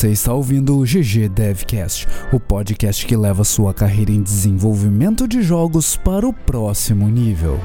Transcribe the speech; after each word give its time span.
Você 0.00 0.12
está 0.12 0.32
ouvindo 0.32 0.78
o 0.78 0.82
GG 0.82 1.28
Devcast, 1.28 2.08
o 2.32 2.40
podcast 2.40 3.04
que 3.04 3.14
leva 3.14 3.44
sua 3.44 3.74
carreira 3.74 4.10
em 4.10 4.22
desenvolvimento 4.22 5.28
de 5.28 5.42
jogos 5.42 5.94
para 5.94 6.26
o 6.26 6.32
próximo 6.32 7.06
nível. 7.06 7.60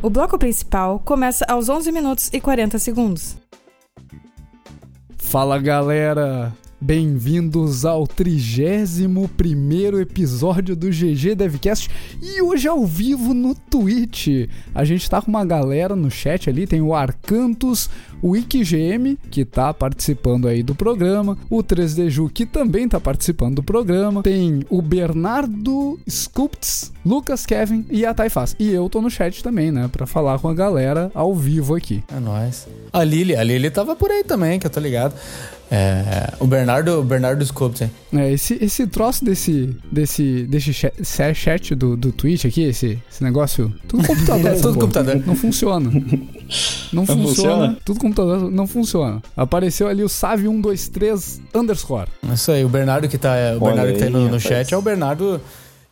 O 0.00 0.08
bloco 0.08 0.38
principal 0.38 1.00
começa 1.00 1.44
aos 1.48 1.68
11 1.68 1.90
minutos 1.90 2.30
e 2.32 2.40
40 2.40 2.78
segundos. 2.78 3.36
Fala 5.18 5.58
galera, 5.58 6.52
bem-vindos 6.80 7.86
ao 7.86 8.06
31 8.06 9.24
episódio 10.00 10.76
do 10.76 10.88
GG 10.88 11.34
Devcast 11.34 11.90
e 12.22 12.42
hoje 12.42 12.68
ao 12.68 12.84
vivo 12.84 13.32
no 13.32 13.54
Twitch. 13.54 14.48
A 14.74 14.84
gente 14.84 15.08
tá 15.08 15.22
com 15.22 15.30
uma 15.30 15.44
galera 15.44 15.96
no 15.96 16.10
chat 16.10 16.50
ali, 16.50 16.66
tem 16.66 16.82
o 16.82 16.94
Arcantos, 16.94 17.88
o 18.22 18.36
IkGM, 18.36 19.18
que 19.30 19.44
tá 19.44 19.72
participando 19.72 20.48
aí 20.48 20.62
do 20.62 20.74
programa, 20.74 21.36
o 21.50 21.62
3DJu, 21.62 22.30
que 22.32 22.46
também 22.46 22.88
tá 22.88 23.00
participando 23.00 23.56
do 23.56 23.62
programa, 23.62 24.22
tem 24.22 24.64
o 24.68 24.80
Bernardo 24.82 25.98
Sculpts, 26.08 26.92
Lucas 27.04 27.46
Kevin 27.46 27.84
e 27.90 28.04
a 28.04 28.14
Taifaz. 28.14 28.56
E 28.58 28.70
eu 28.70 28.88
tô 28.88 29.00
no 29.00 29.10
chat 29.10 29.42
também, 29.42 29.70
né, 29.70 29.88
pra 29.90 30.06
falar 30.06 30.38
com 30.38 30.48
a 30.48 30.54
galera 30.54 31.10
ao 31.14 31.34
vivo 31.34 31.74
aqui. 31.74 32.02
É 32.14 32.20
nóis. 32.20 32.66
A 32.92 33.04
Lili, 33.04 33.36
a 33.36 33.42
Lili 33.42 33.70
tava 33.70 33.94
por 33.94 34.10
aí 34.10 34.24
também, 34.24 34.58
que 34.58 34.66
eu 34.66 34.70
tô 34.70 34.80
ligado. 34.80 35.14
É, 35.70 36.32
o 36.38 36.46
Bernardo, 36.46 37.00
o 37.00 37.02
Bernardo 37.02 37.44
Sculpts, 37.44 37.82
hein? 37.82 37.90
É, 38.12 38.32
esse, 38.32 38.56
esse 38.62 38.86
troço 38.86 39.24
desse, 39.24 39.76
desse, 39.90 40.44
desse 40.44 40.72
chat, 40.72 41.34
chat 41.34 41.74
do, 41.74 41.96
do 41.96 42.12
Twitch 42.12 42.44
aqui, 42.44 42.62
esse, 42.62 42.98
esse 43.10 43.24
negócio, 43.24 43.72
tudo 43.88 44.06
computador. 44.06 44.54
tudo 44.62 44.74
pô. 44.74 44.80
computador. 44.80 45.22
Não 45.26 45.34
funciona. 45.34 45.90
Não, 46.92 47.04
funciona. 47.04 47.26
funciona? 47.28 47.76
Tudo 47.84 48.00
computador 48.00 48.50
não 48.50 48.66
funciona. 48.66 49.22
Apareceu 49.36 49.88
ali 49.88 50.02
o 50.02 50.08
Save123 50.08 51.40
underscore. 51.54 52.08
Isso 52.32 52.52
aí, 52.52 52.64
o 52.64 52.68
Bernardo 52.68 53.08
que 53.08 53.18
tá, 53.18 53.34
o 53.58 53.64
Olha 53.64 53.74
Bernardo 53.74 53.92
que 53.92 53.98
tá 53.98 54.04
aí 54.04 54.10
no, 54.10 54.18
aí, 54.18 54.30
no 54.30 54.40
chat 54.40 54.72
é 54.72 54.76
o 54.76 54.82
Bernardo 54.82 55.40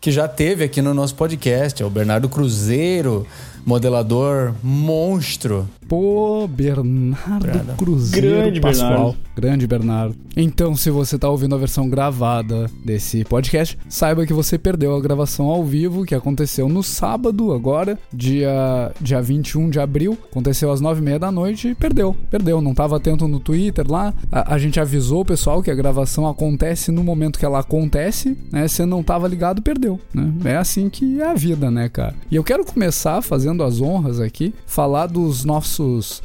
que 0.01 0.13
já 0.13 0.29
teve 0.29 0.65
aqui 0.65 0.83
no 0.83 0.93
nosso 0.93 1.15
podcast, 1.15 1.83
é 1.83 1.87
o 1.87 1.89
Bernardo 1.89 2.29
Cruzeiro, 2.29 3.27
modelador 3.65 4.53
monstro. 4.63 5.67
Pô, 5.89 6.49
Bernardo. 6.49 7.77
Cruzeiro 7.77 8.29
Grande 8.29 8.61
Pascoal. 8.61 8.91
Bernardo. 8.91 9.17
Grande 9.37 9.67
Bernardo. 9.67 10.17
Então, 10.37 10.75
se 10.75 10.91
você 10.91 11.19
tá 11.19 11.29
ouvindo 11.29 11.55
a 11.55 11.59
versão 11.59 11.89
gravada 11.89 12.71
desse 12.85 13.25
podcast, 13.25 13.79
saiba 13.89 14.27
que 14.27 14.33
você 14.33 14.59
perdeu 14.59 14.95
a 14.97 15.01
gravação 15.01 15.47
ao 15.47 15.65
vivo 15.65 16.05
que 16.05 16.15
aconteceu 16.15 16.69
no 16.69 16.83
sábado, 16.83 17.53
agora, 17.53 17.99
dia, 18.13 18.93
dia 19.01 19.21
21 19.21 19.71
de 19.71 19.79
abril. 19.79 20.19
Aconteceu 20.31 20.73
às 20.73 20.81
9h30 20.81 21.19
da 21.19 21.31
noite 21.31 21.69
e 21.69 21.75
perdeu. 21.75 22.17
Perdeu. 22.31 22.61
Não 22.61 22.75
tava 22.75 22.97
atento 22.97 23.29
no 23.29 23.39
Twitter 23.39 23.85
lá. 23.89 24.13
A, 24.33 24.55
a 24.55 24.59
gente 24.59 24.81
avisou 24.81 25.21
o 25.21 25.25
pessoal 25.25 25.63
que 25.63 25.71
a 25.71 25.75
gravação 25.75 26.27
acontece 26.27 26.91
no 26.91 27.05
momento 27.05 27.39
que 27.39 27.45
ela 27.45 27.61
acontece, 27.61 28.37
né? 28.51 28.67
Você 28.67 28.87
não 28.87 29.03
tava 29.03 29.29
ligado, 29.29 29.63
perdeu, 29.63 30.01
né? 30.13 30.33
É 30.45 30.57
assim 30.57 30.89
que 30.89 31.21
é 31.21 31.31
a 31.31 31.35
vida, 31.35 31.71
né, 31.71 31.89
cara? 31.89 32.15
E 32.31 32.37
eu 32.37 32.43
quero 32.43 32.65
começar 32.65 33.21
fazendo 33.23 33.63
as 33.63 33.81
honras 33.81 34.19
aqui, 34.21 34.55
falar 34.67 35.07
dos 35.07 35.45
nossos 35.45 35.84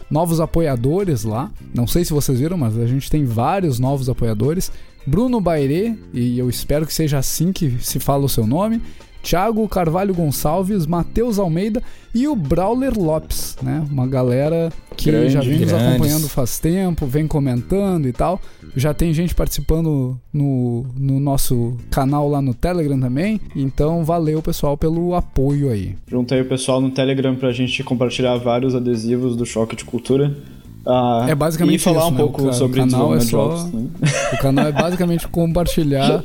novos 0.09 0.39
apoiadores 0.39 1.23
lá. 1.23 1.51
Não 1.73 1.87
sei 1.87 2.05
se 2.05 2.13
vocês 2.13 2.39
viram, 2.39 2.57
mas 2.57 2.77
a 2.77 2.85
gente 2.85 3.09
tem 3.09 3.25
vários 3.25 3.79
novos 3.79 4.09
apoiadores. 4.09 4.71
Bruno 5.05 5.39
Bairê, 5.41 5.95
e 6.13 6.37
eu 6.37 6.49
espero 6.49 6.85
que 6.85 6.93
seja 6.93 7.17
assim 7.17 7.51
que 7.51 7.77
se 7.81 7.99
fala 7.99 8.25
o 8.25 8.29
seu 8.29 8.45
nome. 8.45 8.81
Thiago 9.21 9.67
Carvalho 9.67 10.13
Gonçalves, 10.13 10.85
Matheus 10.85 11.37
Almeida 11.37 11.81
e 12.13 12.27
o 12.27 12.35
Brawler 12.35 12.97
Lopes, 12.97 13.57
né? 13.61 13.85
Uma 13.89 14.07
galera 14.07 14.71
que 14.97 15.11
Grande, 15.11 15.33
já 15.33 15.41
vem 15.41 15.59
nos 15.59 15.73
acompanhando 15.73 16.27
faz 16.27 16.59
tempo, 16.59 17.05
vem 17.05 17.27
comentando 17.27 18.07
e 18.07 18.13
tal. 18.13 18.41
Já 18.75 18.93
tem 18.93 19.13
gente 19.13 19.35
participando 19.35 20.19
no, 20.33 20.85
no 20.97 21.19
nosso 21.19 21.77
canal 21.89 22.29
lá 22.29 22.41
no 22.41 22.53
Telegram 22.53 22.99
também. 22.99 23.39
Então, 23.55 24.03
valeu, 24.03 24.41
pessoal, 24.41 24.77
pelo 24.77 25.15
apoio 25.15 25.69
aí. 25.69 25.95
Juntei 26.07 26.41
o 26.41 26.45
pessoal 26.45 26.81
no 26.81 26.91
Telegram 26.91 27.35
pra 27.35 27.51
gente 27.51 27.83
compartilhar 27.83 28.37
vários 28.37 28.75
adesivos 28.75 29.35
do 29.35 29.45
Choque 29.45 29.75
de 29.75 29.85
Cultura. 29.85 30.35
Ah, 30.85 31.25
É 31.27 31.35
basicamente 31.35 31.75
E 31.75 31.83
falar 31.83 31.99
isso, 31.99 32.07
um 32.07 32.11
né? 32.11 32.17
pouco 32.17 32.47
O 32.47 32.53
sobre 32.53 32.79
o 32.79 32.83
canal 32.83 33.15
é 33.15 33.19
só- 33.19 33.27
jogos. 33.57 33.73
né? 33.73 33.87
O 34.33 34.37
canal 34.37 34.67
é 34.67 34.71
basicamente 34.71 35.27
compartilhar 35.29 36.23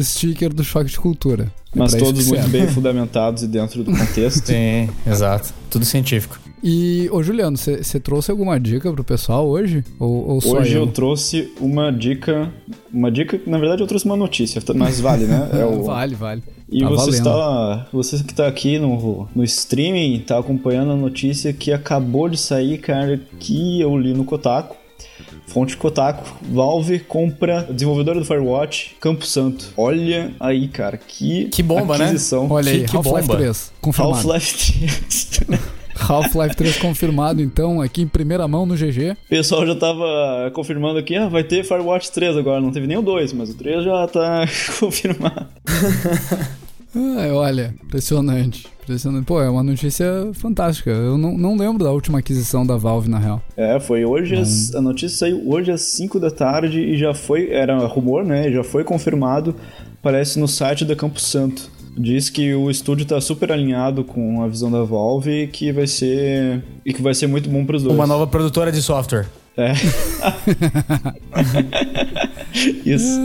sticker 0.00 0.52
do 0.52 0.64
Choque 0.64 0.90
de 0.90 0.98
Cultura. 0.98 1.52
É 1.74 1.78
Mas 1.78 1.94
todos 1.94 2.26
muito 2.26 2.40
serve. 2.42 2.58
bem 2.58 2.66
fundamentados 2.68 3.42
e 3.42 3.46
dentro 3.46 3.84
do 3.84 3.92
contexto. 3.96 4.46
Sim, 4.48 4.88
exato. 5.06 5.52
Tudo 5.68 5.84
científico. 5.84 6.38
E, 6.62 7.08
ô 7.10 7.22
Juliano, 7.22 7.56
você 7.56 7.98
trouxe 7.98 8.30
alguma 8.30 8.60
dica 8.60 8.92
pro 8.92 9.02
pessoal 9.02 9.46
hoje? 9.48 9.82
Ou, 9.98 10.28
ou 10.28 10.40
só 10.40 10.58
Hoje 10.58 10.74
eu? 10.74 10.82
eu 10.82 10.86
trouxe 10.88 11.50
uma 11.60 11.90
dica. 11.90 12.52
Uma 12.92 13.10
dica, 13.10 13.40
na 13.46 13.58
verdade 13.58 13.82
eu 13.82 13.86
trouxe 13.86 14.04
uma 14.04 14.16
notícia, 14.16 14.60
mas 14.74 15.00
vale, 15.00 15.24
né? 15.24 15.48
É 15.58 15.64
o, 15.64 15.82
Vale, 15.84 16.14
vale. 16.14 16.42
E 16.70 16.80
Tá 16.80 16.88
você 16.88 17.06
valendo. 17.10 17.28
está, 17.28 17.86
você 17.92 18.16
que 18.22 18.30
está 18.32 18.46
aqui 18.46 18.78
no, 18.78 19.28
no 19.34 19.42
streaming, 19.44 20.16
está 20.16 20.38
acompanhando 20.38 20.92
a 20.92 20.96
notícia 20.96 21.52
que 21.52 21.72
acabou 21.72 22.28
de 22.28 22.36
sair, 22.36 22.78
cara, 22.78 23.20
que 23.38 23.80
eu 23.80 23.96
li 23.98 24.12
no 24.12 24.24
Kotaku. 24.24 24.76
Fonte 25.46 25.76
Kotaku, 25.76 26.24
Valve 26.52 27.00
compra 27.00 27.62
desenvolvedora 27.68 28.20
do 28.20 28.24
Firewatch, 28.24 28.94
Campo 29.00 29.26
Santo. 29.26 29.72
Olha 29.76 30.30
aí, 30.38 30.68
cara, 30.68 30.96
que, 30.96 31.46
Que 31.46 31.62
bomba, 31.62 31.98
né? 31.98 32.04
aquisição. 32.04 32.46
Olha 32.50 32.70
Que- 32.70 32.78
aí, 32.80 32.84
que 32.86 32.96
Half-Life 32.96 33.26
bomba. 33.28 33.36
3, 33.38 33.72
confirmado. 33.80 34.14
Half-Life 34.16 34.74
3. 35.46 35.60
Half-Life 36.00 36.56
3 36.56 36.78
confirmado, 36.78 37.40
então, 37.42 37.80
aqui 37.80 38.02
em 38.02 38.06
primeira 38.08 38.46
mão 38.48 38.64
no 38.66 38.74
GG. 38.76 39.12
O 39.12 39.28
pessoal 39.28 39.66
já 39.66 39.74
tava 39.74 40.50
confirmando 40.54 40.98
aqui, 40.98 41.16
ah, 41.16 41.28
vai 41.28 41.44
ter 41.44 41.64
Firewatch 41.64 42.10
3 42.12 42.36
agora. 42.36 42.60
Não 42.60 42.70
teve 42.72 42.86
nem 42.86 42.96
o 42.98 43.02
2, 43.02 43.32
mas 43.32 43.50
o 43.50 43.54
3 43.56 43.84
já 43.84 44.06
tá 44.08 44.44
confirmado. 44.80 45.46
Ah, 46.94 47.28
olha, 47.34 47.74
impressionante. 47.84 48.66
Impressionante. 48.82 49.24
Pô, 49.24 49.40
é 49.40 49.48
uma 49.48 49.62
notícia 49.62 50.06
fantástica. 50.34 50.90
Eu 50.90 51.16
não, 51.16 51.38
não 51.38 51.56
lembro 51.56 51.84
da 51.84 51.92
última 51.92 52.18
aquisição 52.18 52.66
da 52.66 52.76
Valve, 52.76 53.08
na 53.08 53.18
real. 53.18 53.40
É, 53.56 53.78
foi 53.78 54.04
hoje, 54.04 54.34
às- 54.34 54.74
a 54.74 54.80
notícia 54.80 55.16
saiu 55.18 55.48
hoje 55.48 55.70
às 55.70 55.82
5 55.82 56.18
da 56.18 56.30
tarde 56.30 56.80
e 56.80 56.96
já 56.98 57.14
foi, 57.14 57.50
era 57.50 57.76
rumor, 57.86 58.24
né? 58.24 58.50
Já 58.50 58.64
foi 58.64 58.82
confirmado, 58.82 59.54
parece 60.02 60.38
no 60.40 60.48
site 60.48 60.84
da 60.84 60.96
Campo 60.96 61.20
Santo. 61.20 61.70
Diz 61.96 62.30
que 62.30 62.54
o 62.54 62.70
estúdio 62.70 63.04
tá 63.04 63.20
super 63.20 63.50
alinhado 63.52 64.04
com 64.04 64.42
a 64.42 64.48
visão 64.48 64.70
da 64.70 64.82
Valve 64.82 65.42
e 65.42 65.46
que 65.46 65.72
vai 65.72 65.86
ser 65.86 66.62
e 66.84 66.92
que 66.92 67.02
vai 67.02 67.14
ser 67.14 67.26
muito 67.26 67.48
bom 67.48 67.64
pros 67.64 67.82
dois. 67.82 67.94
Uma 67.94 68.06
nova 68.06 68.26
produtora 68.26 68.70
de 68.70 68.80
software. 68.80 69.26
É. 69.56 69.72
Isso. 72.86 73.20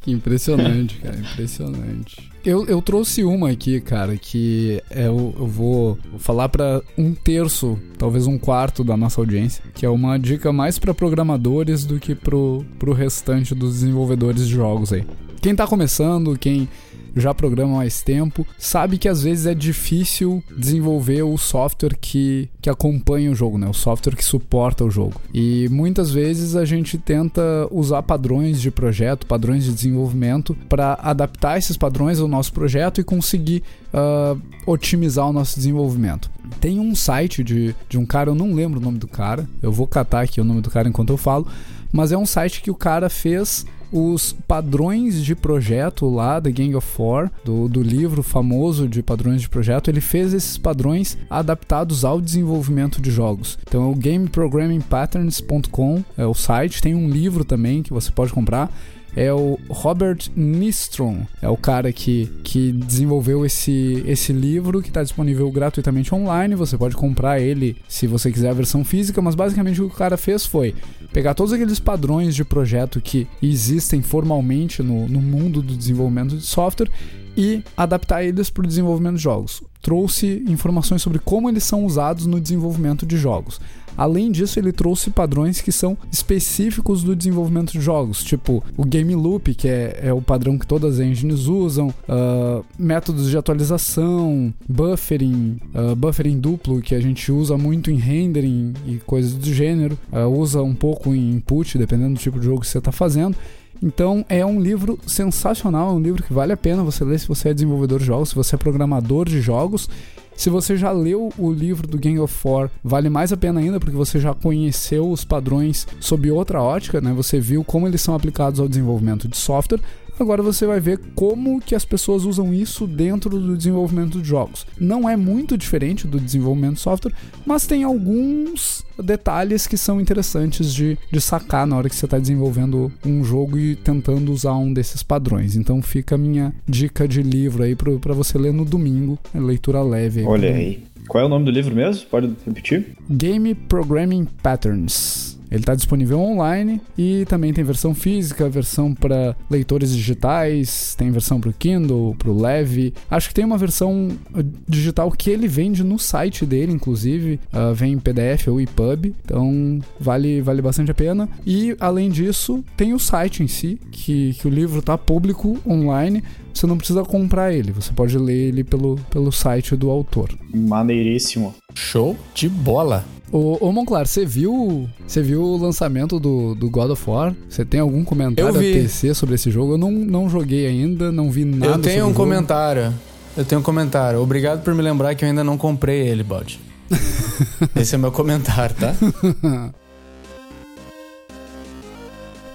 Que 0.00 0.12
impressionante, 0.12 0.96
cara, 0.98 1.16
impressionante. 1.16 2.30
Eu, 2.44 2.64
eu 2.66 2.80
trouxe 2.80 3.24
uma 3.24 3.50
aqui, 3.50 3.80
cara, 3.80 4.16
que 4.16 4.80
é, 4.88 5.08
eu, 5.08 5.34
eu 5.36 5.46
vou, 5.46 5.98
falar 6.18 6.48
pra 6.48 6.80
um 6.96 7.12
terço, 7.12 7.76
talvez 7.98 8.26
um 8.26 8.38
quarto 8.38 8.84
da 8.84 8.96
nossa 8.96 9.20
audiência, 9.20 9.64
que 9.74 9.84
é 9.84 9.90
uma 9.90 10.16
dica 10.16 10.52
mais 10.52 10.78
pra 10.78 10.94
programadores 10.94 11.84
do 11.84 11.98
que 11.98 12.14
pro, 12.14 12.64
pro 12.78 12.92
restante 12.92 13.54
dos 13.54 13.74
desenvolvedores 13.74 14.46
de 14.46 14.54
jogos 14.54 14.92
aí. 14.92 15.04
Quem 15.42 15.56
tá 15.56 15.66
começando, 15.66 16.38
quem 16.38 16.68
já 17.16 17.32
programa 17.32 17.76
mais 17.76 18.02
tempo, 18.02 18.46
sabe 18.58 18.98
que 18.98 19.08
às 19.08 19.22
vezes 19.22 19.46
é 19.46 19.54
difícil 19.54 20.42
desenvolver 20.56 21.22
o 21.22 21.36
software 21.38 21.96
que, 21.98 22.48
que 22.60 22.68
acompanha 22.68 23.30
o 23.30 23.34
jogo, 23.34 23.56
né? 23.58 23.66
O 23.66 23.74
software 23.74 24.14
que 24.14 24.24
suporta 24.24 24.84
o 24.84 24.90
jogo. 24.90 25.20
E 25.32 25.68
muitas 25.70 26.10
vezes 26.10 26.54
a 26.54 26.64
gente 26.64 26.98
tenta 26.98 27.42
usar 27.70 28.02
padrões 28.02 28.60
de 28.60 28.70
projeto, 28.70 29.26
padrões 29.26 29.64
de 29.64 29.72
desenvolvimento, 29.72 30.54
para 30.68 30.98
adaptar 31.02 31.58
esses 31.58 31.76
padrões 31.76 32.20
ao 32.20 32.28
nosso 32.28 32.52
projeto 32.52 33.00
e 33.00 33.04
conseguir 33.04 33.62
ah, 33.92 34.36
otimizar 34.66 35.26
o 35.26 35.32
nosso 35.32 35.56
desenvolvimento. 35.56 36.30
Tem 36.60 36.78
um 36.78 36.94
site 36.94 37.42
de, 37.42 37.74
de 37.88 37.96
um 37.96 38.04
cara, 38.04 38.30
eu 38.30 38.34
não 38.34 38.52
lembro 38.52 38.78
o 38.78 38.82
nome 38.82 38.98
do 38.98 39.08
cara, 39.08 39.48
eu 39.62 39.72
vou 39.72 39.86
catar 39.86 40.20
aqui 40.20 40.40
o 40.40 40.44
nome 40.44 40.60
do 40.60 40.70
cara 40.70 40.86
enquanto 40.86 41.10
eu 41.10 41.16
falo, 41.16 41.46
mas 41.92 42.12
é 42.12 42.16
um 42.16 42.26
site 42.26 42.62
que 42.62 42.70
o 42.70 42.74
cara 42.74 43.08
fez 43.08 43.66
os 43.92 44.34
padrões 44.46 45.24
de 45.24 45.34
projeto 45.34 46.08
lá 46.08 46.38
da 46.40 46.50
Gang 46.50 46.74
of 46.74 46.86
Four, 46.86 47.30
do, 47.44 47.68
do 47.68 47.82
livro 47.82 48.22
famoso 48.22 48.88
de 48.88 49.02
padrões 49.02 49.40
de 49.40 49.48
projeto, 49.48 49.88
ele 49.88 50.00
fez 50.00 50.34
esses 50.34 50.58
padrões 50.58 51.16
adaptados 51.30 52.04
ao 52.04 52.20
desenvolvimento 52.20 53.00
de 53.00 53.10
jogos. 53.10 53.58
Então 53.66 53.84
é 53.84 53.86
o 53.86 53.94
gameprogrammingpatterns.com, 53.94 56.04
é 56.16 56.26
o 56.26 56.34
site, 56.34 56.82
tem 56.82 56.94
um 56.94 57.08
livro 57.08 57.44
também 57.44 57.82
que 57.82 57.92
você 57.92 58.10
pode 58.10 58.32
comprar. 58.32 58.70
É 59.16 59.32
o 59.32 59.58
Robert 59.70 60.18
Nistrom, 60.36 61.22
é 61.40 61.48
o 61.48 61.56
cara 61.56 61.90
que, 61.90 62.30
que 62.44 62.70
desenvolveu 62.70 63.46
esse, 63.46 64.04
esse 64.06 64.30
livro 64.30 64.82
que 64.82 64.88
está 64.88 65.02
disponível 65.02 65.50
gratuitamente 65.50 66.14
online. 66.14 66.54
Você 66.54 66.76
pode 66.76 66.94
comprar 66.94 67.40
ele 67.40 67.76
se 67.88 68.06
você 68.06 68.30
quiser 68.30 68.50
a 68.50 68.54
versão 68.54 68.84
física, 68.84 69.22
mas 69.22 69.34
basicamente 69.34 69.80
o 69.80 69.88
que 69.88 69.94
o 69.94 69.98
cara 69.98 70.18
fez 70.18 70.44
foi 70.44 70.74
pegar 71.14 71.32
todos 71.32 71.54
aqueles 71.54 71.80
padrões 71.80 72.34
de 72.34 72.44
projeto 72.44 73.00
que 73.00 73.26
existem 73.42 74.02
formalmente 74.02 74.82
no, 74.82 75.08
no 75.08 75.22
mundo 75.22 75.62
do 75.62 75.74
desenvolvimento 75.74 76.36
de 76.36 76.44
software 76.44 76.90
e 77.36 77.62
adaptar 77.76 78.22
eles 78.22 78.50
para 78.50 78.64
o 78.64 78.66
desenvolvimento 78.66 79.16
de 79.16 79.22
jogos. 79.22 79.62
Trouxe 79.80 80.42
informações 80.48 81.02
sobre 81.02 81.18
como 81.18 81.48
eles 81.48 81.64
são 81.64 81.84
usados 81.84 82.26
no 82.26 82.40
desenvolvimento 82.40 83.06
de 83.06 83.16
jogos. 83.16 83.60
Além 83.96 84.30
disso, 84.30 84.58
ele 84.58 84.72
trouxe 84.72 85.10
padrões 85.10 85.60
que 85.60 85.72
são 85.72 85.96
específicos 86.10 87.02
do 87.02 87.16
desenvolvimento 87.16 87.72
de 87.72 87.80
jogos, 87.80 88.22
tipo 88.22 88.62
o 88.76 88.84
game 88.84 89.14
loop, 89.14 89.54
que 89.54 89.68
é, 89.68 90.00
é 90.04 90.12
o 90.12 90.20
padrão 90.20 90.58
que 90.58 90.66
todas 90.66 90.94
as 90.94 91.06
engines 91.06 91.46
usam, 91.46 91.88
uh, 91.88 92.64
métodos 92.78 93.30
de 93.30 93.36
atualização, 93.36 94.52
buffering, 94.68 95.58
uh, 95.74 95.96
buffering 95.96 96.38
duplo, 96.38 96.82
que 96.82 96.94
a 96.94 97.00
gente 97.00 97.30
usa 97.32 97.56
muito 97.56 97.90
em 97.90 97.96
rendering 97.96 98.74
e 98.86 98.96
coisas 98.98 99.32
do 99.34 99.52
gênero, 99.52 99.98
uh, 100.12 100.26
usa 100.26 100.62
um 100.62 100.74
pouco 100.74 101.14
em 101.14 101.36
input, 101.36 101.78
dependendo 101.78 102.14
do 102.14 102.20
tipo 102.20 102.38
de 102.38 102.46
jogo 102.46 102.60
que 102.60 102.66
você 102.66 102.78
está 102.78 102.92
fazendo. 102.92 103.36
Então 103.82 104.24
é 104.28 104.44
um 104.44 104.60
livro 104.60 104.98
sensacional, 105.06 105.90
é 105.90 105.92
um 105.92 106.00
livro 106.00 106.22
que 106.22 106.32
vale 106.32 106.52
a 106.52 106.56
pena 106.56 106.82
você 106.82 107.04
ler 107.04 107.18
se 107.18 107.28
você 107.28 107.50
é 107.50 107.54
desenvolvedor 107.54 107.98
de 107.98 108.06
jogos, 108.06 108.30
se 108.30 108.34
você 108.34 108.54
é 108.54 108.58
programador 108.58 109.28
de 109.28 109.40
jogos. 109.40 109.88
Se 110.36 110.50
você 110.50 110.76
já 110.76 110.92
leu 110.92 111.32
o 111.38 111.50
livro 111.50 111.86
do 111.86 111.98
Gang 111.98 112.18
of 112.18 112.32
Four, 112.32 112.70
vale 112.84 113.08
mais 113.08 113.32
a 113.32 113.36
pena 113.36 113.58
ainda 113.60 113.80
porque 113.80 113.96
você 113.96 114.20
já 114.20 114.34
conheceu 114.34 115.10
os 115.10 115.24
padrões 115.24 115.86
sob 115.98 116.30
outra 116.30 116.62
ótica, 116.62 117.00
né? 117.00 117.12
Você 117.14 117.40
viu 117.40 117.64
como 117.64 117.88
eles 117.88 118.02
são 118.02 118.14
aplicados 118.14 118.60
ao 118.60 118.68
desenvolvimento 118.68 119.26
de 119.26 119.36
software. 119.36 119.80
Agora 120.18 120.42
você 120.42 120.66
vai 120.66 120.80
ver 120.80 120.98
como 121.14 121.60
que 121.60 121.74
as 121.74 121.84
pessoas 121.84 122.24
usam 122.24 122.52
isso 122.52 122.86
dentro 122.86 123.30
do 123.30 123.56
desenvolvimento 123.56 124.20
de 124.20 124.28
jogos. 124.28 124.66
Não 124.80 125.08
é 125.08 125.16
muito 125.16 125.56
diferente 125.56 126.06
do 126.06 126.18
desenvolvimento 126.18 126.74
de 126.74 126.80
software, 126.80 127.12
mas 127.44 127.66
tem 127.66 127.84
alguns 127.84 128.84
detalhes 129.02 129.66
que 129.66 129.76
são 129.76 130.00
interessantes 130.00 130.72
de, 130.72 130.98
de 131.10 131.20
sacar 131.20 131.66
na 131.66 131.76
hora 131.76 131.88
que 131.88 131.94
você 131.94 132.06
está 132.06 132.18
desenvolvendo 132.18 132.90
um 133.04 133.22
jogo 133.22 133.58
e 133.58 133.76
tentando 133.76 134.32
usar 134.32 134.54
um 134.54 134.72
desses 134.72 135.02
padrões. 135.02 135.54
Então 135.54 135.82
fica 135.82 136.14
a 136.14 136.18
minha 136.18 136.54
dica 136.66 137.06
de 137.06 137.22
livro 137.22 137.62
aí 137.62 137.74
para 137.74 138.14
você 138.14 138.38
ler 138.38 138.52
no 138.52 138.64
domingo, 138.64 139.18
é 139.34 139.40
leitura 139.40 139.82
leve. 139.82 140.20
Aí 140.20 140.26
Olha 140.26 140.54
aí. 140.54 140.82
Qual 141.08 141.22
é 141.22 141.26
o 141.26 141.28
nome 141.28 141.44
do 141.44 141.50
livro 141.50 141.74
mesmo? 141.74 142.06
Pode 142.06 142.32
repetir? 142.44 142.96
Game 143.08 143.54
Programming 143.54 144.26
Patterns. 144.42 145.35
Ele 145.50 145.60
está 145.60 145.74
disponível 145.74 146.20
online 146.20 146.80
e 146.96 147.24
também 147.26 147.52
tem 147.52 147.64
versão 147.64 147.94
física, 147.94 148.48
versão 148.48 148.94
para 148.94 149.36
leitores 149.50 149.94
digitais, 149.94 150.94
tem 150.96 151.10
versão 151.10 151.40
para 151.40 151.50
o 151.50 151.52
Kindle, 151.52 152.14
para 152.18 152.30
o 152.30 152.40
Leve. 152.40 152.92
Acho 153.10 153.28
que 153.28 153.34
tem 153.34 153.44
uma 153.44 153.58
versão 153.58 154.10
uh, 154.34 154.42
digital 154.68 155.10
que 155.10 155.30
ele 155.30 155.48
vende 155.48 155.84
no 155.84 155.98
site 155.98 156.44
dele, 156.44 156.72
inclusive, 156.72 157.40
uh, 157.52 157.74
vem 157.74 157.92
em 157.92 157.98
PDF 157.98 158.48
ou 158.48 158.60
EPUB, 158.60 159.14
então 159.24 159.80
vale, 159.98 160.40
vale 160.40 160.62
bastante 160.62 160.90
a 160.90 160.94
pena. 160.94 161.28
E 161.46 161.76
além 161.80 162.10
disso, 162.10 162.64
tem 162.76 162.92
o 162.92 162.98
site 162.98 163.42
em 163.42 163.48
si, 163.48 163.78
que, 163.90 164.34
que 164.34 164.46
o 164.46 164.50
livro 164.50 164.80
está 164.80 164.98
público 164.98 165.58
online 165.66 166.22
você 166.56 166.66
não 166.66 166.78
precisa 166.78 167.04
comprar 167.04 167.52
ele, 167.52 167.70
você 167.70 167.92
pode 167.92 168.16
ler 168.16 168.48
ele 168.48 168.64
pelo, 168.64 168.96
pelo 169.10 169.30
site 169.30 169.76
do 169.76 169.90
autor. 169.90 170.30
Maneiríssimo. 170.54 171.54
Show 171.74 172.16
de 172.34 172.48
bola. 172.48 173.04
Ô, 173.32 173.58
ô 173.60 173.72
Monclar, 173.72 174.06
você 174.06 174.24
viu, 174.24 174.88
você 175.06 175.20
viu 175.20 175.42
o 175.42 175.56
lançamento 175.56 176.20
do, 176.20 176.54
do 176.54 176.70
God 176.70 176.90
of 176.90 177.10
War? 177.10 177.34
Você 177.48 177.64
tem 177.64 177.80
algum 177.80 178.04
comentário 178.04 178.56
a 178.56 178.60
tecer 178.60 179.14
sobre 179.14 179.34
esse 179.34 179.50
jogo? 179.50 179.72
Eu 179.74 179.78
não, 179.78 179.90
não 179.90 180.28
joguei 180.28 180.66
ainda, 180.66 181.10
não 181.10 181.30
vi 181.30 181.44
nada 181.44 181.72
Eu 181.72 181.78
tenho 181.78 182.04
um 182.04 182.08
jogo. 182.08 182.20
comentário. 182.20 182.94
Eu 183.36 183.44
tenho 183.44 183.60
um 183.60 183.64
comentário. 183.64 184.20
Obrigado 184.20 184.62
por 184.62 184.74
me 184.74 184.82
lembrar 184.82 185.14
que 185.14 185.24
eu 185.24 185.28
ainda 185.28 185.42
não 185.42 185.58
comprei 185.58 186.06
ele, 186.08 186.22
Bode. 186.22 186.60
Esse 187.74 187.96
é 187.96 187.98
meu 187.98 188.12
comentário, 188.12 188.76
tá? 188.76 188.94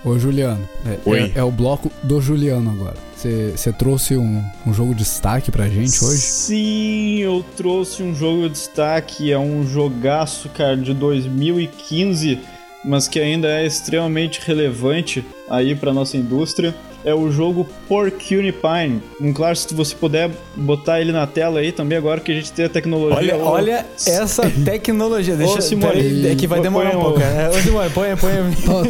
Ô 0.04 0.18
Juliano, 0.18 0.68
é, 0.86 1.10
é, 1.12 1.32
é, 1.36 1.44
o 1.44 1.52
bloco 1.52 1.92
do 2.02 2.20
Juliano 2.20 2.72
agora. 2.72 2.96
Você 3.30 3.72
trouxe 3.72 4.18
um, 4.18 4.44
um 4.66 4.74
jogo 4.74 4.94
de 4.94 5.04
destaque 5.04 5.52
pra 5.52 5.68
gente 5.68 6.04
hoje? 6.04 6.18
Sim, 6.18 7.18
eu 7.18 7.46
trouxe 7.56 8.02
um 8.02 8.16
jogo 8.16 8.44
de 8.44 8.50
destaque. 8.50 9.32
É 9.32 9.38
um 9.38 9.66
jogaço, 9.66 10.50
cara, 10.50 10.76
de 10.76 10.94
2015, 10.94 12.40
mas 12.84 13.08
que 13.08 13.20
ainda 13.20 13.48
é 13.48 13.66
extremamente 13.66 14.42
relevante 14.44 15.24
aí 15.50 15.76
pra 15.76 15.94
nossa 15.94 16.18
indústria 16.18 16.76
é 17.04 17.14
o 17.14 17.32
jogo 17.32 17.68
Porcupine. 17.88 19.02
Um 19.20 19.34
claro, 19.34 19.56
se 19.56 19.74
você 19.74 19.96
puder 19.96 20.32
botar 20.56 21.02
ele 21.02 21.12
na 21.12 21.26
tela 21.28 21.60
aí 21.60 21.72
também, 21.72 21.98
agora 21.98 22.20
que 22.20 22.32
a 22.32 22.36
gente 22.36 22.52
tem 22.52 22.66
a 22.66 22.70
tecnologia. 22.70 23.36
Olha, 23.36 23.38
olha 23.38 23.86
essa 24.06 24.50
tecnologia. 24.64 25.36
Deixa 25.36 25.60
Ô, 25.60 25.62
Simone, 25.62 26.28
é 26.28 26.36
que 26.36 26.48
vai 26.48 26.62
demorar 26.62 26.98
um 26.98 27.02
pouco. 27.02 27.20
É. 27.22 27.50
Ô, 27.50 27.54
Simone, 27.54 27.90
põe, 27.90 28.16
põe. 28.16 28.32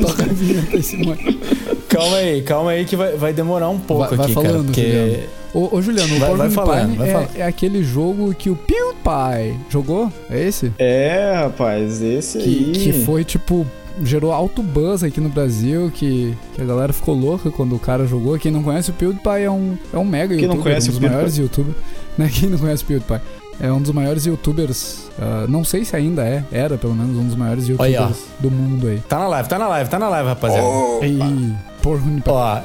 Toca 0.01 0.23
a 0.23 0.27
vinheta, 0.27 0.81
Simone. 0.81 1.39
Calma 1.87 2.17
aí, 2.17 2.41
calma 2.41 2.71
aí 2.71 2.85
que 2.85 2.95
vai, 2.95 3.15
vai 3.15 3.33
demorar 3.33 3.69
um 3.69 3.79
pouco 3.79 4.15
vai, 4.15 4.25
aqui, 4.25 4.33
vai 4.33 4.45
falando, 4.45 4.73
cara. 4.73 4.87
Porque... 4.87 5.41
Ô, 5.53 5.75
ô, 5.75 5.81
Juliano, 5.81 6.17
vai, 6.17 6.31
o 6.31 6.37
vai 6.37 6.49
falando, 6.49 6.95
vai 6.95 7.09
é, 7.09 7.11
falando. 7.11 7.29
é, 7.35 7.43
aquele 7.43 7.83
jogo 7.83 8.33
que 8.33 8.49
o 8.49 8.55
PewDiePie 8.55 9.59
jogou? 9.69 10.11
É 10.29 10.47
esse? 10.47 10.71
É, 10.79 11.33
rapaz, 11.35 12.01
esse 12.01 12.37
que, 12.37 12.43
aí. 12.43 12.71
Que 12.71 12.93
foi, 12.93 13.25
tipo, 13.25 13.67
gerou 14.03 14.31
alto 14.31 14.61
buzz 14.61 15.03
aqui 15.03 15.19
no 15.19 15.29
Brasil, 15.29 15.91
que, 15.93 16.35
que, 16.53 16.61
a 16.61 16.65
galera 16.65 16.93
ficou 16.93 17.15
louca 17.15 17.51
quando 17.51 17.75
o 17.75 17.79
cara 17.79 18.05
jogou. 18.05 18.37
Quem 18.37 18.51
não 18.51 18.63
conhece 18.63 18.91
o 18.91 18.93
PewDiePie 18.93 19.43
é 19.43 19.51
um, 19.51 19.77
é 19.93 19.97
um 19.97 20.05
mega 20.05 20.35
Quem 20.35 20.43
youtuber, 20.43 20.55
não 20.55 20.63
conhece 20.63 20.89
um 20.89 20.91
dos 20.91 20.99
o 20.99 21.01
maiores 21.01 21.37
youtubers. 21.37 21.75
Né? 22.17 22.29
Quem 22.29 22.49
não 22.49 22.57
conhece 22.57 22.83
o 22.83 22.87
PewDiePie? 22.87 23.21
É 23.57 23.71
um 23.71 23.81
dos 23.81 23.91
maiores 23.91 24.25
youtubers, 24.25 25.09
uh, 25.17 25.47
não 25.47 25.63
sei 25.63 25.85
se 25.85 25.95
ainda 25.95 26.25
é, 26.25 26.43
era 26.51 26.77
pelo 26.77 26.93
menos 26.93 27.15
um 27.15 27.25
dos 27.25 27.35
maiores 27.35 27.69
youtubers 27.69 27.95
Olha, 27.95 28.11
do 28.39 28.51
mundo 28.51 28.87
aí. 28.87 28.99
Tá 29.07 29.19
na 29.19 29.27
live, 29.29 29.47
tá 29.47 29.59
na 29.59 29.67
live, 29.69 29.89
tá 29.89 29.99
na 29.99 30.09
live, 30.09 30.29
rapaziada. 30.29 30.67
Oh, 30.67 30.99
e, 31.01 31.55
porra, 31.81 32.01
Ó, 32.27 32.61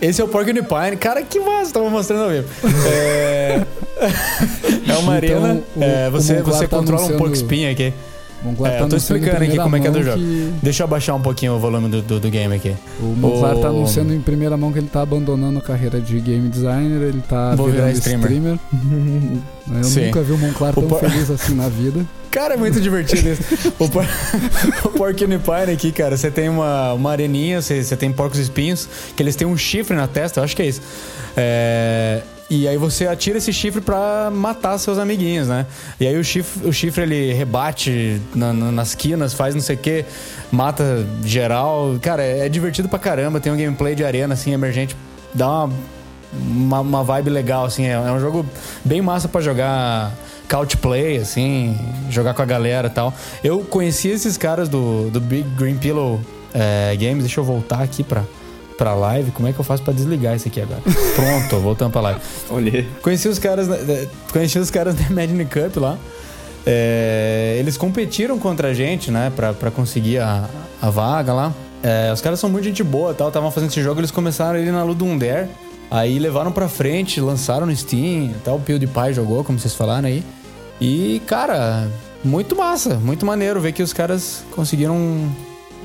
esse 0.00 0.20
é 0.20 0.24
o 0.24 0.28
Porcupine. 0.28 0.96
Cara, 0.98 1.22
que 1.22 1.40
massa, 1.40 1.72
tava 1.72 1.90
mostrando 1.90 2.24
ao 2.24 2.30
vivo. 2.30 2.48
É, 2.86 3.64
é 4.86 4.96
uma 4.98 5.18
então, 5.18 5.44
arena. 5.44 5.62
O, 5.74 5.82
é, 5.82 6.08
você 6.08 6.40
você 6.40 6.68
tá 6.68 6.76
controla 6.76 7.02
anunciando... 7.02 7.24
um 7.24 7.28
Porcupine 7.28 7.66
aqui. 7.66 7.92
Monclar 8.42 8.72
é, 8.72 8.78
tá 8.78 8.84
eu 8.84 8.88
tô 8.88 8.96
explicando 8.96 9.42
aqui 9.42 9.56
como 9.56 9.76
é 9.76 9.80
que 9.80 9.86
é 9.86 9.90
do 9.90 10.02
jogo. 10.02 10.18
Que... 10.18 10.52
Deixa 10.62 10.82
eu 10.82 10.86
abaixar 10.86 11.16
um 11.16 11.20
pouquinho 11.20 11.54
o 11.54 11.58
volume 11.58 11.88
do, 11.88 12.02
do, 12.02 12.20
do 12.20 12.30
game 12.30 12.54
aqui. 12.54 12.74
O 13.00 13.06
Monclar 13.06 13.56
o... 13.56 13.60
tá 13.60 13.68
anunciando 13.68 14.14
em 14.14 14.20
primeira 14.20 14.56
mão 14.56 14.72
que 14.72 14.78
ele 14.78 14.88
tá 14.88 15.02
abandonando 15.02 15.58
a 15.58 15.62
carreira 15.62 16.00
de 16.00 16.20
game 16.20 16.48
designer, 16.48 17.02
ele 17.02 17.22
tá 17.28 17.54
Vou 17.54 17.68
virar 17.68 17.90
streamer. 17.92 18.30
streamer. 18.30 18.58
eu 19.76 19.84
Sim. 19.84 20.06
nunca 20.06 20.22
vi 20.22 20.32
o 20.32 20.38
Monclar 20.38 20.72
tão 20.72 20.86
por... 20.86 21.00
feliz 21.00 21.30
assim 21.30 21.54
na 21.54 21.68
vida. 21.68 22.04
Cara, 22.30 22.54
é 22.54 22.56
muito 22.56 22.80
divertido 22.80 23.30
isso. 23.30 23.72
o, 23.78 23.88
por... 23.88 24.04
o 24.84 24.88
Porcupine 24.90 25.40
aqui, 25.72 25.90
cara, 25.90 26.14
você 26.16 26.30
tem 26.30 26.48
uma, 26.48 26.92
uma 26.92 27.10
areninha, 27.10 27.62
você, 27.62 27.82
você 27.82 27.96
tem 27.96 28.12
porcos 28.12 28.38
espinhos, 28.38 28.86
que 29.16 29.22
eles 29.22 29.34
têm 29.34 29.46
um 29.46 29.56
chifre 29.56 29.96
na 29.96 30.06
testa, 30.06 30.38
eu 30.38 30.44
acho 30.44 30.54
que 30.54 30.60
é 30.60 30.66
isso. 30.66 30.82
É... 31.34 32.22
E 32.50 32.66
aí 32.66 32.78
você 32.78 33.06
atira 33.06 33.36
esse 33.36 33.52
chifre 33.52 33.80
para 33.82 34.30
matar 34.30 34.78
seus 34.78 34.96
amiguinhos, 34.96 35.48
né? 35.48 35.66
E 36.00 36.06
aí 36.06 36.16
o 36.16 36.24
chifre, 36.24 36.66
o 36.66 36.72
chifre 36.72 37.02
ele 37.02 37.32
rebate 37.34 38.22
na, 38.34 38.54
na, 38.54 38.72
nas 38.72 38.94
quinas, 38.94 39.34
faz 39.34 39.54
não 39.54 39.60
sei 39.60 39.76
o 39.76 39.78
que, 39.78 40.04
mata 40.50 41.06
geral. 41.22 41.98
Cara, 42.00 42.22
é, 42.22 42.46
é, 42.46 42.48
divertido 42.48 42.88
pra 42.88 42.98
caramba. 42.98 43.38
Tem 43.38 43.52
um 43.52 43.56
gameplay 43.56 43.94
de 43.94 44.02
arena, 44.02 44.32
assim, 44.32 44.54
emergente. 44.54 44.96
Dá 45.34 45.46
uma, 45.46 45.74
uma, 46.32 46.80
uma 46.80 47.04
vibe 47.04 47.28
legal, 47.28 47.66
assim. 47.66 47.84
É, 47.84 47.92
é 47.92 48.12
um 48.12 48.20
jogo 48.20 48.46
bem 48.82 49.02
massa 49.02 49.28
para 49.28 49.42
jogar 49.42 50.10
couch 50.48 50.78
play, 50.78 51.18
assim, 51.18 51.78
jogar 52.08 52.32
com 52.32 52.40
a 52.40 52.46
galera 52.46 52.88
e 52.88 52.90
tal. 52.90 53.12
Eu 53.44 53.60
conheci 53.60 54.08
esses 54.08 54.38
caras 54.38 54.70
do, 54.70 55.10
do 55.10 55.20
Big 55.20 55.46
Green 55.50 55.76
Pillow 55.76 56.18
é, 56.54 56.96
Games. 56.96 57.24
Deixa 57.24 57.40
eu 57.40 57.44
voltar 57.44 57.82
aqui 57.82 58.02
pra 58.02 58.24
pra 58.78 58.94
live, 58.94 59.32
como 59.32 59.48
é 59.48 59.52
que 59.52 59.58
eu 59.58 59.64
faço 59.64 59.82
pra 59.82 59.92
desligar 59.92 60.36
isso 60.36 60.46
aqui 60.46 60.62
agora? 60.62 60.80
Pronto, 61.16 61.60
voltando 61.60 61.90
pra 61.90 62.00
live. 62.00 62.20
Olhei. 62.48 62.88
Conheci 63.02 63.28
os 63.28 63.38
caras, 63.38 63.66
conheci 64.32 64.58
os 64.58 64.70
caras 64.70 64.94
da 64.96 65.10
Madden 65.10 65.44
Cup 65.44 65.76
lá. 65.76 65.98
É, 66.64 67.56
eles 67.58 67.76
competiram 67.76 68.38
contra 68.38 68.68
a 68.68 68.74
gente, 68.74 69.10
né, 69.10 69.32
pra, 69.34 69.52
pra 69.52 69.70
conseguir 69.70 70.18
a, 70.18 70.48
a 70.80 70.88
vaga 70.88 71.32
lá. 71.32 71.52
É, 71.82 72.12
os 72.12 72.20
caras 72.20 72.38
são 72.40 72.48
muito 72.48 72.64
gente 72.64 72.82
boa 72.82 73.12
tal, 73.12 73.28
estavam 73.28 73.50
fazendo 73.50 73.70
esse 73.70 73.82
jogo, 73.82 74.00
eles 74.00 74.10
começaram 74.10 74.58
ali 74.58 74.70
na 74.70 74.82
Ludum 74.84 75.18
Dare. 75.18 75.48
Aí 75.90 76.18
levaram 76.18 76.52
pra 76.52 76.68
frente, 76.68 77.20
lançaram 77.20 77.66
no 77.66 77.74
Steam, 77.74 78.32
até 78.36 78.52
o 78.52 78.58
PewDiePie 78.58 79.14
jogou, 79.14 79.42
como 79.42 79.58
vocês 79.58 79.74
falaram 79.74 80.06
aí. 80.06 80.22
E, 80.80 81.20
cara, 81.26 81.88
muito 82.22 82.54
massa, 82.54 82.96
muito 82.96 83.24
maneiro 83.24 83.60
ver 83.60 83.72
que 83.72 83.82
os 83.82 83.92
caras 83.92 84.44
conseguiram 84.54 85.28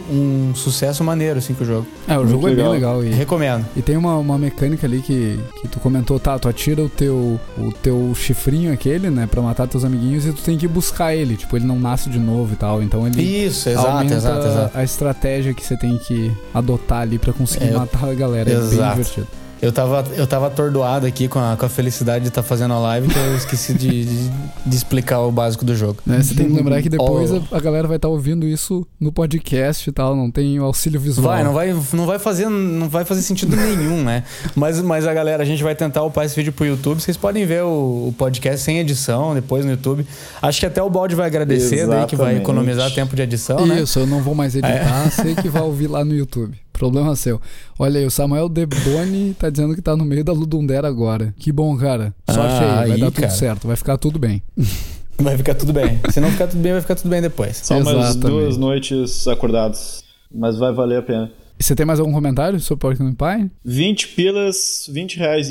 um 0.09 0.53
sucesso 0.55 1.03
maneiro, 1.03 1.39
assim, 1.39 1.53
com 1.53 1.63
o 1.63 1.67
jogo. 1.67 1.87
É, 2.07 2.13
o 2.15 2.17
Muito 2.19 2.31
jogo 2.31 2.47
legal. 2.47 2.59
é 2.59 2.63
bem 2.63 2.73
legal. 2.73 3.03
E, 3.03 3.09
Recomendo. 3.09 3.65
E 3.75 3.81
tem 3.81 3.95
uma, 3.97 4.17
uma 4.17 4.37
mecânica 4.37 4.85
ali 4.85 5.01
que, 5.01 5.39
que 5.61 5.67
tu 5.67 5.79
comentou, 5.79 6.19
tá, 6.19 6.37
tu 6.37 6.47
atira 6.47 6.83
o 6.83 6.89
teu, 6.89 7.39
o 7.57 7.71
teu 7.81 8.13
chifrinho 8.15 8.73
aquele, 8.73 9.09
né, 9.09 9.27
pra 9.27 9.41
matar 9.41 9.67
teus 9.67 9.83
amiguinhos 9.85 10.25
e 10.25 10.33
tu 10.33 10.41
tem 10.41 10.57
que 10.57 10.67
buscar 10.67 11.15
ele, 11.15 11.37
tipo, 11.37 11.55
ele 11.55 11.65
não 11.65 11.79
nasce 11.79 12.09
de 12.09 12.19
novo 12.19 12.53
e 12.53 12.55
tal, 12.55 12.81
então 12.83 13.05
ele 13.07 13.21
Isso, 13.21 13.69
exato, 13.69 13.87
aumenta 13.87 14.15
exato, 14.15 14.47
exato. 14.47 14.77
a 14.77 14.83
estratégia 14.83 15.53
que 15.53 15.65
você 15.65 15.77
tem 15.77 15.97
que 15.97 16.31
adotar 16.53 17.01
ali 17.01 17.17
pra 17.17 17.31
conseguir 17.33 17.69
é, 17.69 17.77
matar 17.77 18.09
a 18.09 18.13
galera, 18.13 18.49
exato. 18.49 18.73
é 18.73 18.77
bem 18.77 18.89
divertido. 18.89 19.27
Eu 19.63 19.71
tava, 19.71 20.03
eu 20.17 20.27
tava 20.27 20.47
atordoado 20.47 21.07
aqui 21.07 21.29
com 21.29 21.39
a, 21.39 21.55
com 21.55 21.65
a 21.65 21.69
felicidade 21.69 22.23
de 22.23 22.27
estar 22.27 22.41
tá 22.41 22.47
fazendo 22.47 22.73
a 22.73 22.79
live 22.79 23.07
que 23.07 23.17
eu 23.17 23.37
esqueci 23.37 23.73
de, 23.73 24.03
de, 24.03 24.29
de, 24.65 24.75
explicar 24.75 25.21
o 25.21 25.31
básico 25.31 25.63
do 25.63 25.73
jogo. 25.73 25.99
Né? 26.05 26.21
Você 26.21 26.35
tem 26.35 26.47
que 26.49 26.53
lembrar 26.53 26.81
que 26.81 26.89
depois 26.89 27.31
oh. 27.31 27.41
a, 27.49 27.57
a, 27.57 27.61
galera 27.61 27.87
vai 27.87 27.95
estar 27.95 28.09
tá 28.09 28.11
ouvindo 28.11 28.45
isso 28.45 28.85
no 28.99 29.09
podcast 29.09 29.89
e 29.89 29.93
tal, 29.93 30.17
não 30.17 30.29
tem 30.29 30.59
o 30.59 30.65
auxílio 30.65 30.99
visual. 30.99 31.29
Vai, 31.29 31.43
não 31.45 31.53
vai, 31.53 31.73
não 31.93 32.05
vai 32.05 32.19
fazer, 32.19 32.49
não 32.49 32.89
vai 32.89 33.05
fazer 33.05 33.21
sentido 33.21 33.55
nenhum, 33.55 34.03
né? 34.03 34.25
Mas, 34.53 34.81
mas 34.81 35.07
a 35.07 35.13
galera, 35.13 35.41
a 35.41 35.45
gente 35.45 35.63
vai 35.63 35.73
tentar 35.73 36.03
upar 36.03 36.25
esse 36.25 36.35
vídeo 36.35 36.51
pro 36.51 36.65
YouTube. 36.65 36.99
Vocês 36.99 37.15
podem 37.15 37.45
ver 37.45 37.63
o, 37.63 38.09
o 38.09 38.15
podcast 38.17 38.59
sem 38.59 38.79
edição 38.79 39.33
depois 39.33 39.63
no 39.63 39.71
YouTube. 39.71 40.05
Acho 40.41 40.59
que 40.59 40.65
até 40.65 40.83
o 40.83 40.89
Balde 40.89 41.15
vai 41.15 41.27
agradecer, 41.27 41.87
daí 41.87 42.05
que 42.05 42.17
vai 42.17 42.35
economizar 42.35 42.91
tempo 42.91 43.15
de 43.15 43.21
edição, 43.21 43.65
né? 43.65 43.79
Isso, 43.83 43.97
eu 43.97 44.07
não 44.07 44.21
vou 44.21 44.35
mais 44.35 44.55
editar, 44.55 45.05
é. 45.07 45.09
sei 45.09 45.35
que 45.35 45.47
vai 45.47 45.61
ouvir 45.61 45.87
lá 45.87 46.03
no 46.03 46.13
YouTube. 46.13 46.62
Problema 46.83 47.15
seu. 47.15 47.39
Olha 47.79 47.97
aí, 47.97 48.05
o 48.05 48.11
Samuel 48.11 48.49
Deboni 48.49 49.33
tá 49.39 49.49
dizendo 49.49 49.73
que 49.73 49.81
tá 49.81 49.95
no 49.95 50.03
meio 50.03 50.21
da 50.21 50.33
Ludundera 50.33 50.85
agora. 50.85 51.33
Que 51.39 51.49
bom, 51.49 51.77
cara. 51.77 52.13
Sorte 52.29 52.55
ah, 52.55 52.81
aí, 52.81 52.89
vai 52.89 52.91
aí, 52.91 52.99
dar 52.99 53.05
tudo 53.05 53.21
cara. 53.21 53.29
certo, 53.29 53.67
vai 53.67 53.77
ficar 53.77 53.97
tudo 53.97 54.19
bem. 54.19 54.41
Vai 55.15 55.37
ficar 55.37 55.53
tudo 55.53 55.71
bem. 55.71 55.99
Se 56.09 56.19
não 56.19 56.31
ficar 56.31 56.47
tudo 56.47 56.59
bem, 56.59 56.71
vai 56.71 56.81
ficar 56.81 56.95
tudo 56.95 57.07
bem 57.07 57.21
depois. 57.21 57.57
Só 57.57 57.77
umas 57.77 58.15
duas 58.15 58.57
noites 58.57 59.27
acordados. 59.27 60.03
Mas 60.33 60.57
vai 60.57 60.73
valer 60.73 60.97
a 60.97 61.01
pena. 61.03 61.31
Você 61.59 61.75
tem 61.75 61.85
mais 61.85 61.99
algum 61.99 62.11
comentário 62.11 62.59
sobre 62.59 62.81
Porcupine 62.81 63.15
Pie? 63.15 63.51
20 63.63 64.07
pilas, 64.09 64.89
20 64.91 65.17
reais 65.17 65.49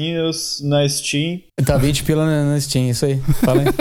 na 0.63 0.87
Steam. 0.89 1.41
Tá 1.65 1.79
20 1.79 2.03
pilas 2.03 2.27
na, 2.27 2.61
Steam, 2.61 2.91
isso 2.91 3.07
aí. 3.07 3.21
Fala 3.45 3.63
aí. 3.63 3.69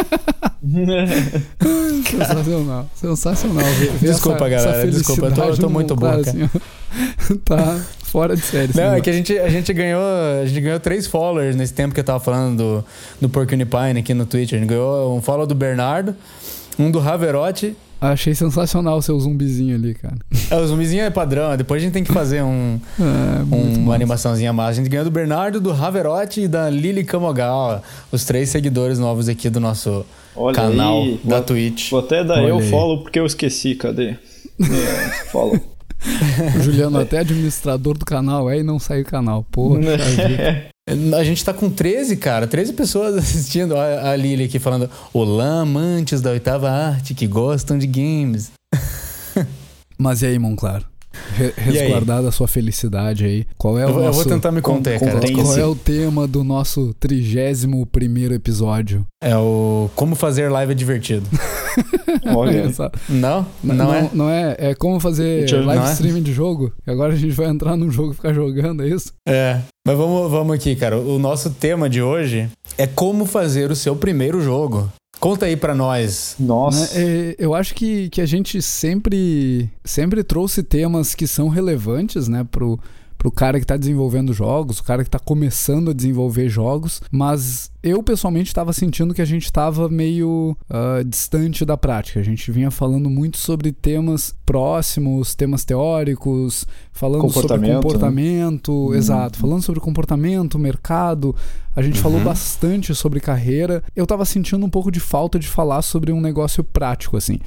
sensacional, 2.05 2.87
sensacional. 2.93 3.65
Desculpa, 3.99 4.47
essa, 4.47 4.49
galera. 4.49 4.77
Essa 4.77 4.87
Desculpa, 4.87 5.25
eu 5.25 5.33
tô, 5.33 5.43
eu 5.43 5.57
tô 5.57 5.69
muito 5.69 5.95
bom, 5.95 6.05
cara. 6.05 6.21
Assim, 6.21 6.47
tá 7.45 7.79
fora 8.03 8.35
de 8.35 8.41
série. 8.41 8.75
Não, 8.75 8.93
é 8.93 9.01
que 9.01 9.09
a 9.09 9.13
gente, 9.13 9.37
a 9.37 9.49
gente 9.49 9.73
ganhou. 9.73 10.03
A 10.41 10.45
gente 10.45 10.61
ganhou 10.61 10.79
três 10.79 11.07
followers 11.07 11.55
nesse 11.55 11.73
tempo 11.73 11.93
que 11.93 11.99
eu 11.99 12.03
tava 12.03 12.19
falando 12.19 12.57
do, 12.57 12.85
do 13.21 13.29
Porcupine 13.29 13.65
Pine 13.65 13.99
aqui 13.99 14.13
no 14.13 14.25
Twitter. 14.25 14.57
A 14.57 14.59
gente 14.59 14.69
ganhou 14.69 15.17
um 15.17 15.21
follow 15.21 15.45
do 15.45 15.55
Bernardo, 15.55 16.15
um 16.77 16.91
do 16.91 16.99
Raverotti 16.99 17.75
Achei 18.01 18.33
sensacional 18.33 18.97
o 18.97 19.01
seu 19.03 19.19
zumbizinho 19.19 19.75
ali, 19.75 19.93
cara. 19.93 20.15
É, 20.49 20.55
o 20.55 20.65
zumbizinho 20.65 21.03
é 21.03 21.11
padrão. 21.11 21.55
Depois 21.55 21.79
a 21.79 21.85
gente 21.85 21.93
tem 21.93 22.03
que 22.03 22.11
fazer 22.11 22.41
um, 22.41 22.79
é, 22.99 23.55
um 23.55 23.83
uma 23.83 23.93
animaçãozinha 23.93 24.51
mais. 24.51 24.71
A 24.71 24.81
gente 24.81 24.89
ganhou 24.89 25.05
do 25.05 25.11
Bernardo, 25.11 25.61
do 25.61 25.71
Raverotti 25.71 26.41
e 26.41 26.47
da 26.47 26.67
Lili 26.67 27.03
Camogal. 27.03 27.83
Os 28.11 28.25
três 28.25 28.49
seguidores 28.49 28.97
novos 28.97 29.29
aqui 29.29 29.51
do 29.51 29.59
nosso 29.59 30.03
Olha 30.35 30.55
canal 30.55 31.03
aí, 31.03 31.19
da 31.23 31.35
vou, 31.35 31.45
Twitch. 31.45 31.91
Vou 31.91 31.99
até 31.99 32.23
dar 32.23 32.39
Olha 32.39 32.49
eu 32.49 32.57
aí. 32.57 32.69
follow 32.71 33.03
porque 33.03 33.19
eu 33.19 33.25
esqueci. 33.27 33.75
Cadê? 33.75 34.15
É, 34.61 35.25
follow. 35.31 35.59
o 36.57 36.63
Juliano 36.63 36.99
até 36.99 37.19
administrador 37.19 37.97
do 37.97 38.05
canal 38.05 38.49
é 38.49 38.59
e 38.59 38.63
não 38.63 38.79
saiu 38.79 39.03
o 39.03 39.05
canal. 39.05 39.45
Poxa 39.51 39.81
A 41.17 41.23
gente 41.23 41.45
tá 41.45 41.53
com 41.53 41.69
13, 41.69 42.17
cara. 42.17 42.47
13 42.47 42.73
pessoas 42.73 43.15
assistindo. 43.17 43.75
A, 43.75 44.11
a 44.11 44.15
Lili 44.15 44.45
aqui 44.45 44.59
falando: 44.59 44.89
Olá, 45.13 45.61
amantes 45.61 46.21
da 46.21 46.31
oitava 46.31 46.69
arte 46.69 47.13
que 47.13 47.27
gostam 47.27 47.77
de 47.77 47.87
games. 47.87 48.51
Mas 49.97 50.21
e 50.21 50.27
aí, 50.27 50.39
Monclar? 50.39 50.83
Re 51.35 51.53
resguardada 51.55 52.29
a 52.29 52.31
sua 52.31 52.47
felicidade 52.47 53.25
aí. 53.25 53.45
Qual 53.57 53.77
é 53.77 53.85
o 53.85 53.89
eu, 53.89 53.93
nosso... 53.95 54.05
eu 54.05 54.13
vou 54.13 54.25
tentar 54.25 54.51
me 54.51 54.61
conter, 54.61 54.99
com, 54.99 55.05
cara. 55.05 55.19
Qual 55.31 55.57
é 55.57 55.65
o 55.65 55.75
tema 55.75 56.27
do 56.27 56.43
nosso 56.43 56.93
trigésimo 56.99 57.85
primeiro 57.85 58.33
episódio? 58.33 59.05
É 59.23 59.35
o 59.37 59.89
como 59.95 60.15
fazer 60.15 60.49
live 60.49 60.73
divertido. 60.73 61.27
Olha, 62.35 62.63
não, 63.09 63.45
não, 63.63 63.75
não, 63.75 63.93
é. 63.93 64.09
Não 64.13 64.29
é. 64.29 64.55
É 64.57 64.75
como 64.75 64.99
fazer 64.99 65.49
live 65.51 65.85
é? 65.85 65.91
streaming 65.91 66.21
de 66.23 66.33
jogo. 66.33 66.71
Agora 66.85 67.13
a 67.13 67.15
gente 67.15 67.33
vai 67.33 67.47
entrar 67.47 67.75
num 67.75 67.89
jogo 67.89 68.11
e 68.11 68.15
ficar 68.15 68.33
jogando, 68.33 68.83
é 68.83 68.87
isso? 68.87 69.13
É. 69.27 69.59
Mas 69.85 69.97
vamos, 69.97 70.29
vamos 70.29 70.55
aqui, 70.55 70.75
cara. 70.75 70.97
O 70.99 71.17
nosso 71.17 71.49
tema 71.49 71.89
de 71.89 72.01
hoje 72.01 72.49
é 72.77 72.85
como 72.85 73.25
fazer 73.25 73.71
o 73.71 73.75
seu 73.75 73.95
primeiro 73.95 74.41
jogo. 74.41 74.91
Conta 75.21 75.45
aí 75.45 75.55
para 75.55 75.75
nós. 75.75 76.35
Nossa. 76.39 76.97
Né, 76.97 77.05
é, 77.05 77.35
eu 77.37 77.53
acho 77.53 77.75
que, 77.75 78.09
que 78.09 78.19
a 78.19 78.25
gente 78.25 78.59
sempre, 78.59 79.69
sempre 79.85 80.23
trouxe 80.23 80.63
temas 80.63 81.13
que 81.13 81.27
são 81.27 81.47
relevantes, 81.47 82.27
né, 82.27 82.43
pro, 82.49 82.79
pro 83.21 83.31
cara 83.31 83.59
que 83.59 83.65
está 83.65 83.77
desenvolvendo 83.77 84.33
jogos, 84.33 84.79
o 84.79 84.83
cara 84.83 85.03
que 85.03 85.07
está 85.07 85.19
começando 85.19 85.91
a 85.91 85.93
desenvolver 85.93 86.49
jogos, 86.49 87.03
mas 87.11 87.71
eu 87.83 88.01
pessoalmente 88.01 88.47
estava 88.49 88.73
sentindo 88.73 89.13
que 89.13 89.21
a 89.21 89.25
gente 89.25 89.45
estava 89.45 89.87
meio 89.87 90.57
uh, 90.67 91.03
distante 91.03 91.63
da 91.63 91.77
prática. 91.77 92.19
A 92.19 92.23
gente 92.23 92.51
vinha 92.51 92.71
falando 92.71 93.11
muito 93.11 93.37
sobre 93.37 93.71
temas 93.71 94.35
próximos, 94.43 95.35
temas 95.35 95.63
teóricos, 95.63 96.65
falando 96.91 97.29
sobre 97.29 97.47
comportamento, 97.75 98.89
né? 98.89 98.97
exato, 98.97 99.37
uhum. 99.37 99.41
falando 99.41 99.61
sobre 99.61 99.79
comportamento, 99.79 100.57
mercado. 100.57 101.35
A 101.75 101.83
gente 101.83 101.97
uhum. 101.97 102.01
falou 102.01 102.21
bastante 102.21 102.95
sobre 102.95 103.19
carreira. 103.19 103.83
Eu 103.95 104.05
estava 104.05 104.25
sentindo 104.25 104.65
um 104.65 104.69
pouco 104.69 104.89
de 104.89 104.99
falta 104.99 105.37
de 105.37 105.47
falar 105.47 105.83
sobre 105.83 106.11
um 106.11 106.19
negócio 106.19 106.63
prático 106.63 107.17
assim. 107.17 107.39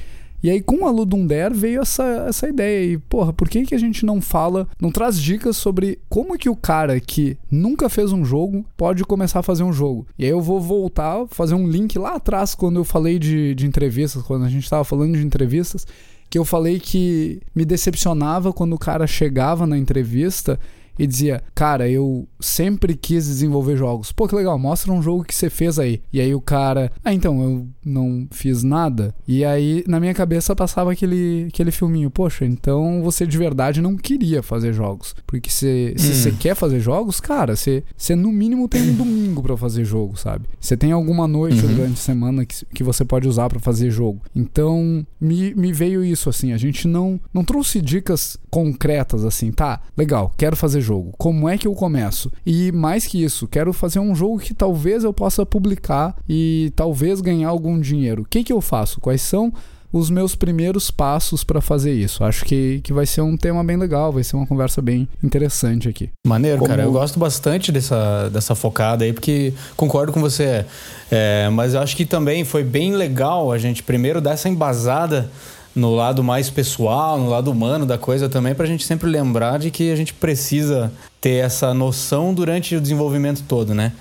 E 0.45 0.51
aí, 0.51 0.61
com 0.61 0.87
a 0.87 0.91
Ludundere 0.91 1.55
veio 1.55 1.81
essa, 1.81 2.05
essa 2.29 2.47
ideia 2.47 2.81
aí. 2.81 2.99
Porra, 2.99 3.33
por 3.33 3.49
que, 3.49 3.65
que 3.65 3.75
a 3.75 3.79
gente 3.79 4.05
não 4.05 4.21
fala, 4.21 4.69
não 4.79 4.93
traz 4.93 5.19
dicas 5.19 5.57
sobre 5.57 5.99
como 6.07 6.37
que 6.37 6.51
o 6.51 6.55
cara 6.55 7.01
que 7.01 7.39
nunca 7.51 7.89
fez 7.89 8.13
um 8.13 8.27
jogo 8.27 8.63
pode 8.77 9.03
começar 9.05 9.39
a 9.39 9.43
fazer 9.43 9.63
um 9.63 9.73
jogo? 9.73 10.07
E 10.19 10.25
aí 10.27 10.31
eu 10.31 10.43
vou 10.43 10.61
voltar, 10.61 11.27
fazer 11.31 11.55
um 11.55 11.67
link 11.67 11.99
lá 11.99 12.17
atrás, 12.17 12.55
quando 12.55 12.77
eu 12.77 12.85
falei 12.85 13.19
de, 13.19 13.55
de 13.55 13.67
entrevistas, 13.67 14.23
quando 14.23 14.45
a 14.45 14.51
gente 14.51 14.65
estava 14.65 14.85
falando 14.85 15.17
de 15.17 15.25
entrevistas, 15.25 15.87
que 16.29 16.37
eu 16.37 16.45
falei 16.45 16.79
que 16.79 17.41
me 17.55 17.65
decepcionava 17.65 18.53
quando 18.53 18.75
o 18.75 18.79
cara 18.79 19.07
chegava 19.07 19.67
na 19.67 19.79
entrevista 19.79 20.61
e 20.99 21.07
dizia: 21.07 21.43
Cara, 21.55 21.89
eu 21.89 22.27
sempre 22.41 22.95
quis 22.95 23.27
desenvolver 23.27 23.77
jogos. 23.77 24.13
Pô, 24.13 24.29
que 24.29 24.35
legal, 24.35 24.59
mostra 24.59 24.93
um 24.93 25.03
jogo 25.03 25.25
que 25.25 25.35
você 25.35 25.51
fez 25.51 25.79
aí. 25.79 26.01
E 26.13 26.21
aí 26.21 26.35
o 26.35 26.41
cara: 26.41 26.91
Ah, 27.05 27.13
então, 27.13 27.43
eu 27.43 27.69
não 27.85 28.27
fiz 28.31 28.63
nada. 28.63 29.15
E 29.27 29.45
aí 29.45 29.85
na 29.87 30.01
minha 30.01 30.15
cabeça 30.15 30.55
passava 30.55 30.93
aquele, 30.93 31.47
aquele 31.49 31.71
filminho: 31.71 32.11
Poxa, 32.11 32.45
então 32.45 33.03
você 33.03 33.27
de 33.27 33.39
verdade 33.39 33.81
não 33.81 33.97
queria 33.97 34.43
fazer 34.43 34.73
jogos. 34.73 35.15
Porque 35.27 35.51
se, 35.51 35.95
se 35.97 36.11
hum. 36.11 36.15
você 36.15 36.33
quer 36.33 36.55
fazer 36.55 36.81
jogos, 36.81 37.21
cara, 37.21 37.57
você, 37.57 37.83
você 37.97 38.15
no 38.15 38.31
mínimo 38.31 38.69
tem 38.69 38.83
um 38.83 38.95
domingo 38.95 39.43
para 39.43 39.57
fazer 39.57 39.85
jogo, 39.85 40.17
sabe? 40.17 40.47
Você 40.61 40.77
tem 40.77 40.93
alguma 40.93 41.27
noite 41.27 41.65
uhum. 41.65 41.75
durante 41.75 41.95
a 41.95 41.97
semana 41.97 42.47
que, 42.47 42.65
que 42.67 42.85
você 42.85 43.05
pode 43.05 43.29
usar 43.29 43.49
para 43.49 43.61
fazer 43.61 43.91
jogo. 43.91 44.21
Então 44.35 45.07
me, 45.21 45.55
me 45.55 45.73
veio 45.73 46.05
isso 46.05 46.29
assim: 46.29 46.53
a 46.53 46.57
gente 46.57 46.87
não, 46.87 47.21
não 47.33 47.45
trouxe 47.45 47.81
dicas 47.81 48.37
concretas 48.51 49.25
assim, 49.25 49.51
tá? 49.51 49.81
Legal, 49.97 50.33
quero 50.37 50.57
fazer 50.57 50.81
jogo? 50.85 51.13
Como 51.19 51.49
é 51.49 51.59
que 51.59 51.67
eu 51.67 51.75
começo? 51.75 52.31
E 52.47 52.71
mais 52.71 53.07
que 53.07 53.23
isso, 53.23 53.49
quero 53.49 53.73
fazer 53.73 53.99
um 53.99 54.15
jogo 54.15 54.39
que 54.39 54.55
talvez 54.55 55.03
eu 55.03 55.13
possa 55.13 55.45
publicar 55.45 56.15
e 56.29 56.73
talvez 56.77 57.21
ganhar 57.21 57.49
algum 57.49 57.81
dinheiro. 57.81 58.23
O 58.23 58.27
que, 58.27 58.45
que 58.45 58.53
eu 58.53 58.61
faço? 58.61 59.01
Quais 59.01 59.23
são 59.23 59.53
os 59.95 60.11
meus 60.11 60.35
primeiros 60.35 60.91
passos 60.91 61.45
para 61.45 61.61
fazer 61.61 61.93
isso. 61.93 62.25
Acho 62.25 62.45
que, 62.45 62.81
que 62.83 62.93
vai 62.93 63.07
ser 63.07 63.21
um 63.21 63.37
tema 63.37 63.63
bem 63.63 63.77
legal, 63.77 64.13
vai 64.13 64.25
ser 64.25 64.35
uma 64.35 64.45
conversa 64.45 64.83
bem 64.83 65.09
interessante 65.23 65.89
aqui. 65.89 66.11
Maneiro, 66.27 66.59
Como... 66.59 66.69
cara. 66.69 66.83
Eu 66.83 66.91
gosto 66.91 67.17
bastante 67.17 67.71
dessa, 67.71 68.29
dessa 68.29 68.57
focada 68.57 69.05
aí, 69.05 69.13
porque 69.13 69.55
concordo 69.77 70.13
com 70.13 70.21
você. 70.21 70.67
É, 71.13 71.49
mas 71.53 71.75
eu 71.75 71.81
acho 71.81 71.97
que 71.97 72.05
também 72.05 72.45
foi 72.45 72.65
bem 72.65 72.93
legal 72.93 73.53
a 73.53 73.59
gente 73.59 73.85
primeiro 73.85 74.21
dar 74.21 74.33
essa 74.33 74.49
embasada 74.49 75.31
no 75.75 75.95
lado 75.95 76.23
mais 76.23 76.49
pessoal, 76.49 77.19
no 77.19 77.29
lado 77.29 77.51
humano 77.51 77.85
da 77.85 77.99
coisa 77.99 78.29
também, 78.29 78.55
para 78.55 78.65
a 78.65 78.69
gente 78.69 78.85
sempre 78.85 79.09
lembrar 79.09 79.59
de 79.59 79.71
que 79.71 79.91
a 79.91 79.97
gente 79.97 80.15
precisa 80.15 80.93
ter 81.21 81.45
essa 81.45 81.75
noção 81.75 82.33
durante 82.33 82.77
o 82.77 82.81
desenvolvimento 82.81 83.43
todo, 83.49 83.75
né? 83.75 83.93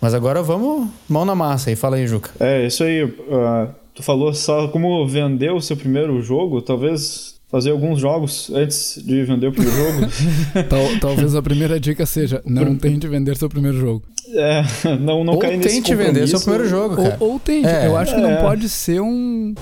Mas 0.00 0.12
agora 0.12 0.42
vamos 0.42 0.88
mão 1.08 1.24
na 1.24 1.34
massa 1.34 1.70
aí, 1.70 1.76
fala 1.76 1.96
aí, 1.96 2.06
Juca. 2.06 2.30
É, 2.38 2.66
isso 2.66 2.84
aí. 2.84 3.04
Uh, 3.04 3.68
tu 3.94 4.02
falou 4.02 4.34
só 4.34 4.68
como 4.68 5.06
vender 5.08 5.50
o 5.50 5.60
seu 5.60 5.76
primeiro 5.76 6.20
jogo, 6.20 6.60
talvez 6.60 7.34
fazer 7.50 7.70
alguns 7.70 8.00
jogos 8.00 8.50
antes 8.52 9.00
de 9.02 9.22
vender 9.22 9.46
o 9.46 9.52
primeiro 9.52 9.76
jogo. 9.76 10.12
Tal, 10.68 10.98
talvez 11.00 11.34
a 11.34 11.40
primeira 11.40 11.78
dica 11.78 12.04
seja 12.04 12.42
não 12.44 12.76
tente 12.76 13.06
vender 13.06 13.36
seu 13.36 13.48
primeiro 13.48 13.78
jogo. 13.78 14.02
É, 14.34 14.62
não, 14.98 15.22
não 15.22 15.34
ou 15.34 15.38
cair 15.38 15.56
nesse 15.56 15.76
tente 15.76 15.94
vender 15.94 16.26
seu 16.26 16.40
primeiro 16.40 16.68
jogo, 16.68 16.96
cara. 16.96 17.16
Ou, 17.20 17.34
ou 17.34 17.38
tente. 17.38 17.68
É. 17.68 17.86
Eu 17.86 17.96
acho 17.96 18.14
que 18.14 18.20
não 18.20 18.32
é. 18.32 18.40
pode 18.42 18.68
ser 18.68 19.00
um 19.00 19.54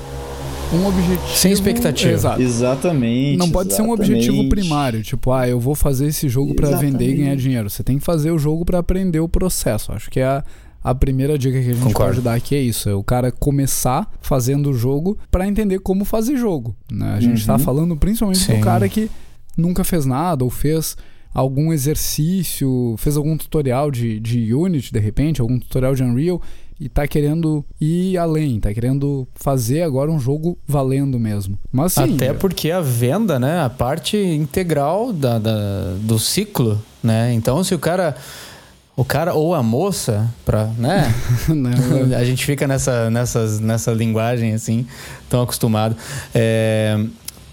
um 0.72 0.86
objetivo. 0.86 1.28
Sem 1.28 1.52
expectativa. 1.52 2.12
Exato. 2.12 2.42
Exatamente. 2.42 3.36
Não 3.36 3.50
pode 3.50 3.70
exatamente. 3.70 3.76
ser 3.76 3.82
um 3.82 4.16
objetivo 4.16 4.48
primário, 4.48 5.02
tipo, 5.02 5.32
ah, 5.32 5.48
eu 5.48 5.60
vou 5.60 5.74
fazer 5.74 6.06
esse 6.06 6.28
jogo 6.28 6.54
para 6.54 6.76
vender 6.76 7.10
e 7.10 7.14
ganhar 7.14 7.36
dinheiro. 7.36 7.68
Você 7.68 7.82
tem 7.82 7.98
que 7.98 8.04
fazer 8.04 8.30
o 8.30 8.38
jogo 8.38 8.64
para 8.64 8.78
aprender 8.78 9.20
o 9.20 9.28
processo. 9.28 9.92
Acho 9.92 10.10
que 10.10 10.20
é 10.20 10.24
a, 10.24 10.44
a 10.82 10.94
primeira 10.94 11.38
dica 11.38 11.60
que 11.60 11.70
a 11.70 11.74
gente 11.74 11.82
Concordo. 11.82 12.14
pode 12.14 12.20
dar 12.22 12.34
aqui 12.34 12.54
é 12.54 12.60
isso: 12.60 12.88
é 12.88 12.94
o 12.94 13.02
cara 13.02 13.30
começar 13.30 14.10
fazendo 14.20 14.70
o 14.70 14.74
jogo 14.74 15.18
para 15.30 15.46
entender 15.46 15.78
como 15.80 16.04
fazer 16.04 16.36
jogo. 16.36 16.74
Né? 16.90 17.14
A 17.14 17.20
gente 17.20 17.38
está 17.38 17.54
uhum. 17.54 17.58
falando 17.58 17.96
principalmente 17.96 18.40
Sim. 18.40 18.58
do 18.58 18.60
cara 18.60 18.88
que 18.88 19.10
nunca 19.56 19.84
fez 19.84 20.06
nada 20.06 20.44
ou 20.44 20.50
fez 20.50 20.96
algum 21.32 21.72
exercício, 21.72 22.94
fez 22.98 23.16
algum 23.16 23.36
tutorial 23.36 23.90
de, 23.90 24.20
de 24.20 24.54
Unity 24.54 24.92
de 24.92 25.00
repente, 25.00 25.40
algum 25.40 25.58
tutorial 25.58 25.94
de 25.94 26.02
Unreal 26.02 26.40
e 26.78 26.88
tá 26.88 27.06
querendo 27.06 27.64
ir 27.80 28.18
além, 28.18 28.58
tá 28.58 28.74
querendo 28.74 29.26
fazer 29.34 29.82
agora 29.82 30.10
um 30.10 30.18
jogo 30.18 30.58
valendo 30.66 31.18
mesmo. 31.18 31.56
Mas 31.70 31.92
sim, 31.92 32.16
Até 32.16 32.32
porque 32.32 32.70
a 32.70 32.80
venda, 32.80 33.38
né, 33.38 33.62
a 33.62 33.70
parte 33.70 34.16
integral 34.16 35.12
da, 35.12 35.38
da, 35.38 35.94
do 36.00 36.18
ciclo, 36.18 36.82
né? 37.02 37.32
Então 37.32 37.62
se 37.62 37.74
o 37.74 37.78
cara 37.78 38.16
o 38.96 39.04
cara 39.04 39.32
ou 39.32 39.54
a 39.54 39.62
moça, 39.62 40.28
pra, 40.44 40.66
né? 40.78 41.12
A 42.18 42.24
gente 42.24 42.44
fica 42.44 42.66
nessa, 42.66 43.10
nessas, 43.10 43.58
nessa 43.58 43.92
linguagem 43.92 44.52
assim, 44.52 44.86
tão 45.30 45.40
acostumado. 45.42 45.96
É, 46.34 47.02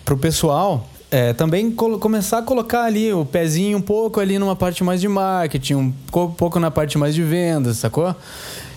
pro 0.03 0.17
pessoal, 0.17 0.87
é, 1.11 1.33
também 1.33 1.71
começar 1.71 2.39
a 2.39 2.41
colocar 2.41 2.83
ali 2.83 3.11
o 3.11 3.25
pezinho 3.25 3.77
um 3.77 3.81
pouco 3.81 4.19
ali 4.19 4.37
numa 4.37 4.55
parte 4.55 4.83
mais 4.83 5.01
de 5.01 5.07
marketing, 5.07 5.73
um 5.73 5.91
pouco 6.11 6.59
na 6.59 6.69
parte 6.69 6.97
mais 6.97 7.15
de 7.15 7.23
vendas, 7.23 7.77
sacou? 7.77 8.15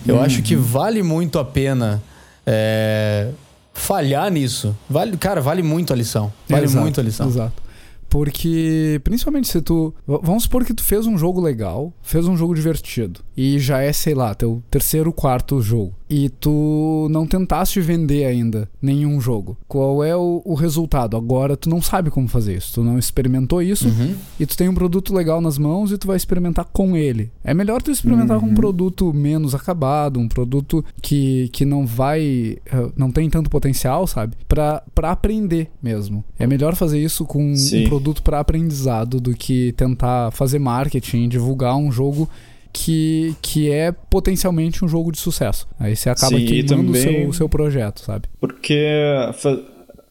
Eu 0.05 0.15
uhum. 0.15 0.21
acho 0.21 0.41
que 0.41 0.55
vale 0.55 1.03
muito 1.03 1.37
a 1.37 1.45
pena 1.45 2.01
é, 2.45 3.29
falhar 3.73 4.31
nisso. 4.31 4.75
Vale, 4.89 5.15
cara, 5.17 5.41
vale 5.41 5.63
muito 5.63 5.93
a 5.93 5.95
lição. 5.95 6.31
Vale 6.49 6.65
exato, 6.65 6.81
muito 6.81 6.99
a 6.99 7.03
lição. 7.03 7.27
Exato. 7.27 7.63
Porque, 8.09 9.01
principalmente 9.03 9.47
se 9.47 9.59
tu. 9.59 9.91
Vamos 10.05 10.43
supor 10.43 10.63
que 10.63 10.73
tu 10.73 10.83
fez 10.83 11.07
um 11.07 11.17
jogo 11.17 11.41
legal, 11.41 11.91
fez 12.03 12.27
um 12.27 12.37
jogo 12.37 12.53
divertido. 12.53 13.21
E 13.35 13.57
já 13.57 13.81
é, 13.81 13.91
sei 13.91 14.13
lá, 14.13 14.35
teu 14.35 14.61
terceiro, 14.69 15.11
quarto 15.11 15.59
jogo. 15.61 15.95
E 16.13 16.29
tu 16.29 17.07
não 17.09 17.25
tentaste 17.25 17.81
vender 17.81 18.25
ainda 18.25 18.69
nenhum 18.79 19.19
jogo. 19.19 19.57
Qual 19.67 20.03
é 20.03 20.15
o, 20.15 20.43
o 20.45 20.53
resultado? 20.53 21.17
Agora 21.17 21.57
tu 21.57 21.69
não 21.69 21.81
sabe 21.81 22.11
como 22.11 22.27
fazer 22.27 22.57
isso. 22.57 22.75
Tu 22.75 22.83
não 22.83 22.99
experimentou 22.99 23.61
isso 23.61 23.87
uhum. 23.87 24.13
e 24.39 24.45
tu 24.45 24.55
tem 24.55 24.69
um 24.69 24.75
produto 24.75 25.13
legal 25.13 25.41
nas 25.41 25.57
mãos 25.57 25.91
e 25.91 25.97
tu 25.97 26.05
vai 26.05 26.15
experimentar 26.15 26.65
com 26.71 26.95
ele. 26.95 27.31
É 27.43 27.53
melhor 27.53 27.81
tu 27.81 27.89
experimentar 27.89 28.37
uhum. 28.37 28.41
com 28.41 28.45
um 28.45 28.49
uhum. 28.49 28.55
produto 28.55 29.13
menos 29.13 29.55
acabado, 29.55 30.19
um 30.19 30.27
produto 30.27 30.85
que, 31.01 31.49
que 31.51 31.65
não 31.65 31.83
vai. 31.85 32.57
Eh, 32.65 32.91
não 32.95 33.11
tem 33.11 33.27
tanto 33.27 33.49
potencial, 33.49 34.05
sabe? 34.05 34.35
Pra, 34.47 34.83
pra 34.93 35.11
aprender 35.11 35.71
mesmo. 35.81 36.23
É 36.37 36.45
melhor 36.45 36.75
fazer 36.75 37.03
isso 37.03 37.25
com 37.25 37.55
Sim. 37.55 37.85
um 37.85 37.89
produto 37.89 38.03
produto 38.03 38.21
para 38.21 38.39
aprendizado 38.39 39.19
do 39.19 39.33
que 39.33 39.71
tentar 39.73 40.31
fazer 40.31 40.59
marketing, 40.59 41.27
divulgar 41.27 41.75
um 41.75 41.91
jogo 41.91 42.29
que, 42.73 43.35
que 43.41 43.71
é 43.71 43.91
potencialmente 43.91 44.83
um 44.83 44.87
jogo 44.87 45.11
de 45.11 45.19
sucesso. 45.19 45.67
Aí 45.79 45.95
você 45.95 46.09
acaba 46.09 46.35
Sim, 46.37 46.45
queimando 46.45 46.91
o 46.91 46.95
seu, 46.95 47.33
seu 47.33 47.47
projeto, 47.47 48.01
sabe? 48.01 48.27
Porque 48.39 48.75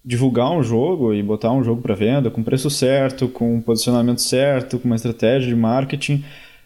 divulgar 0.05 0.51
um 0.53 0.63
jogo 0.63 1.13
e 1.13 1.23
botar 1.23 1.53
um 1.53 1.63
jogo 1.63 1.83
para 1.83 1.95
venda 1.95 2.31
com 2.31 2.43
preço 2.43 2.71
certo, 2.71 3.29
com 3.29 3.61
posicionamento 3.61 4.21
certo, 4.21 4.79
com 4.79 4.87
uma 4.87 4.97
estratégia 4.97 5.49
de 5.49 5.57
marketing, 5.57 6.25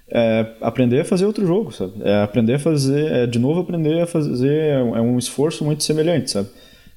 é 0.08 0.46
aprender 0.60 1.00
a 1.00 1.04
fazer 1.04 1.26
outro 1.26 1.46
jogo, 1.46 1.72
sabe? 1.72 1.94
É 2.02 2.22
aprender 2.22 2.54
a 2.54 2.58
fazer, 2.58 3.10
é 3.12 3.26
de 3.26 3.38
novo 3.38 3.60
aprender 3.60 4.02
a 4.02 4.06
fazer, 4.06 4.72
é 4.72 5.00
um 5.00 5.18
esforço 5.18 5.64
muito 5.64 5.82
semelhante, 5.82 6.30
sabe? 6.30 6.48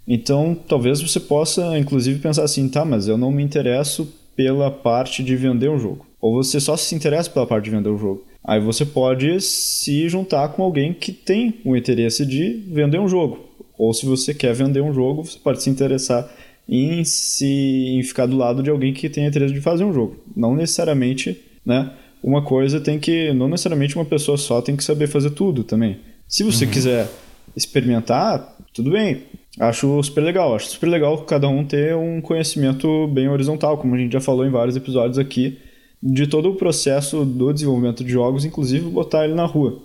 Então, 0.07 0.55
talvez 0.67 1.01
você 1.01 1.19
possa, 1.19 1.77
inclusive, 1.77 2.19
pensar 2.19 2.43
assim, 2.43 2.67
tá, 2.67 2.83
mas 2.83 3.07
eu 3.07 3.17
não 3.17 3.31
me 3.31 3.43
interesso 3.43 4.11
pela 4.35 4.71
parte 4.71 5.23
de 5.23 5.35
vender 5.35 5.69
um 5.69 5.79
jogo. 5.79 6.05
Ou 6.21 6.35
você 6.35 6.59
só 6.59 6.75
se 6.75 6.95
interessa 6.95 7.29
pela 7.29 7.45
parte 7.45 7.65
de 7.65 7.71
vender 7.71 7.89
um 7.89 7.97
jogo. 7.97 8.23
Aí 8.43 8.59
você 8.59 8.85
pode 8.85 9.41
se 9.41 10.07
juntar 10.07 10.49
com 10.49 10.63
alguém 10.63 10.93
que 10.93 11.11
tem 11.11 11.59
o 11.65 11.75
interesse 11.75 12.25
de 12.25 12.63
vender 12.67 12.99
um 12.99 13.07
jogo. 13.07 13.49
Ou 13.77 13.93
se 13.93 14.05
você 14.05 14.33
quer 14.33 14.53
vender 14.53 14.81
um 14.81 14.93
jogo, 14.93 15.23
você 15.23 15.39
pode 15.39 15.61
se 15.61 15.69
interessar 15.69 16.29
em 16.67 17.03
se 17.03 17.45
em 17.45 18.03
ficar 18.03 18.25
do 18.25 18.37
lado 18.37 18.61
de 18.61 18.69
alguém 18.69 18.93
que 18.93 19.09
tem 19.09 19.25
interesse 19.25 19.53
de 19.53 19.61
fazer 19.61 19.83
um 19.83 19.93
jogo. 19.93 20.17
Não 20.35 20.55
necessariamente, 20.55 21.39
né? 21.65 21.91
Uma 22.21 22.43
coisa 22.43 22.79
tem 22.79 22.99
que, 22.99 23.33
não 23.33 23.47
necessariamente 23.47 23.95
uma 23.95 24.05
pessoa 24.05 24.37
só 24.37 24.61
tem 24.61 24.75
que 24.75 24.83
saber 24.83 25.07
fazer 25.07 25.31
tudo 25.31 25.63
também. 25.63 25.97
Se 26.27 26.43
você 26.43 26.65
uhum. 26.65 26.71
quiser 26.71 27.07
experimentar, 27.55 28.57
tudo 28.73 28.91
bem. 28.91 29.23
Acho 29.59 30.01
super 30.03 30.21
legal. 30.21 30.55
Acho 30.55 30.69
super 30.69 30.87
legal 30.87 31.17
cada 31.19 31.47
um 31.47 31.65
ter 31.65 31.95
um 31.95 32.21
conhecimento 32.21 33.07
bem 33.07 33.29
horizontal, 33.29 33.77
como 33.77 33.95
a 33.95 33.97
gente 33.97 34.13
já 34.13 34.21
falou 34.21 34.45
em 34.45 34.51
vários 34.51 34.75
episódios 34.75 35.17
aqui, 35.17 35.57
de 36.01 36.27
todo 36.27 36.49
o 36.49 36.55
processo 36.55 37.25
do 37.25 37.53
desenvolvimento 37.53 38.03
de 38.03 38.11
jogos, 38.11 38.45
inclusive 38.45 38.89
botar 38.89 39.25
ele 39.25 39.35
na 39.35 39.45
rua. 39.45 39.79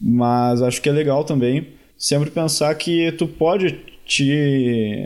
Mas 0.00 0.62
acho 0.62 0.80
que 0.80 0.88
é 0.88 0.92
legal 0.92 1.24
também 1.24 1.66
sempre 1.96 2.30
pensar 2.30 2.74
que 2.76 3.10
tu 3.12 3.26
pode 3.26 3.76
te, 4.06 5.04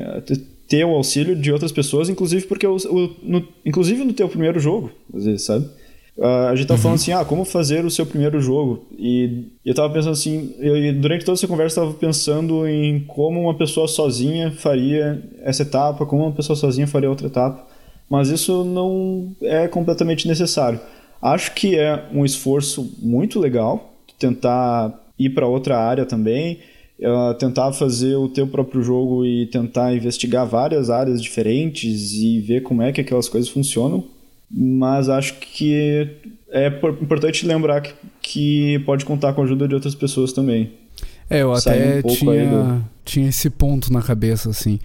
ter 0.69 0.85
o 0.85 0.91
auxílio 0.91 1.35
de 1.35 1.51
outras 1.51 1.73
pessoas, 1.73 2.09
inclusive 2.09 2.47
porque 2.47 2.67
o, 2.67 2.77
o 2.77 3.17
no, 3.23 3.49
inclusive 3.65 4.05
no 4.05 4.13
teu 4.13 4.29
primeiro 4.29 4.61
jogo, 4.61 4.93
às 5.13 5.25
vezes, 5.25 5.43
sabe? 5.43 5.67
Uh, 6.17 6.51
a 6.51 6.55
gente 6.55 6.69
tá 6.69 6.75
uhum. 6.75 6.81
falando 6.81 6.97
assim, 6.97 7.13
ah, 7.13 7.25
como 7.25 7.43
fazer 7.43 7.85
o 7.87 7.91
seu 7.91 8.05
primeiro 8.05 8.39
jogo? 8.39 8.85
E 8.99 9.47
eu 9.65 9.75
tava 9.75 9.93
pensando 9.93 10.13
assim, 10.13 10.55
eu, 10.59 10.93
durante 11.01 11.25
toda 11.25 11.39
essa 11.39 11.49
conversa 11.49 11.81
eu 11.81 11.85
tava 11.87 11.99
pensando 11.99 12.69
em 12.69 13.01
como 13.01 13.41
uma 13.41 13.55
pessoa 13.55 13.89
sozinha 13.89 14.53
faria 14.53 15.23
essa 15.43 15.63
etapa, 15.63 16.05
como 16.05 16.25
uma 16.25 16.33
pessoa 16.33 16.55
sozinha 16.55 16.87
faria 16.87 17.09
outra 17.09 17.29
etapa, 17.29 17.67
mas 18.13 18.29
isso 18.29 18.63
não 18.63 19.35
é 19.41 19.67
completamente 19.67 20.29
necessário. 20.29 20.79
Acho 21.23 21.55
que 21.55 21.79
é 21.79 22.05
um 22.13 22.27
esforço 22.27 22.95
muito 23.01 23.41
legal 23.41 23.95
tentar 24.19 24.93
ir 25.19 25.31
para 25.31 25.47
outra 25.47 25.79
área 25.79 26.05
também, 26.05 26.59
uh, 27.01 27.33
tentar 27.39 27.73
fazer 27.73 28.17
o 28.17 28.29
teu 28.29 28.47
próprio 28.47 28.83
jogo 28.83 29.25
e 29.25 29.47
tentar 29.47 29.95
investigar 29.95 30.47
várias 30.47 30.91
áreas 30.91 31.23
diferentes 31.23 32.13
e 32.13 32.39
ver 32.41 32.63
como 32.63 32.83
é 32.83 32.93
que 32.93 33.01
aquelas 33.01 33.31
coisas 33.31 33.49
funcionam 33.49 34.05
mas 34.55 35.09
acho 35.09 35.39
que 35.39 36.07
é 36.51 36.67
importante 37.01 37.47
lembrar 37.47 37.81
que, 37.81 37.95
que 38.21 38.79
pode 38.81 39.07
contar 39.07 39.33
com 39.33 39.41
a 39.41 39.45
ajuda 39.45 39.67
de 39.67 39.75
outras 39.75 39.95
pessoas 39.95 40.31
também. 40.31 40.71
É, 41.31 41.41
eu 41.41 41.55
até 41.55 42.03
um 42.05 42.09
tinha, 42.09 42.47
do... 42.47 42.85
tinha 43.03 43.29
esse 43.31 43.49
ponto 43.49 43.91
na 43.91 44.03
cabeça, 44.03 44.51
assim. 44.51 44.79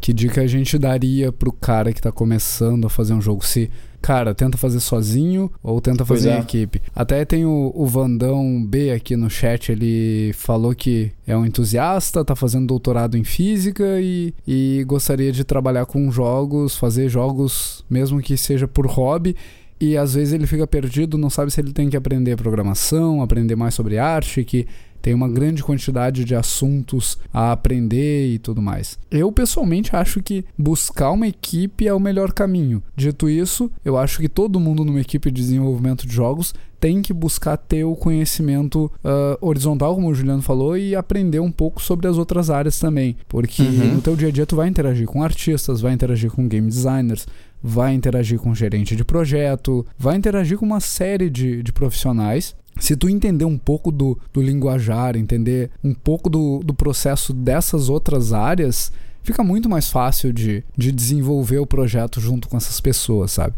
Que 0.00 0.12
dica 0.12 0.42
a 0.42 0.46
gente 0.46 0.78
daria 0.78 1.32
pro 1.32 1.52
cara 1.52 1.92
que 1.92 2.00
tá 2.00 2.12
começando 2.12 2.86
a 2.86 2.90
fazer 2.90 3.14
um 3.14 3.20
jogo? 3.20 3.44
Se, 3.44 3.70
cara, 4.02 4.34
tenta 4.34 4.58
fazer 4.58 4.80
sozinho 4.80 5.50
ou 5.62 5.80
tenta 5.80 6.04
fazer 6.04 6.30
é. 6.30 6.36
em 6.36 6.40
equipe? 6.40 6.82
Até 6.94 7.24
tem 7.24 7.46
o, 7.46 7.72
o 7.74 7.86
Vandão 7.86 8.62
B 8.64 8.90
aqui 8.90 9.16
no 9.16 9.30
chat, 9.30 9.72
ele 9.72 10.32
falou 10.34 10.74
que 10.74 11.10
é 11.26 11.36
um 11.36 11.46
entusiasta, 11.46 12.24
tá 12.24 12.36
fazendo 12.36 12.66
doutorado 12.66 13.16
em 13.16 13.24
física 13.24 13.98
e, 14.00 14.34
e 14.46 14.84
gostaria 14.86 15.32
de 15.32 15.42
trabalhar 15.42 15.86
com 15.86 16.10
jogos, 16.10 16.76
fazer 16.76 17.08
jogos, 17.08 17.84
mesmo 17.88 18.20
que 18.20 18.36
seja 18.36 18.68
por 18.68 18.86
hobby 18.86 19.34
e 19.80 19.96
às 19.96 20.14
vezes 20.14 20.32
ele 20.32 20.46
fica 20.46 20.66
perdido, 20.66 21.18
não 21.18 21.28
sabe 21.28 21.50
se 21.50 21.60
ele 21.60 21.72
tem 21.72 21.90
que 21.90 21.96
aprender 21.96 22.36
programação, 22.36 23.20
aprender 23.20 23.56
mais 23.56 23.74
sobre 23.74 23.98
arte, 23.98 24.44
que 24.44 24.66
tem 25.04 25.12
uma 25.12 25.28
grande 25.28 25.62
quantidade 25.62 26.24
de 26.24 26.34
assuntos 26.34 27.18
a 27.30 27.52
aprender 27.52 28.32
e 28.32 28.38
tudo 28.38 28.62
mais. 28.62 28.98
Eu 29.10 29.30
pessoalmente 29.30 29.94
acho 29.94 30.22
que 30.22 30.46
buscar 30.56 31.10
uma 31.10 31.28
equipe 31.28 31.86
é 31.86 31.92
o 31.92 32.00
melhor 32.00 32.32
caminho. 32.32 32.82
Dito 32.96 33.28
isso, 33.28 33.70
eu 33.84 33.98
acho 33.98 34.18
que 34.18 34.30
todo 34.30 34.58
mundo 34.58 34.82
numa 34.82 35.02
equipe 35.02 35.30
de 35.30 35.42
desenvolvimento 35.42 36.06
de 36.06 36.14
jogos 36.14 36.54
tem 36.80 37.02
que 37.02 37.12
buscar 37.12 37.58
ter 37.58 37.84
o 37.84 37.94
conhecimento 37.94 38.90
uh, 39.04 39.46
horizontal, 39.46 39.94
como 39.94 40.08
o 40.08 40.14
Juliano 40.14 40.40
falou, 40.40 40.76
e 40.76 40.94
aprender 40.94 41.40
um 41.40 41.52
pouco 41.52 41.82
sobre 41.82 42.06
as 42.08 42.16
outras 42.16 42.48
áreas 42.48 42.78
também. 42.78 43.14
Porque 43.28 43.62
uhum. 43.62 43.94
no 43.96 44.00
teu 44.00 44.16
dia 44.16 44.28
a 44.28 44.30
dia 44.30 44.46
tu 44.46 44.56
vai 44.56 44.68
interagir 44.68 45.06
com 45.06 45.22
artistas, 45.22 45.82
vai 45.82 45.92
interagir 45.92 46.30
com 46.30 46.48
game 46.48 46.68
designers, 46.68 47.26
vai 47.66 47.94
interagir 47.94 48.38
com 48.38 48.54
gerente 48.54 48.94
de 48.94 49.02
projeto, 49.02 49.86
vai 49.98 50.16
interagir 50.16 50.58
com 50.58 50.66
uma 50.66 50.80
série 50.80 51.30
de, 51.30 51.62
de 51.62 51.72
profissionais 51.72 52.54
se 52.78 52.96
tu 52.96 53.08
entender 53.08 53.44
um 53.44 53.56
pouco 53.56 53.90
do, 53.92 54.18
do 54.32 54.42
linguajar, 54.42 55.16
entender 55.16 55.70
um 55.82 55.94
pouco 55.94 56.28
do, 56.28 56.60
do 56.64 56.74
processo 56.74 57.32
dessas 57.32 57.88
outras 57.88 58.32
áreas, 58.32 58.92
fica 59.22 59.44
muito 59.44 59.68
mais 59.68 59.90
fácil 59.90 60.32
de, 60.32 60.64
de 60.76 60.90
desenvolver 60.90 61.58
o 61.58 61.66
projeto 61.66 62.20
junto 62.20 62.48
com 62.48 62.56
essas 62.56 62.80
pessoas, 62.80 63.32
sabe? 63.32 63.54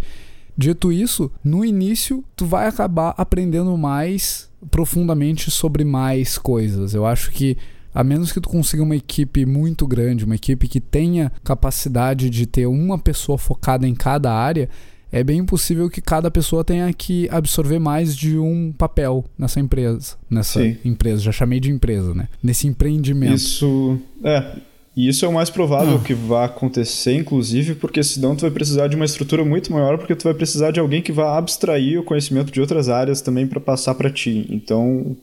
Dito 0.56 0.92
isso, 0.92 1.30
no 1.42 1.64
início 1.64 2.24
tu 2.34 2.46
vai 2.46 2.66
acabar 2.66 3.14
aprendendo 3.16 3.76
mais 3.76 4.50
profundamente 4.70 5.50
sobre 5.50 5.84
mais 5.84 6.38
coisas. 6.38 6.94
Eu 6.94 7.06
acho 7.06 7.30
que 7.30 7.56
a 7.96 8.04
menos 8.04 8.30
que 8.30 8.42
tu 8.42 8.50
consiga 8.50 8.82
uma 8.82 8.94
equipe 8.94 9.46
muito 9.46 9.86
grande, 9.86 10.26
uma 10.26 10.34
equipe 10.34 10.68
que 10.68 10.82
tenha 10.82 11.32
capacidade 11.42 12.28
de 12.28 12.44
ter 12.44 12.66
uma 12.66 12.98
pessoa 12.98 13.38
focada 13.38 13.88
em 13.88 13.94
cada 13.94 14.30
área, 14.30 14.68
é 15.10 15.24
bem 15.24 15.42
possível 15.46 15.88
que 15.88 16.02
cada 16.02 16.30
pessoa 16.30 16.62
tenha 16.62 16.92
que 16.92 17.26
absorver 17.30 17.78
mais 17.78 18.14
de 18.14 18.36
um 18.36 18.70
papel 18.70 19.24
nessa 19.38 19.60
empresa. 19.60 20.14
Nessa 20.28 20.60
Sim. 20.60 20.76
empresa, 20.84 21.22
já 21.22 21.32
chamei 21.32 21.58
de 21.58 21.70
empresa, 21.70 22.12
né? 22.12 22.28
Nesse 22.42 22.66
empreendimento. 22.66 23.36
Isso. 23.36 23.98
É. 24.22 24.56
E 24.94 25.08
isso 25.08 25.24
é 25.24 25.28
o 25.28 25.32
mais 25.32 25.48
provável 25.48 25.96
ah. 25.96 26.04
que 26.04 26.12
vai 26.12 26.44
acontecer, 26.44 27.14
inclusive, 27.14 27.76
porque 27.76 28.02
senão 28.02 28.36
tu 28.36 28.42
vai 28.42 28.50
precisar 28.50 28.88
de 28.88 28.96
uma 28.96 29.06
estrutura 29.06 29.42
muito 29.42 29.72
maior, 29.72 29.96
porque 29.96 30.14
tu 30.14 30.24
vai 30.24 30.34
precisar 30.34 30.70
de 30.70 30.80
alguém 30.80 31.00
que 31.00 31.12
vá 31.12 31.38
abstrair 31.38 31.98
o 31.98 32.04
conhecimento 32.04 32.52
de 32.52 32.60
outras 32.60 32.90
áreas 32.90 33.22
também 33.22 33.46
para 33.46 33.58
passar 33.58 33.94
para 33.94 34.10
ti. 34.10 34.46
Então, 34.50 35.16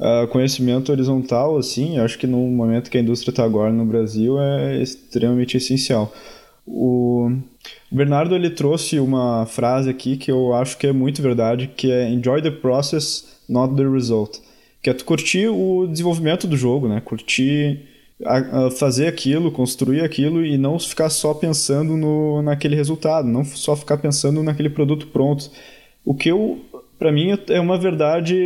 uh, 0.00 0.26
conhecimento 0.28 0.90
horizontal, 0.90 1.56
assim, 1.58 1.98
acho 1.98 2.18
que 2.18 2.26
no 2.26 2.38
momento 2.38 2.90
que 2.90 2.98
a 2.98 3.00
indústria 3.00 3.30
está 3.30 3.44
agora 3.44 3.72
no 3.72 3.84
Brasil 3.84 4.40
é 4.40 4.82
extremamente 4.82 5.56
essencial. 5.56 6.12
O 6.66 7.30
Bernardo 7.90 8.34
ele 8.34 8.50
trouxe 8.50 8.98
uma 8.98 9.44
frase 9.46 9.90
aqui 9.90 10.16
que 10.16 10.30
eu 10.30 10.54
acho 10.54 10.78
que 10.78 10.86
é 10.86 10.92
muito 10.92 11.20
verdade, 11.20 11.70
que 11.76 11.90
é 11.90 12.08
enjoy 12.08 12.40
the 12.40 12.50
process, 12.50 13.40
not 13.48 13.74
the 13.74 13.82
result. 13.82 14.38
Que 14.82 14.90
é 14.90 14.94
tu 14.94 15.04
curtir 15.04 15.48
o 15.48 15.86
desenvolvimento 15.86 16.46
do 16.46 16.56
jogo, 16.56 16.88
né? 16.88 17.02
Curtir 17.04 17.80
a, 18.24 18.66
a 18.66 18.70
fazer 18.70 19.08
aquilo, 19.08 19.50
construir 19.50 20.02
aquilo 20.02 20.44
e 20.44 20.56
não 20.56 20.78
ficar 20.78 21.10
só 21.10 21.34
pensando 21.34 21.96
no, 21.96 22.40
naquele 22.40 22.76
resultado, 22.76 23.28
não 23.28 23.44
só 23.44 23.76
ficar 23.76 23.98
pensando 23.98 24.42
naquele 24.42 24.70
produto 24.70 25.08
pronto. 25.08 25.50
O 26.04 26.14
que 26.14 26.30
eu 26.30 26.60
para 27.00 27.10
mim 27.10 27.30
é 27.48 27.58
uma 27.58 27.78
verdade 27.78 28.36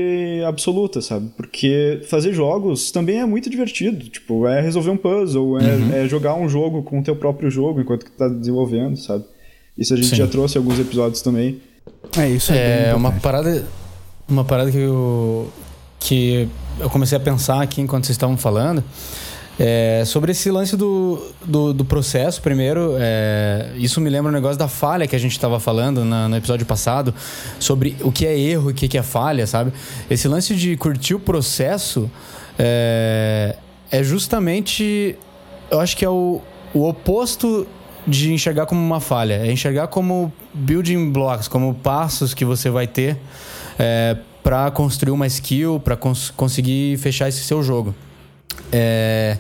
absoluta, 0.47 1.03
sabe? 1.03 1.29
Porque 1.37 2.01
fazer 2.09 2.33
jogos 2.33 2.93
também 2.93 3.19
é 3.19 3.27
muito 3.27 3.51
divertido. 3.51 4.09
Tipo, 4.09 4.47
é 4.47 4.61
resolver 4.61 4.91
um 4.91 4.97
puzzle, 4.97 5.59
é, 5.59 5.75
uhum. 5.75 5.93
é 5.93 6.09
jogar 6.09 6.37
um 6.37 6.49
jogo 6.49 6.85
com 6.85 7.01
o 7.01 7.03
teu 7.03 7.17
próprio 7.17 7.51
jogo 7.51 7.81
enquanto 7.81 8.05
que 8.05 8.13
tá 8.13 8.29
desenvolvendo, 8.29 8.97
sabe? 8.97 9.25
Isso 9.77 9.93
a 9.93 9.97
gente 9.97 10.11
Sim. 10.11 10.15
já 10.15 10.29
trouxe 10.29 10.57
alguns 10.57 10.79
episódios 10.79 11.21
também. 11.21 11.61
É, 12.17 12.29
isso 12.31 12.53
é, 12.53 12.91
é 12.91 12.95
uma 12.95 13.11
parada 13.11 13.67
uma 14.29 14.45
parada 14.45 14.71
que 14.71 14.79
eu 14.79 15.51
que 15.99 16.49
eu 16.79 16.89
comecei 16.89 17.19
a 17.19 17.21
pensar 17.21 17.61
aqui 17.61 17.81
enquanto 17.81 18.05
vocês 18.05 18.15
estavam 18.15 18.37
falando 18.37 18.85
é, 19.59 20.03
sobre 20.05 20.33
esse 20.33 20.51
lance 20.51 20.77
do, 20.77 21.33
do, 21.45 21.73
do 21.73 21.85
processo, 21.85 22.43
primeiro, 22.43 22.97
é, 22.99 23.71
isso 23.77 24.01
me 24.01 24.11
lembra 24.11 24.31
um 24.31 24.35
negócio 24.35 24.59
da 24.59 24.67
falha 24.67 25.07
que 25.07 25.15
a 25.15 25.19
gente 25.19 25.33
estava 25.33 25.61
falando 25.61 26.05
na, 26.05 26.29
no 26.29 26.37
episódio 26.37 26.67
passado, 26.67 27.15
sobre 27.61 27.97
o 28.03 28.11
que 28.11 28.27
é 28.27 28.39
erro 28.39 28.71
e 28.71 28.73
o 28.73 28.75
que 28.75 28.99
é 28.99 29.03
falha, 29.03 29.47
sabe? 29.47 29.73
Esse 30.11 30.27
lance 30.27 30.57
de 30.57 30.77
curtir 30.77 31.15
o 31.15 31.21
processo 31.21 32.11
é, 32.59 33.57
é 33.91 34.03
justamente, 34.03 35.17
eu 35.71 35.81
acho 35.81 35.97
que 35.97 36.05
é 36.05 36.11
o, 36.11 36.41
o 36.73 36.89
oposto 36.89 37.67
de 38.07 38.33
enxergar 38.33 38.67
como 38.67 38.81
uma 38.81 39.01
falha, 39.01 39.35
é 39.35 39.51
enxergar 39.51 39.87
como 39.87 40.33
building 40.53 41.11
blocks, 41.11 41.47
como 41.47 41.75
passos 41.75 42.35
que 42.35 42.45
você 42.45 42.69
vai 42.71 42.87
ter 42.87 43.19
é, 43.79 44.17
para 44.43 44.71
construir 44.73 45.13
uma 45.13 45.27
skill, 45.27 45.81
para 45.81 45.97
cons 45.97 46.31
conseguir 46.31 46.99
fechar 46.99 47.29
esse 47.29 47.45
seu 47.45 47.63
jogo. 47.63 47.95
É... 48.73 49.37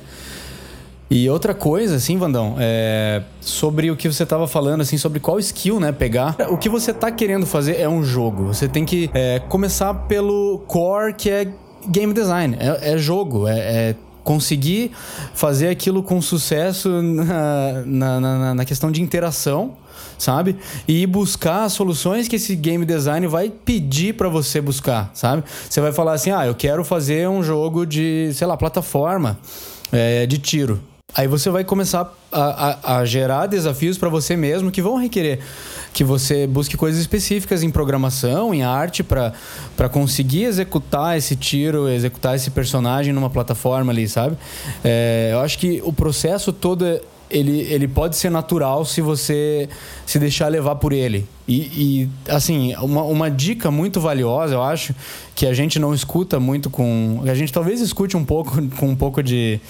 E 1.10 1.28
outra 1.28 1.54
coisa, 1.54 1.96
assim, 1.96 2.16
Vandão, 2.16 2.56
é 2.58 3.22
sobre 3.40 3.90
o 3.90 3.96
que 3.96 4.10
você 4.10 4.22
estava 4.22 4.48
falando, 4.48 4.80
assim, 4.80 4.96
sobre 4.96 5.20
qual 5.20 5.38
skill, 5.38 5.78
né, 5.78 5.92
pegar. 5.92 6.34
O 6.50 6.56
que 6.56 6.68
você 6.68 6.90
está 6.90 7.10
querendo 7.10 7.46
fazer 7.46 7.78
é 7.78 7.88
um 7.88 8.02
jogo. 8.02 8.46
Você 8.46 8.66
tem 8.66 8.84
que 8.84 9.10
é, 9.14 9.38
começar 9.48 9.94
pelo 9.94 10.64
core, 10.66 11.12
que 11.14 11.30
é 11.30 11.52
game 11.86 12.12
design. 12.12 12.56
É, 12.58 12.94
é 12.94 12.98
jogo, 12.98 13.46
é, 13.46 13.58
é, 13.58 13.96
conseguir 14.24 14.92
fazer 15.34 15.68
aquilo 15.68 16.02
com 16.02 16.20
sucesso 16.20 16.88
na, 17.02 17.82
na, 17.84 18.20
na, 18.20 18.54
na 18.54 18.64
questão 18.64 18.90
de 18.90 19.02
interação 19.02 19.76
sabe? 20.24 20.56
E 20.88 21.06
buscar 21.06 21.68
soluções 21.68 22.26
que 22.26 22.36
esse 22.36 22.56
game 22.56 22.84
design 22.84 23.26
vai 23.26 23.50
pedir 23.50 24.14
para 24.14 24.28
você 24.28 24.60
buscar, 24.60 25.10
sabe? 25.14 25.44
Você 25.68 25.80
vai 25.80 25.92
falar 25.92 26.14
assim: 26.14 26.30
ah, 26.30 26.46
eu 26.46 26.54
quero 26.54 26.84
fazer 26.84 27.28
um 27.28 27.42
jogo 27.42 27.84
de, 27.84 28.30
sei 28.34 28.46
lá, 28.46 28.56
plataforma 28.56 29.38
é, 29.92 30.26
de 30.26 30.38
tiro. 30.38 30.80
Aí 31.16 31.28
você 31.28 31.48
vai 31.48 31.62
começar 31.62 32.12
a, 32.32 32.40
a, 32.42 32.96
a 32.98 33.04
gerar 33.04 33.46
desafios 33.46 33.96
para 33.96 34.08
você 34.08 34.34
mesmo 34.34 34.70
que 34.72 34.82
vão 34.82 34.96
requerer 34.96 35.38
que 35.92 36.02
você 36.02 36.44
busque 36.44 36.76
coisas 36.76 37.00
específicas 37.00 37.62
em 37.62 37.70
programação, 37.70 38.52
em 38.52 38.64
arte, 38.64 39.04
para 39.04 39.88
conseguir 39.92 40.42
executar 40.42 41.16
esse 41.16 41.36
tiro, 41.36 41.88
executar 41.88 42.34
esse 42.34 42.50
personagem 42.50 43.12
numa 43.12 43.30
plataforma 43.30 43.92
ali, 43.92 44.08
sabe? 44.08 44.36
É, 44.82 45.30
eu 45.32 45.38
acho 45.38 45.56
que 45.56 45.80
o 45.84 45.92
processo 45.92 46.52
todo 46.52 47.00
ele, 47.34 47.62
ele 47.62 47.88
pode 47.88 48.16
ser 48.16 48.30
natural 48.30 48.84
se 48.84 49.00
você 49.00 49.68
se 50.06 50.20
deixar 50.20 50.46
levar 50.46 50.76
por 50.76 50.92
ele. 50.92 51.26
E, 51.48 51.56
e, 51.56 52.08
assim, 52.30 52.74
uma, 52.76 53.02
uma 53.02 53.28
dica 53.28 53.72
muito 53.72 54.00
valiosa, 54.00 54.54
eu 54.54 54.62
acho, 54.62 54.94
que 55.34 55.44
a 55.44 55.52
gente 55.52 55.80
não 55.80 55.92
escuta 55.92 56.38
muito 56.38 56.70
com. 56.70 57.20
A 57.24 57.34
gente 57.34 57.52
talvez 57.52 57.80
escute 57.80 58.16
um 58.16 58.24
pouco 58.24 58.62
com 58.78 58.88
um 58.88 58.96
pouco 58.96 59.20
de 59.20 59.60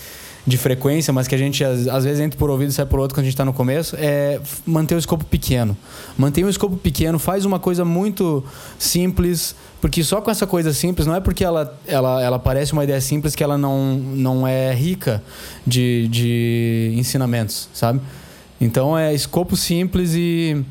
de 0.47 0.59
frequência, 0.59 1.13
mas 1.13 1.27
que 1.27 1.35
a 1.35 1.39
gente 1.39 1.65
às, 1.65 1.87
às 1.89 2.05
vezes 2.05 2.21
entra 2.21 2.39
por 2.39 2.51
ouvido 2.51 2.69
e 2.69 2.73
sai 2.73 2.85
por 2.85 3.01
outro 3.01 3.15
quando 3.15 3.23
a 3.23 3.25
gente 3.25 3.35
está 3.35 3.45
no 3.45 3.53
começo, 3.53 3.97
é 3.99 4.39
manter 4.67 4.95
o 4.95 4.99
escopo 4.99 5.25
pequeno. 5.25 5.77
Manter 6.19 6.45
o 6.45 6.51
escopo 6.51 6.77
pequeno, 6.77 7.19
faz 7.19 7.45
uma 7.45 7.59
coisa 7.59 7.85
muito 7.85 8.45
simples, 8.79 9.57
porque 9.81 10.05
só 10.05 10.21
com 10.21 10.31
essa 10.31 10.47
coisa 10.47 10.73
simples, 10.73 11.07
não 11.07 11.15
é 11.15 11.21
porque 11.21 11.43
ela, 11.43 11.79
ela, 11.87 12.23
ela 12.23 12.39
parece 12.39 12.75
uma 12.75 12.85
ideia 12.85 13.01
simples 13.01 13.35
que 13.35 13.43
ela 13.43 13.57
não, 13.57 13.97
não 13.97 14.47
é 14.47 14.75
rica 14.75 15.23
de, 15.67 16.09
de 16.09 16.93
ensinamentos, 16.97 17.71
sabe? 17.73 18.01
Então 18.61 18.97
é 18.97 19.15
escopo 19.15 19.57
simples 19.57 20.15
e 20.15 20.63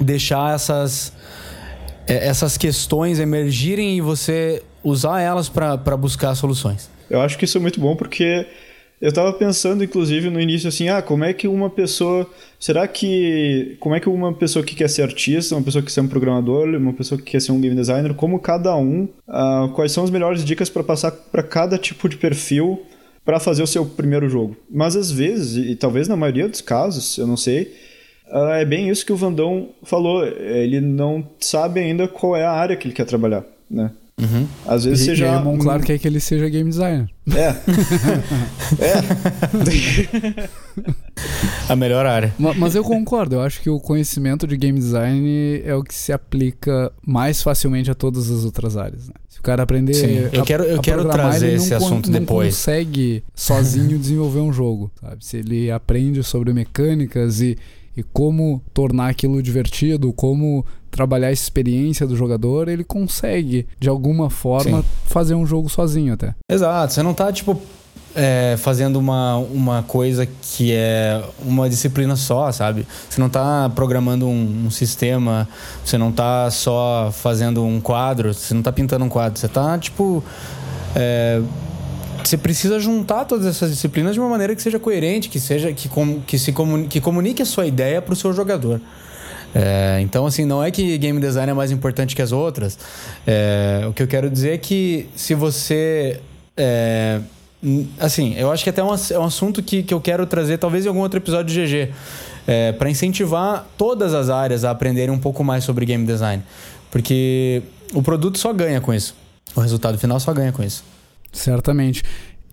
deixar 0.00 0.54
essas, 0.54 1.12
é, 2.06 2.26
essas 2.26 2.56
questões 2.56 3.18
emergirem 3.18 3.98
e 3.98 4.00
você 4.00 4.62
usar 4.82 5.20
elas 5.20 5.50
para 5.50 5.96
buscar 5.96 6.34
soluções. 6.34 6.90
Eu 7.08 7.20
acho 7.20 7.36
que 7.36 7.44
isso 7.44 7.58
é 7.58 7.60
muito 7.60 7.78
bom 7.78 7.94
porque 7.94 8.46
eu 9.00 9.08
estava 9.08 9.32
pensando, 9.32 9.82
inclusive, 9.82 10.30
no 10.30 10.40
início 10.40 10.68
assim, 10.68 10.88
ah, 10.88 11.02
como 11.02 11.24
é 11.24 11.32
que 11.32 11.48
uma 11.48 11.68
pessoa. 11.68 12.28
Será 12.58 12.86
que. 12.86 13.76
Como 13.80 13.94
é 13.94 14.00
que 14.00 14.08
uma 14.08 14.32
pessoa 14.32 14.64
que 14.64 14.74
quer 14.74 14.88
ser 14.88 15.02
artista, 15.02 15.54
uma 15.54 15.62
pessoa 15.62 15.82
que 15.82 15.88
quer 15.88 15.94
ser 15.94 16.00
um 16.00 16.08
programador, 16.08 16.68
uma 16.68 16.92
pessoa 16.92 17.20
que 17.20 17.32
quer 17.32 17.40
ser 17.40 17.52
um 17.52 17.60
game 17.60 17.74
designer, 17.74 18.14
como 18.14 18.38
cada 18.38 18.74
um, 18.76 19.08
uh, 19.28 19.68
quais 19.74 19.92
são 19.92 20.04
as 20.04 20.10
melhores 20.10 20.44
dicas 20.44 20.70
para 20.70 20.84
passar 20.84 21.10
para 21.10 21.42
cada 21.42 21.76
tipo 21.76 22.08
de 22.08 22.16
perfil 22.16 22.82
para 23.24 23.40
fazer 23.40 23.62
o 23.62 23.66
seu 23.66 23.84
primeiro 23.84 24.28
jogo? 24.28 24.56
Mas 24.70 24.96
às 24.96 25.10
vezes, 25.10 25.56
e 25.56 25.74
talvez 25.74 26.08
na 26.08 26.16
maioria 26.16 26.48
dos 26.48 26.60
casos, 26.60 27.18
eu 27.18 27.26
não 27.26 27.36
sei, 27.36 27.74
uh, 28.32 28.52
é 28.52 28.64
bem 28.64 28.88
isso 28.88 29.04
que 29.04 29.12
o 29.12 29.16
Vandão 29.16 29.70
falou. 29.82 30.24
Ele 30.24 30.80
não 30.80 31.28
sabe 31.40 31.80
ainda 31.80 32.06
qual 32.06 32.36
é 32.36 32.44
a 32.44 32.52
área 32.52 32.76
que 32.76 32.86
ele 32.86 32.94
quer 32.94 33.06
trabalhar, 33.06 33.44
né? 33.68 33.90
Uhum. 34.20 34.46
Às 34.66 34.84
vezes 34.84 35.00
e, 35.00 35.04
você 35.06 35.16
já. 35.16 35.42
E 35.42 35.48
é 35.48 35.58
claro, 35.58 35.82
quer 35.82 35.98
que 35.98 36.06
ele 36.06 36.20
seja 36.20 36.48
game 36.48 36.70
designer. 36.70 37.10
É. 37.30 37.48
é. 40.38 40.48
A 41.68 41.74
melhor 41.74 42.06
área. 42.06 42.34
Mas, 42.38 42.56
mas, 42.56 42.74
eu 42.74 42.84
concordo, 42.84 43.36
eu 43.36 43.40
acho 43.40 43.60
que 43.60 43.70
o 43.70 43.80
conhecimento 43.80 44.46
de 44.46 44.56
game 44.56 44.78
design 44.78 45.62
é 45.64 45.74
o 45.74 45.82
que 45.82 45.94
se 45.94 46.12
aplica 46.12 46.92
mais 47.04 47.42
facilmente 47.42 47.90
a 47.90 47.94
todas 47.94 48.30
as 48.30 48.44
outras 48.44 48.76
áreas. 48.76 49.08
Né? 49.08 49.14
Se 49.28 49.40
o 49.40 49.42
cara 49.42 49.62
aprender. 49.62 49.94
Sim, 49.94 50.28
eu 50.32 50.44
quero, 50.44 50.64
eu 50.64 50.80
quero 50.80 51.08
trazer 51.08 51.54
esse 51.54 51.74
assunto 51.74 52.10
não 52.10 52.20
depois. 52.20 52.54
consegue 52.54 53.24
sozinho 53.34 53.98
desenvolver 53.98 54.40
um 54.40 54.52
jogo. 54.52 54.92
Sabe? 55.00 55.24
Se 55.24 55.38
ele 55.38 55.70
aprende 55.70 56.22
sobre 56.22 56.52
mecânicas 56.52 57.40
e 57.40 57.56
e 57.96 58.02
como 58.02 58.62
tornar 58.72 59.08
aquilo 59.08 59.42
divertido, 59.42 60.12
como 60.12 60.66
trabalhar 60.94 61.28
a 61.28 61.32
experiência 61.32 62.06
do 62.06 62.16
jogador, 62.16 62.68
ele 62.68 62.84
consegue, 62.84 63.66
de 63.80 63.88
alguma 63.88 64.30
forma, 64.30 64.78
Sim. 64.78 64.88
fazer 65.06 65.34
um 65.34 65.44
jogo 65.44 65.68
sozinho 65.68 66.14
até. 66.14 66.34
Exato, 66.48 66.92
você 66.92 67.02
não 67.02 67.12
tá, 67.12 67.32
tipo, 67.32 67.60
é, 68.14 68.54
fazendo 68.56 68.96
uma, 68.96 69.36
uma 69.36 69.82
coisa 69.82 70.26
que 70.26 70.72
é 70.72 71.20
uma 71.44 71.68
disciplina 71.68 72.14
só, 72.14 72.52
sabe? 72.52 72.86
Você 73.10 73.20
não 73.20 73.26
está 73.26 73.68
programando 73.74 74.26
um, 74.26 74.66
um, 74.66 74.70
sistema, 74.70 75.48
você 75.84 75.98
não 75.98 76.10
está 76.10 76.48
só 76.50 77.10
fazendo 77.12 77.64
um 77.64 77.80
quadro, 77.80 78.32
você 78.32 78.54
não 78.54 78.60
está 78.60 78.70
pintando 78.70 79.04
um 79.04 79.08
quadro, 79.08 79.38
você 79.38 79.46
está, 79.46 79.76
tipo. 79.78 80.22
É, 80.94 81.42
você 82.22 82.38
precisa 82.38 82.80
juntar 82.80 83.26
todas 83.26 83.44
essas 83.44 83.70
disciplinas 83.70 84.14
de 84.14 84.20
uma 84.20 84.30
maneira 84.30 84.54
que 84.54 84.62
seja 84.62 84.78
coerente, 84.78 85.28
que 85.28 85.38
seja 85.38 85.72
que, 85.74 85.90
com, 85.90 86.20
que 86.22 86.38
se 86.38 86.52
comunique, 86.52 86.88
que 86.88 87.00
comunique 87.00 87.42
a 87.42 87.44
sua 87.44 87.66
ideia 87.66 88.00
para 88.00 88.14
o 88.14 88.16
seu 88.16 88.32
jogador. 88.32 88.80
É, 89.54 90.00
então, 90.00 90.26
assim, 90.26 90.44
não 90.44 90.62
é 90.62 90.70
que 90.70 90.98
game 90.98 91.20
design 91.20 91.50
é 91.50 91.54
mais 91.54 91.70
importante 91.70 92.16
que 92.16 92.22
as 92.22 92.32
outras. 92.32 92.78
É, 93.26 93.84
o 93.88 93.92
que 93.92 94.02
eu 94.02 94.08
quero 94.08 94.28
dizer 94.28 94.54
é 94.54 94.58
que 94.58 95.08
se 95.14 95.34
você. 95.34 96.20
É, 96.56 97.20
assim, 97.98 98.34
eu 98.36 98.50
acho 98.50 98.64
que 98.64 98.70
até 98.70 98.80
é 98.80 98.84
um, 98.84 98.94
é 98.94 99.18
um 99.18 99.24
assunto 99.24 99.62
que, 99.62 99.82
que 99.82 99.94
eu 99.94 100.00
quero 100.00 100.26
trazer, 100.26 100.58
talvez 100.58 100.84
em 100.84 100.88
algum 100.88 101.00
outro 101.00 101.18
episódio 101.18 101.54
de 101.54 101.64
GG, 101.64 101.92
é, 102.46 102.72
para 102.72 102.90
incentivar 102.90 103.66
todas 103.78 104.12
as 104.12 104.28
áreas 104.28 104.64
a 104.64 104.70
aprenderem 104.70 105.14
um 105.14 105.18
pouco 105.18 105.44
mais 105.44 105.64
sobre 105.64 105.86
game 105.86 106.04
design. 106.04 106.42
Porque 106.90 107.62
o 107.92 108.02
produto 108.02 108.38
só 108.38 108.52
ganha 108.52 108.80
com 108.80 108.92
isso. 108.92 109.14
O 109.54 109.60
resultado 109.60 109.96
final 109.98 110.18
só 110.18 110.32
ganha 110.32 110.52
com 110.52 110.62
isso. 110.62 110.84
Certamente. 111.32 112.02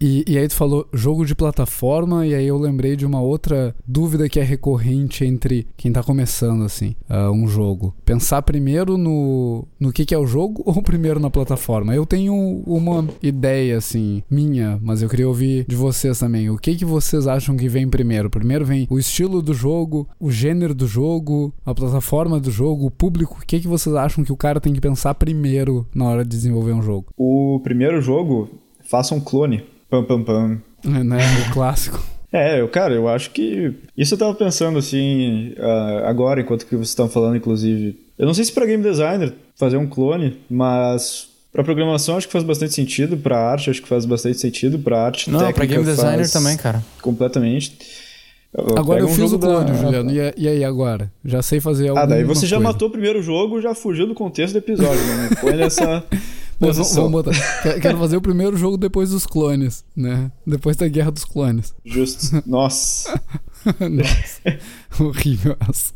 E, 0.02 0.26
e, 0.28 0.36
aí 0.36 0.48
tu 0.48 0.56
falou 0.56 0.88
jogo 0.92 1.24
de 1.24 1.36
plataforma, 1.36 2.26
e 2.26 2.34
aí 2.34 2.48
eu 2.48 2.58
lembrei 2.58 2.96
de 2.96 3.06
uma 3.06 3.22
outra 3.22 3.76
dúvida 3.88 4.28
que 4.28 4.40
é 4.40 4.44
recorrente 4.44 5.24
entre 5.24 5.68
quem 5.78 5.92
tá 5.92 6.02
começando, 6.02 6.64
assim, 6.64 6.96
uh, 7.08 7.32
um 7.32 7.48
jogo. 7.48 7.94
Pensar 8.04 8.42
primeiro 8.42 8.98
no, 8.98 9.68
no 9.80 9.94
que, 9.94 10.04
que 10.04 10.16
é 10.16 10.18
o 10.18 10.26
jogo 10.26 10.64
ou 10.66 10.82
primeiro 10.82 11.20
na 11.20 11.30
plataforma? 11.30 11.94
Eu 11.94 12.04
tenho 12.04 12.34
uma 12.66 13.08
ideia, 13.22 13.78
assim, 13.78 14.24
minha, 14.28 14.80
mas 14.82 15.04
eu 15.04 15.10
queria 15.10 15.28
ouvir 15.28 15.66
de 15.68 15.76
vocês 15.76 16.18
também. 16.18 16.50
O 16.50 16.58
que, 16.58 16.76
que 16.76 16.86
vocês 16.86 17.28
acham 17.28 17.56
que 17.56 17.70
vem 17.70 17.88
primeiro? 17.88 18.28
Primeiro 18.28 18.66
vem 18.66 18.88
o 18.90 18.98
estilo 18.98 19.40
do 19.40 19.54
jogo, 19.54 20.10
o 20.20 20.32
gênero 20.32 20.74
do 20.74 20.88
jogo, 20.88 21.54
a 21.64 21.76
plataforma 21.76 22.40
do 22.40 22.50
jogo, 22.50 22.88
o 22.88 22.92
público. 22.92 23.38
O 23.40 23.46
que, 23.46 23.60
que 23.60 23.68
vocês 23.68 23.96
acham 23.96 24.24
que 24.24 24.34
o 24.34 24.38
cara 24.38 24.60
tem 24.60 24.74
que 24.74 24.82
pensar 24.82 25.14
primeiro 25.14 25.86
na 25.94 26.06
hora 26.06 26.24
de 26.24 26.32
desenvolver 26.32 26.74
um 26.74 26.82
jogo? 26.82 27.14
O 27.16 27.60
primeiro 27.64 28.02
jogo 28.02 28.50
faça 28.84 29.14
um 29.14 29.20
clone. 29.20 29.64
Pam, 29.92 30.04
pam, 30.06 30.24
pam. 30.24 30.58
É, 30.86 31.04
né? 31.04 31.20
O 31.50 31.54
clássico. 31.54 32.00
É, 32.34 32.62
eu, 32.62 32.70
cara, 32.70 32.94
eu 32.94 33.10
acho 33.10 33.32
que. 33.32 33.74
Isso 33.98 34.14
eu 34.14 34.18
tava 34.18 34.34
pensando 34.34 34.80
assim, 34.80 35.50
uh, 35.58 36.06
agora, 36.06 36.40
enquanto 36.40 36.66
que 36.66 36.78
vocês 36.78 36.88
estão 36.88 37.10
falando, 37.10 37.36
inclusive. 37.36 38.00
Eu 38.18 38.26
não 38.26 38.34
sei 38.34 38.46
se 38.46 38.54
para 38.54 38.66
game 38.66 38.82
designer 38.82 39.34
fazer 39.58 39.76
um 39.76 39.86
clone, 39.86 40.38
mas 40.50 41.28
para 41.52 41.62
programação 41.62 42.16
acho 42.16 42.28
que 42.28 42.32
faz 42.32 42.46
bastante 42.46 42.74
sentido, 42.74 43.18
para 43.18 43.38
arte 43.38 43.70
acho 43.70 43.82
que 43.82 43.88
faz 43.90 44.06
bastante 44.06 44.40
sentido, 44.40 44.80
para 44.80 45.04
arte 45.04 45.30
Não, 45.30 45.52
para 45.52 45.66
game 45.66 45.84
designer 45.84 46.32
também, 46.32 46.56
cara. 46.56 46.82
Completamente. 47.02 47.78
Agora 48.56 49.00
Pega 49.00 49.00
eu 49.02 49.06
um 49.08 49.10
fiz 49.10 49.30
jogo 49.30 49.36
o 49.36 49.40
clone, 49.50 49.72
da- 49.72 49.74
Juliano. 49.78 50.12
E, 50.38 50.48
aí 50.48 50.64
agora? 50.64 51.12
Já 51.26 51.42
sei 51.42 51.60
fazer 51.60 51.90
alguma 51.90 52.04
Ah, 52.04 52.08
daí 52.08 52.24
você 52.24 52.46
já 52.48 52.56
coisa. 52.56 52.72
matou 52.72 52.88
o 52.88 52.92
primeiro 52.92 53.22
jogo, 53.22 53.60
já 53.60 53.76
fugiu 53.76 54.08
do 54.08 54.14
contexto 54.14 54.54
do 54.54 54.60
episódio, 54.60 55.04
né? 55.04 55.30
Põe 55.42 55.58
nessa 55.58 56.02
Vamos- 56.62 56.78
posição. 56.78 57.04
vamos 57.10 57.24
botar. 57.24 57.80
Quero- 57.82 57.98
fazer 57.98 58.18
o 58.18 58.22
primeiro 58.22 58.56
jogo 58.56 58.78
depois 58.78 59.10
dos 59.10 59.26
clones, 59.26 59.84
né? 59.96 60.32
Depois 60.48 60.78
da 60.78 60.88
Guerra 60.88 61.12
dos 61.12 61.26
Clones. 61.26 61.74
Justo. 61.84 62.42
Nossa. 62.48 63.20
Nossa, 63.66 64.60
horrível 65.04 65.56
essa. 65.70 65.94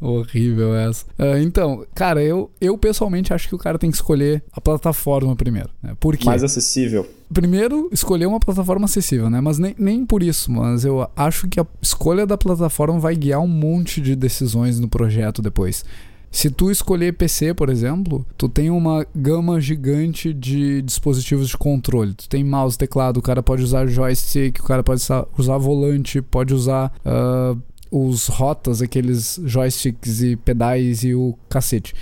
Horrível 0.00 0.76
essa. 0.76 1.04
Ah, 1.18 1.40
então, 1.40 1.84
cara, 1.92 2.22
eu, 2.22 2.50
eu 2.60 2.78
pessoalmente 2.78 3.34
acho 3.34 3.48
que 3.48 3.54
o 3.54 3.58
cara 3.58 3.76
tem 3.78 3.90
que 3.90 3.96
escolher 3.96 4.44
a 4.52 4.60
plataforma 4.60 5.34
primeiro. 5.34 5.70
Né? 5.82 5.96
Por 5.98 6.16
quê? 6.16 6.24
Mais 6.24 6.44
acessível. 6.44 7.04
Primeiro, 7.32 7.88
escolher 7.92 8.26
uma 8.26 8.38
plataforma 8.38 8.84
acessível, 8.84 9.28
né? 9.28 9.40
Mas 9.40 9.58
nem, 9.58 9.74
nem 9.76 10.06
por 10.06 10.22
isso, 10.22 10.52
mas 10.52 10.84
eu 10.84 11.08
acho 11.16 11.48
que 11.48 11.58
a 11.58 11.66
escolha 11.82 12.24
da 12.26 12.38
plataforma 12.38 12.98
vai 13.00 13.16
guiar 13.16 13.40
um 13.40 13.48
monte 13.48 14.00
de 14.00 14.14
decisões 14.14 14.78
no 14.78 14.88
projeto 14.88 15.42
depois. 15.42 15.84
Se 16.30 16.50
tu 16.50 16.70
escolher 16.70 17.14
PC, 17.14 17.54
por 17.54 17.68
exemplo, 17.68 18.24
tu 18.36 18.48
tem 18.48 18.70
uma 18.70 19.06
gama 19.14 19.60
gigante 19.60 20.32
de 20.32 20.82
dispositivos 20.82 21.48
de 21.48 21.56
controle. 21.56 22.14
Tu 22.14 22.28
tem 22.28 22.44
mouse, 22.44 22.76
teclado, 22.76 23.16
o 23.16 23.22
cara 23.22 23.42
pode 23.42 23.62
usar 23.62 23.86
joystick, 23.86 24.60
o 24.60 24.64
cara 24.64 24.82
pode 24.82 25.00
usar, 25.38 25.58
volante, 25.58 26.20
pode 26.20 26.52
usar 26.52 26.92
ah, 27.04 27.56
os 27.90 28.26
rotas, 28.28 28.82
aqueles 28.82 29.40
joysticks 29.44 30.22
e 30.22 30.36
pedais 30.36 31.02
e 31.02 31.14
o 31.14 31.34
cacete. 31.48 31.94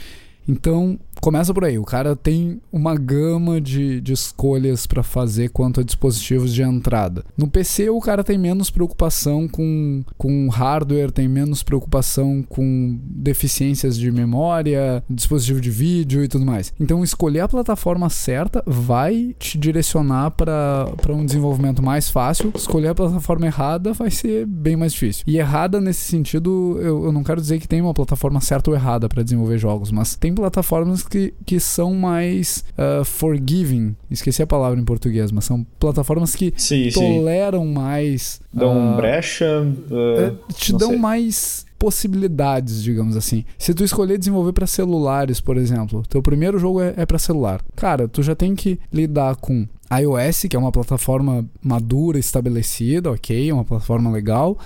Então, 0.48 0.98
começa 1.20 1.52
por 1.52 1.64
aí. 1.64 1.79
O 1.79 1.85
cara 1.85 2.14
tem 2.14 2.61
uma 2.72 2.94
gama 2.94 3.61
de, 3.61 4.00
de 4.00 4.12
escolhas 4.12 4.87
para 4.87 5.02
fazer 5.02 5.50
quanto 5.50 5.81
a 5.81 5.85
dispositivos 5.85 6.52
de 6.52 6.62
entrada. 6.62 7.24
No 7.37 7.48
PC, 7.48 7.90
o 7.90 8.00
cara 8.00 8.22
tem 8.22 8.38
menos 8.38 8.70
preocupação 8.70 9.48
com, 9.48 10.05
com 10.16 10.48
hardware, 10.48 11.11
tem 11.11 11.29
menos 11.29 11.62
preocupação 11.62 12.44
com 12.48 12.98
deficiências 13.02 13.96
de 13.96 14.11
memória, 14.11 15.02
dispositivo 15.09 15.61
de 15.61 15.70
vídeo 15.70 16.24
e 16.24 16.29
tudo 16.29 16.44
mais. 16.44 16.72
Então, 16.79 17.02
escolher 17.02 17.40
a 17.40 17.48
plataforma 17.48 18.09
certa 18.11 18.62
vai 18.66 19.35
te 19.38 19.59
direcionar 19.59 20.31
para 20.33 20.92
um 21.11 21.24
desenvolvimento 21.24 21.83
mais 21.83 22.11
fácil. 22.11 22.52
Escolher 22.55 22.88
a 22.88 22.94
plataforma 22.94 23.46
errada 23.46 23.92
vai 23.92 24.11
ser 24.11 24.46
bem 24.46 24.76
mais 24.76 24.92
difícil. 24.92 25.24
E 25.26 25.38
errada 25.38 25.81
nesse 25.81 26.05
sentido, 26.05 26.79
eu, 26.81 27.07
eu 27.07 27.12
não 27.12 27.24
quero 27.24 27.40
dizer 27.40 27.59
que 27.59 27.68
tem 27.68 27.81
uma 27.81 27.94
plataforma 27.94 28.40
certa 28.40 28.70
ou 28.70 28.76
errada 28.76 29.09
para 29.09 29.22
desenvolver 29.22 29.59
jogos, 29.59 29.90
mas 29.90 30.14
tem 30.14 30.35
plataformas 30.35 31.05
que, 31.08 31.34
que 31.44 31.60
são 31.60 31.94
mais 31.94 32.64
ah, 32.76 33.02
forgiving. 33.04 33.94
Esqueci 34.10 34.42
a 34.42 34.46
palavra 34.46 34.78
em 34.80 34.84
português, 34.84 35.30
mas 35.32 35.44
são 35.44 35.64
plataformas 35.78 36.34
que 36.34 36.52
Sim, 36.56 36.90
sim. 36.90 37.00
toleram 37.00 37.66
mais. 37.66 38.40
Dão 38.52 38.94
ah, 38.94 38.96
brecha. 38.96 39.66
ah, 39.90 40.52
te 40.54 40.72
dão 40.72 40.90
sei. 40.90 40.98
mais 40.98 41.66
possibilidades, 41.78 42.82
digamos 42.82 43.16
assim. 43.16 43.44
Se 43.58 43.74
tu 43.74 43.84
escolher 43.84 44.18
desenvolver 44.18 44.52
para 44.52 44.66
celulares, 44.66 45.40
por 45.40 45.56
exemplo, 45.56 46.02
teu 46.08 46.22
primeiro 46.22 46.58
jogo 46.58 46.80
é, 46.80 46.94
é 46.96 47.06
para 47.06 47.18
celular. 47.18 47.60
Cara, 47.74 48.08
tu 48.08 48.22
já 48.22 48.34
tem 48.34 48.54
que 48.54 48.78
lidar 48.92 49.36
com 49.36 49.66
iOS, 49.92 50.46
que 50.48 50.56
é 50.56 50.58
uma 50.58 50.72
plataforma 50.72 51.44
madura, 51.62 52.18
estabelecida, 52.18 53.10
ok, 53.10 53.50
é 53.50 53.54
uma 53.54 53.64
plataforma 53.64 54.10
legal 54.10 54.58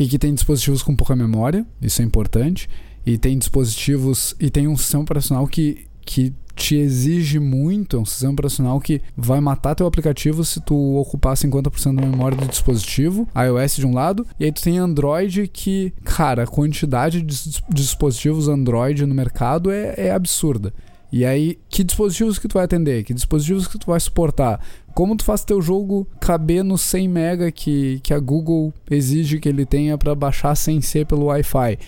e 0.00 0.06
que 0.06 0.18
tem 0.18 0.32
dispositivos 0.32 0.82
com 0.82 0.96
pouca 0.96 1.14
memória, 1.14 1.66
isso 1.82 2.00
é 2.00 2.04
importante, 2.04 2.70
e 3.10 3.18
tem 3.18 3.36
dispositivos 3.36 4.36
e 4.38 4.48
tem 4.50 4.68
um 4.68 4.76
sistema 4.76 5.02
operacional 5.02 5.44
que, 5.48 5.84
que 6.02 6.32
te 6.54 6.76
exige 6.76 7.40
muito, 7.40 7.96
é 7.96 8.00
um 8.00 8.04
sistema 8.04 8.32
operacional 8.32 8.80
que 8.80 9.00
vai 9.16 9.40
matar 9.40 9.74
teu 9.74 9.84
aplicativo 9.84 10.44
se 10.44 10.60
tu 10.60 10.96
ocupar 10.96 11.34
50% 11.34 11.96
da 11.96 12.06
memória 12.06 12.36
do 12.36 12.46
dispositivo, 12.46 13.26
iOS 13.34 13.76
de 13.76 13.86
um 13.86 13.94
lado, 13.94 14.24
e 14.38 14.44
aí 14.44 14.52
tu 14.52 14.62
tem 14.62 14.78
Android 14.78 15.48
que, 15.48 15.92
cara, 16.04 16.44
a 16.44 16.46
quantidade 16.46 17.20
de 17.20 17.26
dis- 17.26 17.62
dispositivos 17.68 18.46
Android 18.46 19.04
no 19.04 19.14
mercado 19.14 19.72
é, 19.72 19.94
é 19.96 20.12
absurda. 20.12 20.72
E 21.12 21.24
aí, 21.24 21.58
que 21.68 21.82
dispositivos 21.82 22.38
que 22.38 22.46
tu 22.46 22.54
vai 22.54 22.64
atender? 22.64 23.02
Que 23.02 23.12
dispositivos 23.12 23.66
que 23.66 23.76
tu 23.76 23.86
vai 23.86 23.98
suportar? 23.98 24.60
Como 24.94 25.16
tu 25.16 25.24
faz 25.24 25.44
teu 25.44 25.60
jogo 25.60 26.06
caber 26.20 26.62
no 26.62 26.78
100 26.78 27.08
mega 27.08 27.50
que, 27.50 27.98
que 28.04 28.14
a 28.14 28.20
Google 28.20 28.72
exige 28.88 29.40
que 29.40 29.48
ele 29.48 29.66
tenha 29.66 29.98
para 29.98 30.14
baixar 30.14 30.54
sem 30.54 30.80
ser 30.80 31.06
pelo 31.06 31.24
Wi-Fi? 31.24 31.78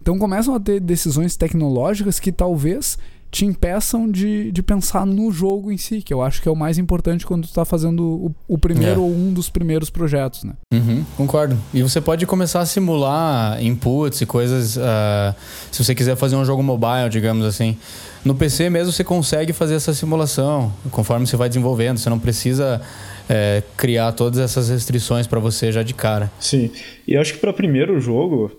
Então 0.00 0.18
começam 0.18 0.54
a 0.54 0.60
ter 0.60 0.80
decisões 0.80 1.36
tecnológicas 1.36 2.18
que 2.18 2.32
talvez 2.32 2.98
te 3.30 3.44
impeçam 3.46 4.10
de, 4.10 4.50
de 4.50 4.60
pensar 4.60 5.06
no 5.06 5.30
jogo 5.30 5.70
em 5.70 5.76
si, 5.76 6.02
que 6.02 6.12
eu 6.12 6.20
acho 6.20 6.42
que 6.42 6.48
é 6.48 6.50
o 6.50 6.56
mais 6.56 6.78
importante 6.78 7.24
quando 7.24 7.46
tu 7.46 7.54
tá 7.54 7.64
fazendo 7.64 8.02
o, 8.02 8.34
o 8.48 8.58
primeiro 8.58 8.94
É. 9.00 9.04
ou 9.04 9.08
um 9.08 9.32
dos 9.32 9.48
primeiros 9.48 9.88
projetos, 9.88 10.42
né? 10.42 10.54
Uhum, 10.74 11.04
concordo. 11.16 11.56
E 11.72 11.80
você 11.80 12.00
pode 12.00 12.26
começar 12.26 12.58
a 12.58 12.66
simular 12.66 13.62
inputs 13.64 14.20
e 14.20 14.26
coisas. 14.26 14.76
ah, 14.78 15.32
se 15.70 15.84
você 15.84 15.94
quiser 15.94 16.16
fazer 16.16 16.34
um 16.34 16.44
jogo 16.44 16.60
mobile, 16.60 17.08
digamos 17.08 17.46
assim. 17.46 17.76
No 18.24 18.34
PC 18.34 18.68
mesmo 18.68 18.90
você 18.92 19.04
consegue 19.04 19.52
fazer 19.52 19.76
essa 19.76 19.94
simulação 19.94 20.72
conforme 20.90 21.24
você 21.24 21.36
vai 21.36 21.48
desenvolvendo. 21.48 21.98
Você 21.98 22.10
não 22.10 22.18
precisa 22.18 22.82
é, 23.28 23.62
criar 23.76 24.10
todas 24.10 24.40
essas 24.40 24.68
restrições 24.70 25.28
para 25.28 25.38
você 25.38 25.70
já 25.70 25.84
de 25.84 25.94
cara. 25.94 26.32
Sim. 26.40 26.68
E 27.06 27.14
eu 27.14 27.20
acho 27.20 27.34
que 27.34 27.38
para 27.38 27.52
primeiro 27.52 28.00
jogo, 28.00 28.50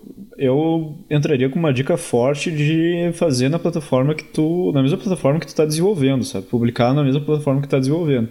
eu 0.42 0.98
entraria 1.08 1.48
com 1.48 1.58
uma 1.58 1.72
dica 1.72 1.96
forte 1.96 2.50
de 2.50 3.12
fazer 3.14 3.48
na 3.48 3.58
plataforma 3.58 4.14
que 4.14 4.24
tu. 4.24 4.72
na 4.72 4.82
mesma 4.82 4.98
plataforma 4.98 5.38
que 5.38 5.46
tu 5.46 5.54
tá 5.54 5.64
desenvolvendo, 5.64 6.24
sabe? 6.24 6.46
Publicar 6.46 6.92
na 6.92 7.04
mesma 7.04 7.20
plataforma 7.20 7.60
que 7.60 7.68
tu 7.68 7.70
tá 7.70 7.78
desenvolvendo. 7.78 8.28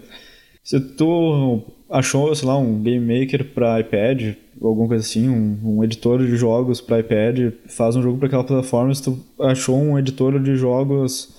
Se 0.64 0.80
tu 0.80 1.64
achou, 1.90 2.34
sei 2.36 2.48
lá, 2.48 2.58
um 2.58 2.82
game 2.82 3.20
maker 3.20 3.46
para 3.54 3.80
iPad, 3.80 4.36
ou 4.60 4.70
alguma 4.70 4.90
coisa 4.90 5.04
assim, 5.04 5.30
um, 5.30 5.60
um 5.64 5.84
editor 5.84 6.20
de 6.20 6.36
jogos 6.36 6.82
para 6.82 7.00
iPad, 7.00 7.54
faz 7.68 7.96
um 7.96 8.02
jogo 8.02 8.18
para 8.18 8.28
aquela 8.28 8.44
plataforma. 8.44 8.94
Se 8.94 9.04
tu 9.04 9.20
achou 9.40 9.78
um 9.78 9.98
editor 9.98 10.40
de 10.40 10.56
jogos 10.56 11.36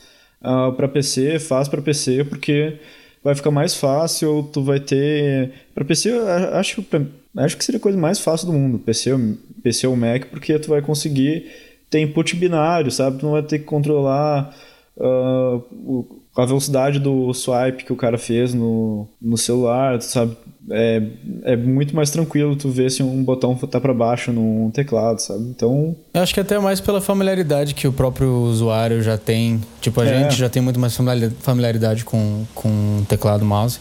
para 0.77 0.89
PC, 0.89 1.39
faz 1.39 1.69
para 1.69 1.83
PC, 1.83 2.25
porque 2.25 2.79
vai 3.23 3.35
ficar 3.35 3.51
mais 3.51 3.75
fácil, 3.75 4.49
tu 4.53 4.63
vai 4.63 4.81
ter... 4.81 5.53
Para 5.75 5.85
PC, 5.85 6.11
acho, 6.55 6.83
que 6.83 7.07
acho 7.37 7.57
que 7.57 7.65
seria 7.65 7.79
a 7.79 7.83
coisa 7.83 7.99
mais 7.99 8.19
fácil 8.19 8.47
do 8.49 8.53
mundo, 8.53 8.79
PC, 8.79 9.13
ou- 9.13 9.21
PC 9.63 9.87
ou 9.87 9.97
Mac, 9.97 10.27
porque 10.31 10.59
tu 10.59 10.69
vai 10.71 10.83
conseguir 10.83 11.47
ter 11.91 12.01
input 12.01 12.35
binário, 12.37 12.91
sabe? 12.91 13.19
Tu 13.19 13.25
não 13.27 13.33
vai 13.33 13.43
ter 13.43 13.59
que 13.61 13.65
controlar 13.65 14.55
o- 14.97 16.05
a 16.37 16.47
velocidade 16.47 16.99
do 16.99 17.33
swipe 17.35 17.85
que 17.85 17.93
o 17.93 17.97
cara 17.97 18.17
fez 18.17 18.55
no, 18.55 19.07
no 19.21 19.37
celular, 19.37 20.01
sabe? 20.01 20.35
É, 20.71 21.03
é 21.43 21.57
muito 21.57 21.95
mais 21.95 22.11
tranquilo 22.11 22.55
tu 22.57 22.71
ver 22.71 22.91
se 22.91 23.03
um 23.03 23.23
botão 23.23 23.55
tá 23.57 23.81
para 23.81 23.93
baixo 23.93 24.33
num 24.33 24.71
teclado, 24.71 25.19
sabe? 25.19 25.43
Então, 25.45 25.95
Eu 26.15 26.23
acho 26.23 26.33
que 26.33 26.41
até 26.41 26.59
mais 26.59 26.81
pela 26.81 27.01
familiaridade 27.01 27.75
que 27.75 27.87
o 27.87 27.93
próprio 27.93 28.31
usuário 28.45 29.03
já 29.03 29.19
tem. 29.19 29.61
Tipo, 29.81 30.01
a 30.01 30.07
É. 30.07 30.23
gente 30.23 30.37
já 30.39 30.49
tem 30.49 30.63
muito 30.63 30.79
mais 30.81 30.97
familiari- 30.97 31.33
familiaridade 31.41 32.05
com, 32.05 32.45
com 32.55 33.05
teclado 33.09 33.45
mouse. 33.45 33.81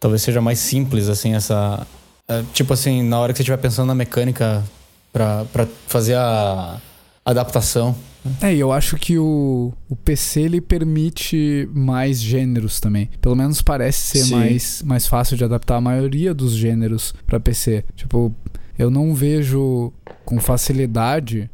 Talvez 0.00 0.20
seja 0.22 0.40
mais 0.40 0.58
simples, 0.58 1.08
assim, 1.08 1.34
essa. 1.34 1.86
É, 2.28 2.44
tipo 2.52 2.72
assim, 2.72 3.02
na 3.02 3.18
hora 3.18 3.32
que 3.32 3.38
você 3.38 3.42
estiver 3.42 3.56
pensando 3.56 3.88
na 3.88 3.94
mecânica 3.94 4.62
pra, 5.12 5.46
pra 5.46 5.66
fazer 5.86 6.14
a 6.14 6.78
adaptação. 7.24 7.96
É, 8.42 8.54
e 8.54 8.60
eu 8.60 8.70
acho 8.70 8.96
que 8.96 9.18
o, 9.18 9.72
o 9.88 9.96
PC 9.96 10.42
ele 10.42 10.60
permite 10.60 11.68
mais 11.72 12.20
gêneros 12.20 12.80
também. 12.80 13.08
Pelo 13.20 13.34
menos 13.34 13.62
parece 13.62 14.18
ser 14.18 14.24
Sim. 14.24 14.34
mais, 14.34 14.82
mais 14.82 15.06
fácil 15.06 15.36
de 15.36 15.44
adaptar 15.44 15.76
a 15.76 15.80
maioria 15.80 16.34
dos 16.34 16.52
gêneros 16.52 17.14
pra 17.26 17.40
PC. 17.40 17.84
Tipo, 17.96 18.34
eu 18.78 18.90
não 18.90 19.14
vejo 19.14 19.92
com 20.24 20.38
facilidade 20.38 21.50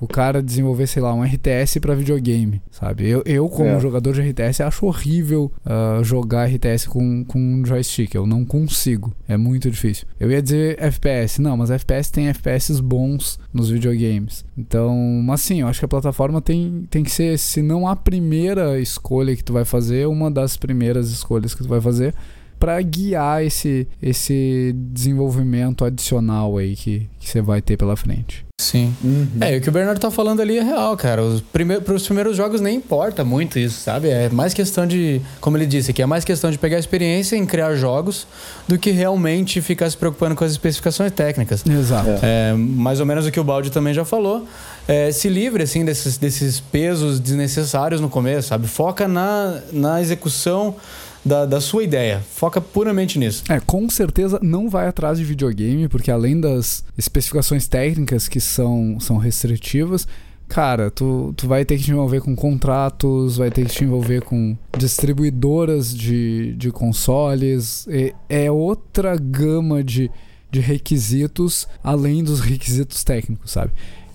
o 0.00 0.06
cara 0.08 0.42
desenvolver, 0.42 0.86
sei 0.86 1.00
lá, 1.02 1.14
um 1.14 1.22
RTS 1.22 1.80
pra 1.80 1.94
videogame, 1.94 2.60
sabe? 2.70 3.08
Eu, 3.08 3.22
eu 3.24 3.48
como 3.48 3.70
É. 3.70 3.80
jogador 3.80 4.12
de 4.12 4.20
RTS, 4.20 4.62
acho 4.62 4.86
horrível 4.86 5.50
ah, 5.64 6.00
jogar 6.02 6.48
RTS 6.48 6.88
com, 6.88 7.24
com 7.24 7.38
um 7.38 7.64
joystick. 7.64 8.14
Eu 8.14 8.26
não 8.26 8.44
consigo. 8.44 9.14
É 9.26 9.36
muito 9.36 9.70
difícil. 9.70 10.06
Eu 10.18 10.30
ia 10.30 10.42
dizer 10.42 10.76
FPS. 10.80 11.40
Não, 11.40 11.56
mas 11.56 11.70
FPS 11.70 12.10
tem 12.10 12.28
FPS 12.28 12.80
bons 12.80 13.38
nos 13.52 13.70
videogames. 13.70 14.44
Então, 14.58 14.96
mas 15.24 15.40
sim, 15.40 15.60
eu 15.60 15.68
acho 15.68 15.78
que 15.78 15.84
a 15.84 15.88
plataforma 15.88 16.40
tem, 16.42 16.86
tem 16.90 17.02
que 17.02 17.10
ser, 17.10 17.38
se 17.38 17.62
não 17.62 17.86
a 17.88 17.96
primeira 17.96 18.78
escolha 18.80 19.34
que 19.34 19.44
tu 19.44 19.52
vai 19.52 19.64
fazer, 19.64 20.06
uma 20.06 20.30
das 20.30 20.56
primeiras 20.56 21.10
escolhas 21.10 21.54
que 21.54 21.62
tu 21.62 21.68
vai 21.68 21.80
fazer 21.80 22.14
para 22.58 22.80
guiar 22.82 23.44
esse, 23.44 23.86
esse 24.00 24.74
desenvolvimento 24.92 25.84
adicional 25.84 26.56
aí 26.56 26.74
que, 26.76 27.08
que 27.18 27.28
você 27.28 27.40
vai 27.40 27.60
ter 27.60 27.76
pela 27.76 27.96
frente. 27.96 28.43
Sim. 28.60 28.94
É, 29.40 29.54
e 29.54 29.58
o 29.58 29.60
que 29.60 29.68
o 29.68 29.72
Bernardo 29.72 29.98
tá 29.98 30.12
falando 30.12 30.40
ali 30.40 30.56
é 30.56 30.62
real, 30.62 30.96
cara. 30.96 31.20
Os 31.22 31.40
prime 31.40 31.80
pros 31.80 32.04
primeiros 32.04 32.36
jogos 32.36 32.60
nem 32.60 32.76
importa 32.76 33.24
muito 33.24 33.58
isso, 33.58 33.80
sabe? 33.80 34.08
É 34.08 34.28
mais 34.28 34.54
questão 34.54 34.86
de, 34.86 35.20
como 35.40 35.56
ele 35.56 35.66
disse 35.66 35.90
aqui, 35.90 36.00
é 36.00 36.06
mais 36.06 36.24
questão 36.24 36.52
de 36.52 36.56
pegar 36.56 36.78
experiência 36.78 37.34
em 37.34 37.44
criar 37.44 37.74
jogos 37.74 38.28
do 38.68 38.78
que 38.78 38.92
realmente 38.92 39.60
ficar 39.60 39.90
se 39.90 39.96
preocupando 39.96 40.36
com 40.36 40.44
as 40.44 40.52
especificações 40.52 41.10
técnicas. 41.10 41.66
Exato. 41.66 42.10
É. 42.22 42.50
É, 42.50 42.54
mais 42.54 43.00
ou 43.00 43.06
menos 43.06 43.26
o 43.26 43.32
que 43.32 43.40
o 43.40 43.44
Baldi 43.44 43.70
também 43.70 43.92
já 43.92 44.04
falou. 44.04 44.46
É, 44.86 45.10
se 45.10 45.28
livre, 45.28 45.64
assim, 45.64 45.84
desses, 45.84 46.16
desses 46.16 46.60
pesos 46.60 47.18
desnecessários 47.18 48.00
no 48.00 48.08
começo, 48.08 48.48
sabe? 48.48 48.68
Foca 48.68 49.08
na, 49.08 49.58
na 49.72 50.00
execução 50.00 50.76
da, 51.24 51.46
da 51.46 51.60
sua 51.60 51.82
ideia. 51.82 52.20
Foca 52.20 52.60
puramente 52.60 53.18
nisso. 53.18 53.44
É, 53.48 53.58
com 53.60 53.88
certeza 53.88 54.38
não 54.42 54.68
vai 54.68 54.86
atrás 54.86 55.18
de 55.18 55.24
videogame, 55.24 55.88
porque 55.88 56.10
além 56.10 56.40
das 56.40 56.84
especificações 56.98 57.66
técnicas 57.66 58.28
que 58.28 58.40
são, 58.40 58.98
são 59.00 59.16
restritivas, 59.16 60.06
cara, 60.48 60.90
tu, 60.90 61.32
tu 61.36 61.48
vai 61.48 61.64
ter 61.64 61.78
que 61.78 61.84
te 61.84 61.90
envolver 61.90 62.20
com 62.20 62.36
contratos, 62.36 63.36
vai 63.38 63.50
ter 63.50 63.66
que 63.66 63.72
te 63.72 63.84
envolver 63.84 64.22
com 64.22 64.56
distribuidoras 64.76 65.94
de, 65.94 66.54
de 66.54 66.70
consoles. 66.70 67.86
É, 67.88 68.12
é 68.28 68.50
outra 68.50 69.16
gama 69.16 69.82
de, 69.82 70.10
de 70.50 70.60
requisitos 70.60 71.66
além 71.82 72.22
dos 72.22 72.40
requisitos 72.40 73.02
técnicos, 73.02 73.50
sabe? 73.50 73.72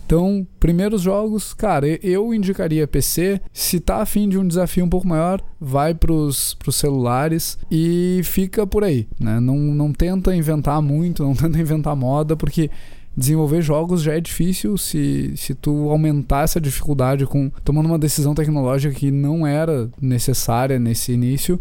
Então, 0.10 0.48
primeiros 0.60 1.04
jogos, 1.04 1.54
cara, 1.54 1.88
eu 2.04 2.34
indicaria 2.34 2.88
PC. 2.88 3.40
Se 3.54 3.80
tá 3.80 3.98
afim 3.98 4.28
de 4.28 4.40
um 4.40 4.48
desafio 4.48 4.84
um 4.84 4.90
pouco 4.90 5.08
maior, 5.08 5.40
vai 5.62 5.94
pros, 5.94 6.56
pros 6.56 6.78
celulares 6.78 7.60
e 7.70 8.20
fica 8.24 8.66
por 8.66 8.84
aí, 8.84 9.08
né? 9.20 9.40
Não, 9.40 9.56
não 9.56 9.94
tenta 9.94 10.36
inventar 10.36 10.82
muito, 10.82 11.22
não 11.24 11.36
tenta 11.36 11.60
inventar 11.60 11.96
moda, 11.96 12.36
porque 12.36 12.72
desenvolver 13.16 13.62
jogos 13.62 14.02
já 14.02 14.16
é 14.16 14.20
difícil 14.20 14.80
se, 14.80 15.32
se 15.38 15.54
tu 15.54 15.92
aumentar 15.92 16.44
essa 16.44 16.60
dificuldade 16.60 17.28
com 17.28 17.52
tomando 17.64 17.86
uma 17.86 18.00
decisão 18.00 18.34
tecnológica 18.34 18.96
que 18.96 19.12
não 19.12 19.46
era 19.46 19.92
necessária 20.02 20.80
nesse 20.80 21.12
início 21.12 21.60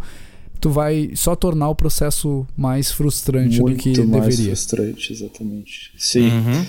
tu 0.61 0.71
vai 0.71 1.11
só 1.15 1.37
tornar 1.37 1.69
o 1.69 1.75
processo 1.75 2.47
mais 2.57 2.91
frustrante 2.91 3.61
Muito 3.61 3.77
do 3.77 3.83
que 3.83 4.01
mais 4.07 4.25
deveria. 4.25 4.47
frustrante, 4.47 5.13
exatamente. 5.13 5.93
Sim. 5.97 6.31
Uhum. 6.31 6.67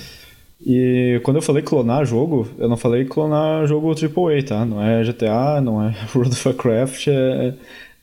E 0.61 1.21
quando 1.23 1.37
eu 1.37 1.41
falei 1.41 1.63
clonar 1.63 2.05
jogo, 2.05 2.47
eu 2.57 2.67
não 2.67 2.75
falei 2.75 3.05
clonar 3.05 3.65
jogo 3.65 3.91
AAA, 3.91 4.43
tá? 4.43 4.65
Não 4.65 4.83
é 4.83 5.03
GTA, 5.03 5.61
não 5.61 5.81
é 5.81 5.95
World 6.13 6.33
of 6.33 6.47
Warcraft, 6.47 7.07
é 7.07 7.53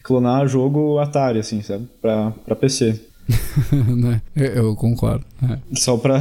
clonar 0.02 0.46
jogo 0.48 0.98
Atari, 0.98 1.38
assim, 1.38 1.60
sabe? 1.62 1.86
Pra, 2.00 2.32
pra 2.44 2.56
PC. 2.56 3.00
né? 3.72 4.22
Eu, 4.34 4.46
eu 4.46 4.76
concordo. 4.76 5.24
é. 5.50 5.58
Só 5.74 5.96
pra. 5.96 6.20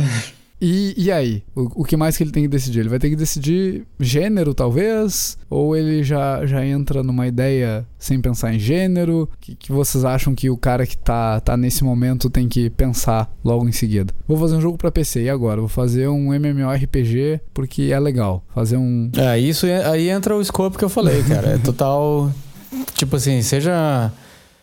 E, 0.60 0.94
e 0.98 1.12
aí? 1.12 1.44
O, 1.56 1.82
o 1.82 1.84
que 1.84 1.98
mais 1.98 2.16
que 2.16 2.24
ele 2.24 2.32
tem 2.32 2.44
que 2.44 2.50
decidir? 2.50 2.80
Ele 2.80 2.90
vai 2.90 3.00
ter 3.00 3.10
que 3.10 3.16
decidir 3.16 3.86
gênero, 4.00 4.54
talvez? 4.54 5.38
Ou 5.50 5.76
ele 5.76 6.04
já, 6.04 6.46
já 6.46 6.66
entra 6.66 7.04
numa 7.04 7.28
ideia 7.28 7.86
sem 8.00 8.22
pensar 8.22 8.54
em 8.54 8.60
gênero? 8.60 9.30
O 9.34 9.38
que, 9.40 9.56
que 9.56 9.72
vocês 9.72 10.06
acham 10.06 10.34
que 10.34 10.50
o 10.50 10.58
cara 10.58 10.86
que 10.86 10.98
tá, 10.98 11.40
tá 11.40 11.58
nesse 11.58 11.84
momento 11.84 12.30
tem 12.30 12.48
que 12.48 12.70
pensar 12.70 13.32
logo 13.44 13.68
em 13.68 13.72
seguida? 13.72 14.14
Vou 14.28 14.38
fazer 14.38 14.56
um 14.56 14.62
jogo 14.62 14.78
pra 14.78 14.92
PC, 14.92 15.24
e 15.24 15.30
agora? 15.30 15.60
Vou 15.60 15.70
fazer 15.70 16.08
um 16.08 16.34
MMORPG 16.34 17.42
porque 17.54 17.90
é 17.92 18.00
legal. 18.00 18.44
Fazer 18.54 18.78
um. 18.78 19.10
É, 19.18 19.38
isso 19.38 19.66
aí 19.66 20.10
entra 20.10 20.36
o 20.36 20.42
escopo 20.42 20.78
que 20.78 20.86
eu 20.86 20.90
falei, 20.90 21.22
cara. 21.24 21.50
É 21.50 21.58
total. 21.58 22.32
tipo 22.96 23.16
assim, 23.16 23.42
seja. 23.42 24.12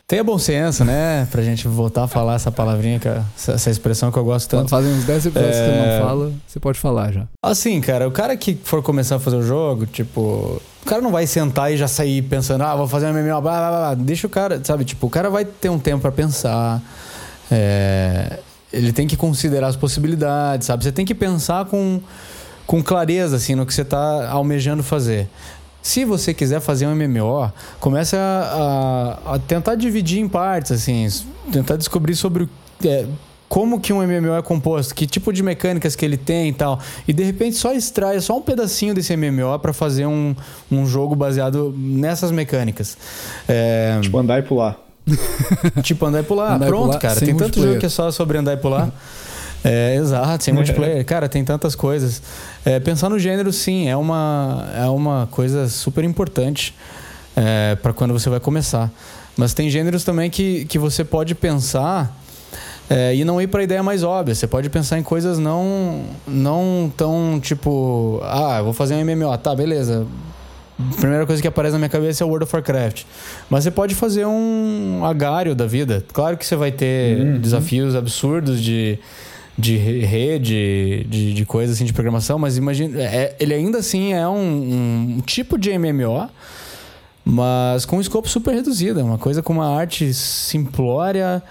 Tenha 0.06 0.22
bom 0.22 0.36
senso, 0.38 0.84
né? 0.84 1.26
Pra 1.30 1.42
gente 1.42 1.66
voltar 1.66 2.04
a 2.04 2.08
falar 2.08 2.34
essa 2.34 2.52
palavrinha, 2.52 2.98
cara, 3.00 3.24
essa, 3.36 3.70
expressão 3.70 4.12
que 4.12 4.18
eu 4.18 4.24
gosto 4.24 4.48
tanto. 4.50 4.68
Fazem 4.68 4.92
uns 4.92 5.04
10 5.04 5.26
episódios 5.26 5.56
que 5.56 5.62
ele 5.62 5.76
É. 5.78 5.98
não 6.00 6.06
fala, 6.06 6.32
você 6.46 6.60
pode 6.60 6.78
falar 6.78 7.12
já. 7.12 7.26
Assim, 7.42 7.80
cara, 7.80 8.06
o 8.06 8.10
cara 8.10 8.36
que 8.36 8.58
for 8.62 8.82
começar 8.82 9.16
a 9.16 9.18
fazer 9.18 9.36
o 9.36 9.42
jogo, 9.42 9.86
tipo, 9.86 10.20
o 10.20 10.84
cara 10.84 11.00
não 11.00 11.10
vai 11.10 11.26
sentar 11.26 11.72
e 11.72 11.78
já 11.78 11.88
sair 11.88 12.20
pensando, 12.22 12.62
ah, 12.62 12.76
vou 12.76 12.86
fazer 12.86 13.06
um 13.06 13.10
MMO, 13.14 13.40
blá, 13.40 13.40
blá, 13.40 13.70
blá. 13.70 13.94
Deixa 13.94 14.26
o 14.26 14.30
cara, 14.30 14.60
sabe? 14.62 14.84
Tipo, 14.84 15.06
o 15.06 15.10
cara 15.10 15.30
vai 15.30 15.46
ter 15.46 15.70
um 15.70 15.78
tempo 15.78 16.02
pra 16.02 16.12
pensar. 16.12 16.82
é, 17.50 18.38
ele 18.72 18.92
tem 18.92 19.06
que 19.06 19.16
considerar 19.16 19.68
as 19.68 19.76
possibilidades, 19.76 20.66
sabe? 20.66 20.82
Você 20.84 20.92
tem 20.92 21.04
que 21.06 21.14
pensar 21.14 21.64
com, 21.66 22.00
com 22.66 22.82
clareza, 22.82 23.36
assim, 23.36 23.54
no 23.54 23.64
que 23.64 23.72
você 23.72 23.84
tá 23.84 24.28
almejando 24.30 24.82
fazer. 24.82 25.28
Se 25.82 26.04
você 26.04 26.32
quiser 26.32 26.60
fazer 26.60 26.86
um 26.86 26.94
MMO, 26.94 27.52
comece 27.80 28.14
a, 28.16 29.18
a- 29.26 29.34
a 29.34 29.38
tentar 29.38 29.74
dividir 29.74 30.20
em 30.20 30.28
partes, 30.28 30.70
assim, 30.72 31.08
tentar 31.50 31.76
descobrir 31.76 32.14
sobre 32.14 32.44
o, 32.44 32.48
é, 32.84 33.04
como 33.48 33.80
que 33.80 33.92
um 33.92 33.98
MMO 34.00 34.34
é 34.34 34.40
composto, 34.42 34.94
que 34.94 35.06
tipo 35.06 35.32
de 35.32 35.42
mecânicas 35.42 35.94
que 35.96 36.04
ele 36.04 36.16
tem 36.16 36.48
e 36.48 36.52
tal. 36.52 36.78
E 37.06 37.12
de 37.12 37.22
repente 37.24 37.56
só 37.56 37.72
extrai 37.74 38.18
só 38.20 38.38
um 38.38 38.42
pedacinho 38.42 38.94
desse 38.94 39.14
MMO 39.16 39.58
pra 39.58 39.72
fazer 39.72 40.06
um, 40.06 40.34
um 40.70 40.86
jogo 40.86 41.14
baseado 41.16 41.74
nessas 41.76 42.30
mecânicas. 42.30 42.96
É, 43.48 43.98
Tipo, 44.00 44.18
andar 44.18 44.38
e 44.38 44.42
pular. 44.42 44.78
Tipo, 45.82 46.06
andar 46.06 46.20
e 46.20 46.22
pular. 46.22 46.52
Andar 46.54 46.66
e 46.66 46.68
Pronto, 46.68 46.86
pular 46.86 46.98
cara. 47.00 47.20
Tem 47.20 47.36
tanto 47.36 47.60
jogo 47.60 47.78
que 47.78 47.86
é 47.86 47.88
só 47.88 48.10
sobre 48.10 48.38
andar 48.38 48.52
e 48.54 48.56
pular. 48.56 48.88
É, 49.64 49.94
exato, 49.96 50.42
sem 50.42 50.52
multiplayer. 50.54 51.04
Cara, 51.06 51.28
tem 51.28 51.44
tantas 51.44 51.74
coisas. 51.76 52.20
É, 52.64 52.78
pensar 52.78 53.08
no 53.08 53.18
gênero, 53.18 53.52
sim, 53.52 53.88
é 53.88 53.96
uma, 53.96 54.68
é 54.76 54.86
uma 54.86 55.28
coisa 55.30 55.68
super 55.68 56.04
importante 56.04 56.74
é, 57.36 57.76
para 57.76 57.92
quando 57.92 58.12
você 58.12 58.30
vai 58.30 58.38
começar. 58.38 58.90
Mas 59.36 59.54
tem 59.54 59.68
gêneros 59.68 60.04
também 60.04 60.30
que, 60.30 60.64
que 60.66 60.78
você 60.78 61.04
pode 61.04 61.34
pensar 61.34 62.16
é, 62.88 63.14
e 63.14 63.24
não 63.24 63.40
ir 63.40 63.46
para 63.46 63.62
ideia 63.62 63.82
mais 63.82 64.02
óbvia. 64.02 64.34
Você 64.34 64.46
pode 64.46 64.68
pensar 64.68 64.98
em 64.98 65.02
coisas 65.02 65.38
não, 65.38 66.04
não 66.26 66.92
tão 66.96 67.40
tipo, 67.40 68.20
ah, 68.22 68.60
vou 68.62 68.72
fazer 68.72 68.94
um 68.94 69.04
MMO. 69.04 69.36
Tá, 69.38 69.54
beleza. 69.54 70.06
Primeira 70.98 71.24
coisa 71.26 71.40
que 71.40 71.48
aparece 71.48 71.72
na 71.72 71.78
minha 71.78 71.88
cabeça 71.88 72.22
é 72.22 72.26
o 72.26 72.28
World 72.28 72.44
of 72.44 72.54
Warcraft. 72.54 73.04
Mas 73.48 73.64
você 73.64 73.70
pode 73.70 73.94
fazer 73.94 74.26
um 74.26 75.04
agário 75.04 75.54
da 75.54 75.66
vida. 75.66 76.04
Claro 76.12 76.36
que 76.36 76.44
você 76.44 76.56
vai 76.56 76.70
ter 76.72 77.38
desafios 77.38 77.94
absurdos 77.94 78.60
de, 78.60 78.98
de 79.58 79.76
re- 79.76 80.04
rede, 80.04 81.04
de, 81.08 81.34
de 81.34 81.44
coisas 81.44 81.76
assim 81.76 81.84
de 81.84 81.92
programação, 81.92 82.38
mas 82.38 82.56
imagina, 82.56 82.98
é- 83.00 83.36
ele 83.38 83.52
ainda 83.54 83.78
assim 83.78 84.12
é 84.12 84.26
um, 84.26 85.16
um 85.18 85.20
tipo 85.24 85.58
de 85.58 85.70
MMO, 85.78 86.28
mas 87.24 87.84
com 87.84 87.98
um 87.98 88.00
escopo 88.00 88.28
super 88.28 88.54
reduzido. 88.54 88.98
É 89.00 89.02
uma 89.02 89.18
coisa 89.18 89.42
com 89.42 89.52
uma 89.52 89.68
arte 89.78 90.12
simplória. 90.12 91.42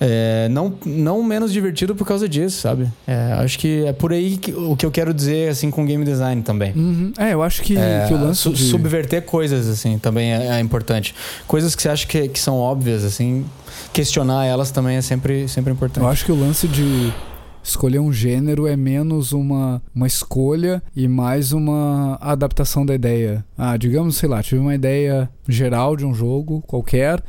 é, 0.00 0.48
não, 0.50 0.72
não 0.86 1.22
menos 1.22 1.52
divertido 1.52 1.94
por 1.94 2.06
causa 2.06 2.26
disso, 2.26 2.58
sabe? 2.62 2.88
É, 3.06 3.34
acho 3.34 3.58
que 3.58 3.84
é 3.84 3.92
por 3.92 4.12
aí 4.14 4.38
que, 4.38 4.50
o 4.52 4.74
que 4.74 4.86
eu 4.86 4.90
quero 4.90 5.12
dizer 5.12 5.50
assim 5.50 5.70
com 5.70 5.84
game 5.84 6.02
design 6.04 6.40
também. 6.42 6.72
Uhum. 6.74 7.12
É, 7.18 7.34
eu 7.34 7.42
acho 7.42 7.60
que, 7.62 7.76
É, 7.76 8.06
que 8.08 8.14
o 8.14 8.18
lance 8.18 8.40
su- 8.40 8.52
de... 8.54 8.62
subverter 8.64 9.22
coisas 9.22 9.68
assim 9.68 9.98
também 9.98 10.32
é, 10.32 10.46
é 10.56 10.60
importante 10.60 11.14
coisas 11.46 11.74
que 11.76 11.82
você 11.82 11.90
acha 11.90 12.06
que, 12.06 12.28
que 12.28 12.40
são 12.40 12.56
óbvias 12.56 13.04
assim 13.04 13.44
questionar 13.92 14.46
elas 14.46 14.70
também 14.70 14.96
é 14.96 15.02
sempre 15.02 15.46
sempre 15.48 15.70
importante 15.72 16.02
Eu 16.02 16.08
acho 16.10 16.24
que 16.24 16.32
o 16.32 16.40
lance 16.40 16.66
de 16.66 17.12
escolher 17.70 17.98
um 17.98 18.12
gênero 18.12 18.66
é 18.66 18.76
menos 18.76 19.32
uma, 19.32 19.82
uma 19.94 20.06
escolha 20.06 20.82
e 20.94 21.08
mais 21.08 21.52
uma 21.52 22.18
adaptação 22.20 22.84
da 22.84 22.94
ideia. 22.94 23.44
Ah, 23.56 23.76
digamos, 23.76 24.16
sei 24.16 24.28
lá, 24.28 24.42
tive 24.42 24.60
uma 24.60 24.74
ideia 24.74 25.30
geral 25.48 25.96
de 25.96 26.04
um 26.04 26.14
jogo 26.14 26.62
qualquer 26.66 27.22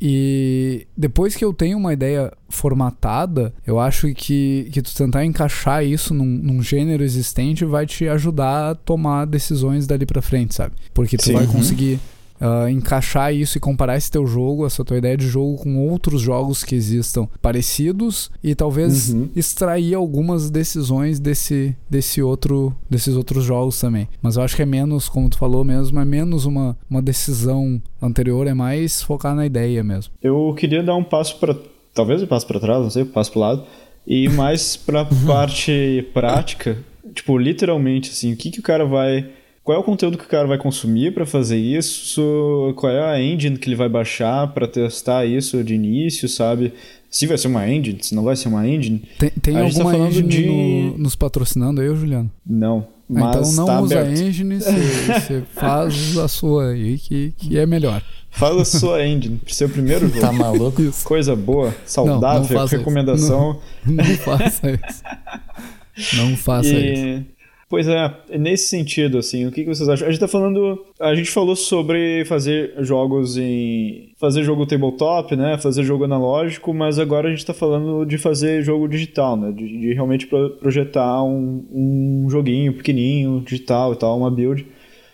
e 0.00 0.86
depois 0.96 1.34
que 1.34 1.44
eu 1.44 1.52
tenho 1.52 1.76
uma 1.76 1.92
ideia 1.92 2.32
formatada, 2.48 3.52
eu 3.66 3.80
acho 3.80 4.12
que, 4.14 4.68
que 4.72 4.80
tu 4.80 4.94
tentar 4.94 5.24
encaixar 5.24 5.84
isso 5.84 6.14
num, 6.14 6.24
num 6.24 6.62
gênero 6.62 7.02
existente 7.02 7.64
vai 7.64 7.84
te 7.84 8.08
ajudar 8.08 8.70
a 8.70 8.74
tomar 8.74 9.24
decisões 9.26 9.86
dali 9.86 10.06
pra 10.06 10.22
frente, 10.22 10.54
sabe? 10.54 10.74
Porque 10.94 11.16
tu 11.16 11.24
Sim. 11.24 11.32
vai 11.32 11.46
Uhum. 11.46 11.98
Ah, 12.40 12.70
encaixar 12.70 13.34
isso 13.34 13.58
e 13.58 13.60
comparar 13.60 13.96
esse 13.96 14.10
teu 14.10 14.26
jogo, 14.26 14.66
essa 14.66 14.84
tua 14.84 14.98
ideia 14.98 15.16
de 15.16 15.26
jogo 15.26 15.56
com 15.56 15.76
outros 15.88 16.20
jogos 16.20 16.62
que 16.64 16.74
existam 16.74 17.26
parecidos 17.42 18.30
e 18.42 18.54
talvez 18.54 19.10
Uhum. 19.10 19.28
extrair 19.34 19.94
algumas 19.94 20.50
decisões 20.50 21.18
desse, 21.18 21.74
desse 21.88 22.22
outro, 22.22 22.74
desses 22.88 23.14
outros 23.16 23.44
jogos 23.44 23.78
também. 23.80 24.08
Mas 24.22 24.36
eu 24.36 24.42
acho 24.42 24.54
que 24.56 24.62
é 24.62 24.66
menos, 24.66 25.08
como 25.08 25.28
tu 25.28 25.38
falou 25.38 25.64
mesmo, 25.64 25.98
é 25.98 26.04
menos 26.04 26.44
uma, 26.44 26.76
uma 26.88 27.02
decisão 27.02 27.80
anterior, 28.00 28.46
é 28.46 28.54
mais 28.54 29.02
focar 29.02 29.34
na 29.34 29.44
ideia 29.46 29.82
mesmo. 29.82 30.12
Eu 30.22 30.54
queria 30.56 30.82
dar 30.82 30.94
um 30.96 31.04
passo 31.04 31.38
para 31.38 31.56
talvez 31.94 32.22
um 32.22 32.26
passo 32.26 32.46
para 32.46 32.60
trás, 32.60 32.82
não 32.82 32.90
sei, 32.90 33.02
um 33.02 33.06
passo 33.06 33.32
para 33.32 33.40
lado 33.40 33.64
e 34.06 34.28
mais 34.28 34.76
para 34.76 35.04
parte 35.26 36.06
prática, 36.14 36.78
tipo 37.14 37.36
literalmente 37.36 38.10
assim, 38.10 38.32
o 38.32 38.36
que 38.36 38.50
que 38.50 38.60
o 38.60 38.62
cara 38.62 38.84
vai, 38.84 39.28
qual 39.68 39.76
é 39.76 39.80
o 39.82 39.84
conteúdo 39.84 40.16
que 40.16 40.24
o 40.24 40.28
cara 40.28 40.48
vai 40.48 40.56
consumir 40.56 41.12
para 41.12 41.26
fazer 41.26 41.58
isso, 41.58 42.72
qual 42.74 42.90
é 42.90 43.04
a 43.12 43.20
engine 43.22 43.58
que 43.58 43.68
ele 43.68 43.76
vai 43.76 43.86
baixar 43.86 44.46
para 44.54 44.66
testar 44.66 45.26
isso 45.26 45.62
de 45.62 45.74
início, 45.74 46.26
sabe? 46.26 46.72
Se 47.10 47.26
vai 47.26 47.36
ser 47.36 47.48
uma 47.48 47.68
engine, 47.68 47.98
se 48.00 48.14
não 48.14 48.22
vai 48.24 48.34
ser 48.34 48.48
uma 48.48 48.66
engine, 48.66 49.02
Tem, 49.18 49.28
tem 49.28 49.56
A 49.56 49.58
tá 49.60 49.64
alguma 49.66 49.92
falando 49.92 50.08
engine 50.10 50.26
de- 50.28 50.46
no- 50.46 50.96
nos 50.96 51.14
patrocinando 51.14 51.82
aí, 51.82 51.88
Juliano? 51.94 52.30
não. 52.46 52.86
Ah, 53.10 53.12
Mas 53.34 53.48
então 53.52 53.52
não 53.66 53.66
tá 53.66 53.80
usa 53.82 54.00
aberto. 54.00 54.20
engine, 54.22 54.54
você 54.60 55.42
faz 55.54 56.16
a 56.16 56.28
sua 56.28 56.70
aí 56.70 56.96
que, 56.98 57.34
que 57.36 57.58
é 57.58 57.66
melhor. 57.66 58.02
Fala 58.30 58.62
a 58.62 58.64
sua 58.64 59.06
engine, 59.06 59.36
pro 59.36 59.54
seu 59.54 59.68
primeiro 59.68 60.08
jogo. 60.08 60.20
tá 60.20 60.32
maluco 60.32 60.80
Isso. 60.80 61.06
Coisa 61.06 61.36
boa, 61.36 61.66
não 61.66 61.74
saudável, 61.84 62.44
faça 62.44 62.64
isso. 62.64 62.76
recomendação. 62.78 63.58
Não 63.84 64.04
faça 64.16 64.70
isso. 64.70 66.16
Não 66.16 66.36
faça 66.38 66.68
isso. 66.68 67.24
Pois 67.68 67.86
é, 67.86 68.10
nesse 68.38 68.68
sentido, 68.68 69.18
assim, 69.18 69.46
o 69.46 69.52
que, 69.52 69.62
que 69.62 69.68
vocês 69.68 69.88
acham? 69.88 70.08
A 70.08 70.10
gente 70.10 70.20
tá 70.20 70.26
falando. 70.26 70.82
A 70.98 71.14
gente 71.14 71.30
falou 71.30 71.54
sobre 71.54 72.24
fazer 72.24 72.72
jogos 72.78 73.36
em. 73.36 74.10
fazer 74.18 74.42
jogo 74.42 74.64
tabletop, 74.64 75.36
né? 75.36 75.58
Fazer 75.58 75.82
jogo 75.84 76.04
analógico, 76.04 76.72
mas 76.72 76.98
agora 76.98 77.28
a 77.28 77.30
gente 77.30 77.44
tá 77.44 77.52
falando 77.52 78.06
de 78.06 78.16
fazer 78.16 78.62
jogo 78.62 78.88
digital, 78.88 79.36
né? 79.36 79.52
De, 79.52 79.66
de 79.66 79.92
realmente 79.92 80.26
pro- 80.26 80.50
projetar 80.50 81.22
um, 81.22 81.64
um 81.70 82.26
joguinho 82.30 82.72
pequenininho, 82.72 83.42
digital 83.44 83.92
e 83.92 83.96
tal, 83.96 84.16
uma 84.16 84.30
build. 84.30 84.66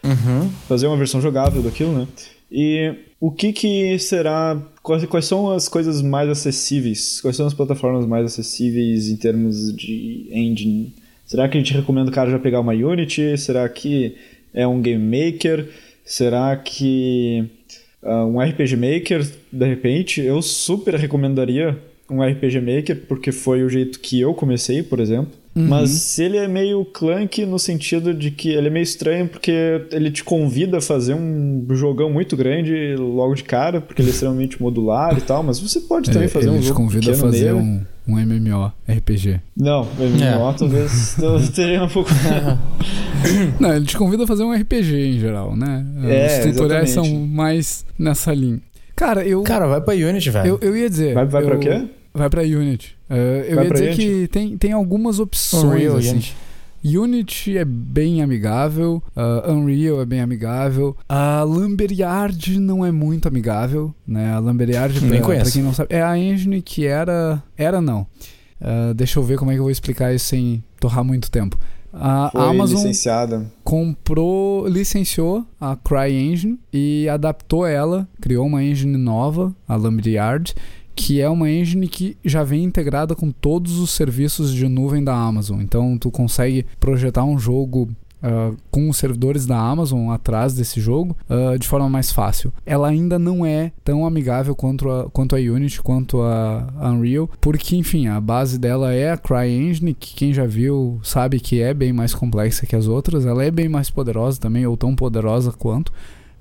Uhum. 0.05 0.49
Fazer 0.69 0.87
uma 0.87 0.97
versão 0.97 1.21
jogável 1.21 1.61
daquilo, 1.61 1.93
né? 1.93 2.07
E 2.53 2.95
o 3.19 3.33
que 3.33 3.53
que 3.53 3.99
será 3.99 4.63
Quais, 4.85 5.03
quais 5.07 5.25
são 5.25 5.51
as 5.51 5.67
coisas 5.67 6.03
mais 6.03 6.29
acessíveis? 6.29 7.19
Quais 7.23 7.35
são 7.35 7.47
as 7.47 7.55
plataformas 7.55 8.05
mais 8.05 8.27
acessíveis 8.27 9.09
em 9.09 9.17
termos 9.17 9.75
de 9.75 10.29
engine? 10.31 10.93
Será 11.27 11.49
que 11.49 11.57
a 11.57 11.61
gente 11.61 11.73
recomenda 11.73 12.11
o 12.11 12.15
cara 12.15 12.31
já 12.31 12.39
pegar 12.39 12.61
uma 12.61 12.73
Unity? 12.73 13.37
Será 13.39 13.69
que 13.69 14.17
é 14.53 14.67
um 14.67 14.81
Game 14.81 15.05
Maker? 15.05 15.69
Será 16.05 16.57
que 16.57 17.45
uh, 18.03 18.27
um 18.27 18.41
RPG 18.41 18.77
Maker, 18.77 19.27
de 19.51 19.67
repente? 19.67 20.21
Eu 20.21 20.43
super 20.43 20.95
recomendaria 20.95 21.79
um 22.11 22.23
RPG 22.23 22.61
Maker, 22.61 23.03
porque 23.09 23.33
foi 23.33 23.63
o 23.63 23.69
jeito 23.69 23.99
que 24.01 24.21
eu 24.21 24.35
comecei, 24.35 24.83
por 24.83 25.01
exemplo. 25.01 25.33
Uhum. 25.57 25.69
Mas 25.69 26.19
ele 26.19 26.37
é 26.37 26.49
meio 26.49 26.85
clunk 26.85 27.47
no 27.47 27.61
sentido 27.61 28.13
de 28.13 28.31
que 28.33 28.51
ele 28.51 28.67
é 28.67 28.71
meio 28.71 28.83
estranho 28.83 29.29
porque 29.29 29.53
ele 29.93 30.11
te 30.11 30.25
convida 30.25 30.79
a 30.79 30.81
fazer 30.81 31.15
um 31.15 31.65
jogão 31.71 32.11
muito 32.11 32.37
grande 32.37 32.97
logo 32.97 33.35
de 33.35 33.45
cara, 33.45 33.81
porque 33.81 34.03
ele 34.03 34.09
é 34.09 34.13
extremamente 34.13 34.61
modular 34.61 35.17
e 35.17 35.21
tal, 35.21 35.45
mas 35.45 35.61
você 35.61 35.81
pode 35.81 36.11
também 36.11 36.29
fazer 36.29 36.49
ele 36.49 36.59
um 36.59 36.63
jogo 36.63 36.75
te 36.75 36.77
convida 36.77 37.13
a 37.13 37.15
fazer 37.15 37.55
um, 37.55 37.83
um 38.07 38.17
MMO 38.17 38.73
RPG. 38.89 39.41
Não, 39.57 39.85
MMO 39.85 40.51
é. 40.51 40.55
talvez 40.57 41.17
teria 41.55 41.85
um 41.85 41.89
pouco. 41.89 42.11
Não, 43.59 43.75
ele 43.75 43.87
te 43.87 43.97
convida 43.97 44.25
a 44.25 44.27
fazer 44.27 44.43
um 44.45 44.53
RPG 44.53 45.17
em 45.17 45.19
geral, 45.19 45.57
né? 45.57 45.85
É, 46.05 46.41
Os 46.41 46.53
tutoriais 46.53 46.91
exatamente. 46.91 47.17
são 47.17 47.27
mais 47.27 47.87
nessa 47.99 48.35
linha. 48.35 48.61
Cara, 48.95 49.25
eu. 49.27 49.43
Cara, 49.43 49.67
vai 49.67 49.81
pra 49.81 49.95
Unity, 49.95 50.31
velho. 50.31 50.47
eu, 50.47 50.59
eu 50.61 50.77
ia 50.77 50.89
dizer. 50.91 51.15
Vai, 51.15 51.25
vai 51.27 51.43
eu, 51.43 51.47
pra 51.49 51.59
quê? 51.59 51.85
Vai 52.13 52.31
pra 52.31 52.43
Unity. 52.43 52.97
Uh, 53.11 53.15
eu 53.15 53.57
Vai 53.57 53.65
ia 53.65 53.71
dizer 53.73 53.85
Unity? 53.87 54.03
que 54.03 54.29
tem, 54.29 54.57
tem 54.57 54.73
algumas 54.73 55.19
opções. 55.19 55.65
Unreal, 55.65 55.97
assim. 55.97 56.11
Unity. 56.11 56.37
Unity 56.85 57.57
é 57.57 57.65
bem 57.65 58.23
amigável, 58.23 59.03
uh, 59.17 59.51
Unreal 59.51 60.03
é 60.03 60.05
bem 60.05 60.21
amigável, 60.21 60.95
a 61.09 61.43
Lumberyard 61.43 62.61
não 62.61 62.85
é 62.85 62.93
muito 62.93 63.27
amigável, 63.27 63.95
né? 64.07 64.33
A 64.35 64.39
Lumberyard, 64.39 65.01
Nem 65.01 65.11
pra, 65.19 65.21
conheço. 65.23 65.45
pra 65.45 65.53
quem 65.53 65.63
não 65.63 65.73
sabe, 65.73 65.95
é 65.95 66.03
a 66.03 66.19
engine 66.19 66.61
que 66.61 66.87
era... 66.87 67.43
Era 67.57 67.81
não. 67.81 68.07
Uh, 68.61 68.93
deixa 68.95 69.19
eu 69.19 69.23
ver 69.23 69.39
como 69.39 69.51
é 69.51 69.55
que 69.55 69.61
eu 69.61 69.65
vou 69.65 69.71
explicar 69.71 70.15
isso 70.15 70.27
sem 70.27 70.63
torrar 70.79 71.03
muito 71.05 71.31
tempo. 71.31 71.59
A 71.93 72.29
Foi 72.33 72.41
Amazon 72.49 72.79
licenciada. 72.79 73.47
comprou, 73.63 74.67
licenciou 74.67 75.47
a 75.61 75.77
CryEngine 75.77 76.59
e 76.73 77.09
adaptou 77.09 77.65
ela, 77.67 78.09
criou 78.21 78.47
uma 78.47 78.63
engine 78.65 78.97
nova, 78.97 79.55
a 79.69 79.77
Lumberyard, 79.77 80.55
que 80.95 81.21
é 81.21 81.29
uma 81.29 81.51
engine 81.51 81.89
que 81.89 82.17
já 82.25 82.43
vem 82.43 82.65
integrada 82.65 83.15
com 83.15 83.31
todos 83.31 83.79
os 83.79 83.91
serviços 83.91 84.53
de 84.53 84.69
nuvem 84.69 85.03
da 85.03 85.15
Amazon. 85.15 85.61
Então 85.61 85.99
tu 85.99 86.11
consegue 86.11 86.67
projetar 86.79 87.25
um 87.25 87.39
jogo 87.39 87.89
Uh, 88.25 88.57
com 88.71 88.89
os 88.89 88.97
servidores 88.97 89.45
da 89.45 89.59
Amazon 89.59 90.09
atrás 90.09 90.55
desse 90.55 90.81
jogo 90.81 91.15
uh, 91.29 91.59
de 91.59 91.69
forma 91.69 91.91
mais 91.91 92.11
fácil. 92.11 92.51
Ela 92.65 92.89
ainda 92.89 93.19
não 93.19 93.45
é 93.45 93.71
tão 93.85 94.07
amigável 94.07 94.57
quanto 94.57 94.91
a, 94.91 95.11
quanto 95.11 95.37
a 95.37 95.39
Unity, 95.39 95.83
quanto 95.83 96.23
a, 96.23 96.73
a 96.81 96.91
Unreal, 96.91 97.29
porque, 97.39 97.77
enfim, 97.77 98.07
a 98.07 98.19
base 98.19 98.59
dela 98.59 98.95
é 98.95 99.11
a 99.11 99.19
CryEngine, 99.19 99.93
que 99.93 100.15
quem 100.15 100.33
já 100.33 100.47
viu 100.47 100.99
sabe 101.03 101.39
que 101.39 101.61
é 101.61 101.75
bem 101.75 101.93
mais 101.93 102.15
complexa 102.15 102.65
que 102.65 102.75
as 102.75 102.87
outras. 102.87 103.27
Ela 103.27 103.45
é 103.45 103.51
bem 103.51 103.69
mais 103.69 103.91
poderosa 103.91 104.41
também, 104.41 104.67
ou 104.67 104.75
tão 104.75 104.97
poderosa 104.97 105.53
quanto, 105.53 105.93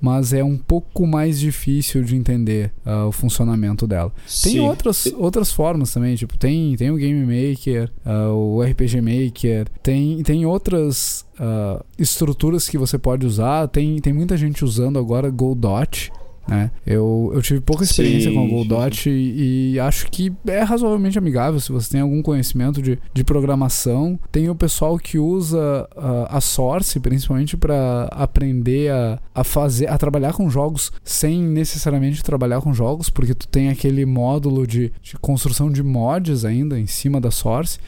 mas 0.04 0.34
é 0.34 0.44
um 0.44 0.58
pouco 0.58 1.08
mais 1.08 1.40
difícil 1.40 2.04
de 2.04 2.14
entender 2.14 2.74
uh, 2.86 3.08
o 3.08 3.12
funcionamento 3.14 3.88
dela. 3.88 4.12
Tem 4.44 4.52
Sim. 4.52 4.60
outras, 4.60 5.06
outras 5.16 5.50
formas 5.50 5.94
também, 5.94 6.14
tipo, 6.14 6.38
tem, 6.38 6.76
tem 6.76 6.92
o 6.92 6.98
Game 6.98 7.22
Maker, 7.22 7.90
uh, 8.06 8.34
o 8.34 8.62
RPG 8.62 9.00
Maker, 9.00 9.66
tem, 9.82 10.22
tem 10.22 10.46
outras 10.46 11.26
uh, 11.40 11.82
estruturas 11.98 12.68
que 12.68 12.78
você 12.78 12.98
pode 12.98 13.26
usar. 13.26 13.70
Tem, 13.70 13.98
tem 14.02 14.12
muita 14.12 14.36
gente 14.36 14.66
usando 14.66 15.00
agora 15.00 15.30
Godot. 15.30 16.12
Né? 16.48 16.72
Eu, 16.86 17.32
eu 17.34 17.42
tive 17.42 17.62
pouca 17.62 17.84
experiência 17.84 18.30
Sim, 18.30 18.36
com 18.36 18.44
a 18.44 18.48
sim. 18.48 18.54
Godot 18.54 19.10
e, 19.10 19.74
e 19.74 19.80
acho 19.80 20.10
que 20.12 20.32
é 20.46 20.62
razoavelmente 20.62 21.18
amigável 21.18 21.60
se 21.60 21.72
você 21.72 21.92
tem 21.92 22.02
algum 22.02 22.22
conhecimento 22.22 22.82
de, 22.82 23.00
de 23.14 23.24
programação. 23.24 24.20
Tem 24.32 24.50
o 24.50 24.56
pessoal 24.56 24.98
que 24.98 25.18
usa 25.18 25.88
uh, 25.96 26.28
a 26.30 26.42
Source, 26.42 27.00
principalmente 27.00 27.56
para 27.56 28.10
aprender 28.12 28.92
a, 28.92 29.20
a 29.34 29.44
fazer, 29.44 29.88
a 29.88 29.98
trabalhar 29.98 30.34
com 30.34 30.50
jogos 30.50 30.92
sem 31.04 31.42
necessariamente 31.42 32.24
trabalhar 32.24 32.62
com 32.62 32.74
jogos, 32.74 33.10
porque 33.10 33.34
tu 33.34 33.48
tem 33.48 33.70
aquele 33.70 34.06
módulo 34.06 34.68
de, 34.68 34.92
de 35.02 35.16
construção 35.18 35.72
de 35.72 35.82
mods 35.82 36.44
ainda 36.44 36.80
em 36.80 36.88
cima 36.88 37.22
da 37.22 37.32
Source. 37.32 37.80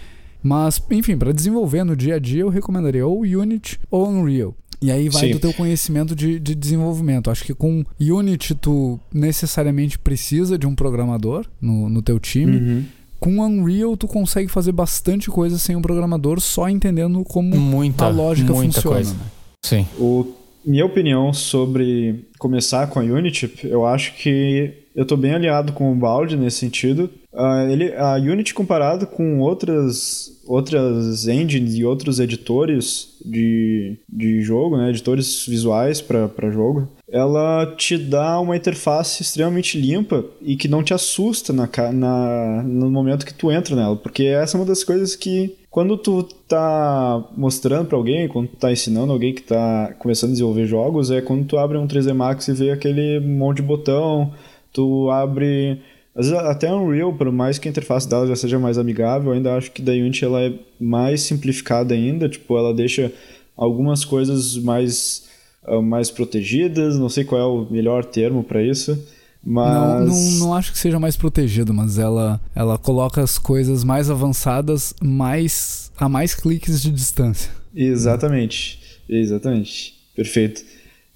Mas, 0.42 0.80
enfim, 0.92 1.18
para 1.18 1.34
desenvolver 1.34 1.84
no 1.84 1.96
dia 1.96 2.18
a 2.18 2.20
dia, 2.20 2.44
eu 2.44 2.50
recomendaria 2.50 3.06
ou 3.06 3.22
Unity 3.22 3.80
ou 3.90 4.08
Unreal. 4.08 4.54
E 4.82 4.92
aí 4.92 5.10
vai 5.10 5.28
Sim. 5.28 5.32
do 5.32 5.40
teu 5.40 5.54
conhecimento 5.54 6.16
de, 6.16 6.40
de 6.40 6.56
desenvolvimento. 6.56 7.30
Acho 7.32 7.44
que 7.44 7.54
com 7.54 7.84
Unity 8.00 8.56
tu 8.56 9.00
necessariamente 9.14 9.98
precisa 9.98 10.58
de 10.58 10.68
um 10.68 10.76
programador 10.76 11.46
no, 11.62 11.90
no 11.90 12.02
teu 12.02 12.20
time. 12.20 12.58
Uhum. 12.58 12.84
Com 13.20 13.40
Unreal 13.40 13.96
tu 13.98 14.08
consegue 14.08 14.50
fazer 14.50 14.72
bastante 14.72 15.30
coisa 15.30 15.58
sem 15.58 15.76
um 15.76 15.82
programador, 15.82 16.40
só 16.40 16.70
entendendo 16.70 17.24
como 17.24 17.56
Muita, 17.56 18.06
a 18.06 18.10
lógica 18.10 18.54
muita 18.54 18.74
funciona. 18.74 18.96
coisa. 18.98 19.14
né? 19.14 19.20
Sim. 19.66 19.88
O, 19.98 20.28
minha 20.66 20.86
opinião 20.86 21.34
sobre 21.34 22.26
começar 22.38 22.88
com 22.88 23.00
a 23.00 23.04
Unity, 23.04 23.52
eu 23.64 23.86
acho 23.86 24.16
que 24.16 24.85
eu 24.96 25.06
tô 25.06 25.18
bem 25.18 25.34
aliado 25.34 25.74
com 25.74 25.92
o 25.92 25.96
Balde 25.96 26.38
nesse 26.38 26.58
sentido. 26.58 27.10
Ah, 27.34 27.66
ele, 27.70 27.94
a 27.96 28.14
Unity 28.16 28.54
comparado 28.54 29.06
com 29.06 29.40
outras, 29.42 30.42
outras 30.48 31.28
engines 31.28 31.76
e 31.76 31.84
outros 31.84 32.20
editores 32.20 33.18
de, 33.26 33.98
de 34.08 34.42
jogo, 34.42 34.78
né, 34.78 34.90
editores 34.90 35.46
visuais 35.46 36.00
para 36.00 36.50
jogo, 36.50 36.88
ela 37.12 37.76
te 37.76 37.98
dá 37.98 38.40
uma 38.40 38.56
interface 38.56 39.22
extremamente 39.22 39.78
limpa 39.78 40.24
e 40.42 40.56
que 40.56 40.70
não 40.70 40.82
te 40.82 40.94
assusta 40.94 41.52
na, 41.52 41.70
na, 41.92 42.64
no 42.64 42.90
momento 42.90 43.26
que 43.26 43.34
tu 43.34 43.52
entra 43.52 43.76
nela, 43.76 43.98
porque 43.98 44.24
essa 44.24 44.56
é 44.56 44.60
uma 44.60 44.66
das 44.66 44.84
coisas 44.84 45.14
que 45.16 45.58
quando 45.70 45.98
tu 45.98 46.24
tá 46.48 47.22
mostrando 47.36 47.88
pra 47.88 47.98
alguém, 47.98 48.30
quando 48.30 48.48
tu 48.48 48.56
tá 48.56 48.72
ensinando 48.72 49.12
alguém 49.12 49.34
que 49.34 49.44
tá 49.44 49.94
começando 50.00 50.30
a 50.30 50.32
desenvolver 50.32 50.66
jogos, 50.66 51.12
é 51.12 51.20
quando 51.20 51.44
tu 51.44 51.58
abre 51.58 51.78
um 51.78 51.86
3D 51.86 52.14
Max 52.14 52.48
e 52.48 52.54
vê 52.54 52.72
aquele 52.72 53.20
monte 53.20 53.58
de 53.58 53.64
botão, 53.64 54.32
tu 54.76 55.10
abre 55.10 55.80
às 56.14 56.28
vezes 56.30 56.46
até 56.46 56.68
a 56.68 56.76
Unreal, 56.76 57.14
por 57.14 57.32
mais 57.32 57.58
que 57.58 57.68
a 57.68 57.72
interface 57.72 58.08
dela 58.08 58.28
já 58.28 58.36
seja 58.36 58.60
mais 58.60 58.78
amigável, 58.78 59.32
ainda 59.32 59.56
acho 59.56 59.72
que 59.72 59.82
da 59.82 59.92
Unity 59.92 60.24
ela 60.24 60.42
é 60.42 60.54
mais 60.80 61.22
simplificada 61.22 61.94
ainda, 61.94 62.30
tipo, 62.30 62.58
ela 62.58 62.74
deixa 62.74 63.12
algumas 63.56 64.06
coisas 64.06 64.56
mais 64.58 65.28
ah, 65.66 65.82
mais 65.82 66.10
protegidas, 66.12 66.98
não 66.98 67.10
sei 67.10 67.26
qual 67.26 67.42
é 67.42 67.46
o 67.46 67.68
melhor 67.70 68.06
termo 68.06 68.44
pra 68.44 68.64
isso, 68.64 68.98
mas 69.44 69.74
Não, 69.74 70.06
não, 70.06 70.32
não 70.40 70.54
acho 70.54 70.72
que 70.72 70.78
seja 70.78 71.00
mais 71.00 71.18
protegido, 71.18 71.74
mas 71.74 71.98
ela, 71.98 72.40
ela 72.56 72.78
coloca 72.78 73.22
as 73.22 73.38
coisas 73.38 73.84
mais 73.84 74.10
avançadas 74.10 74.94
mais 75.02 75.92
a 75.98 76.08
mais 76.08 76.34
cliques 76.34 76.82
de 76.82 76.92
distância. 76.92 77.52
Exatamente, 77.76 78.80
exatamente, 79.10 79.96
perfeito. 80.16 80.64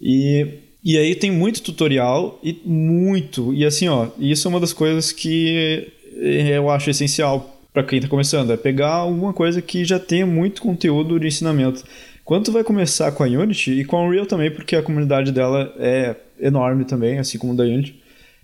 E, 0.01 0.60
e 0.84 0.97
aí 0.97 1.15
tem 1.15 1.32
muito 1.32 1.61
tutorial 1.61 2.39
e 2.43 2.57
muito, 2.65 3.53
e 3.53 3.65
assim 3.65 3.88
ó, 3.88 4.07
isso 4.17 4.47
é 4.47 4.49
uma 4.49 4.59
das 4.59 4.73
coisas 4.73 5.11
que 5.11 5.88
eu 6.53 6.69
acho 6.69 6.89
essencial 6.89 7.59
para 7.73 7.84
quem 7.84 8.01
tá 8.01 8.07
começando, 8.07 8.51
é 8.51 8.57
pegar 8.57 8.93
alguma 8.93 9.32
coisa 9.32 9.61
que 9.61 9.86
já 9.86 9.99
tenha 9.99 10.25
muito 10.25 10.61
conteúdo 10.61 11.19
de 11.19 11.27
ensinamento. 11.27 11.84
Quando 12.25 12.51
vai 12.51 12.63
começar 12.63 13.11
com 13.11 13.23
a 13.23 13.27
Unity 13.27 13.71
e 13.71 13.86
com 13.86 13.97
a 13.97 14.03
Unreal 14.03 14.25
também, 14.25 14.51
porque 14.51 14.75
a 14.75 14.84
comunidade 14.84 15.32
dela 15.32 15.73
é 15.77 16.15
enorme 16.39 16.86
também, 16.86 17.19
assim 17.19 17.38
como 17.38 17.55
da 17.55 17.63
Unity, 17.63 17.99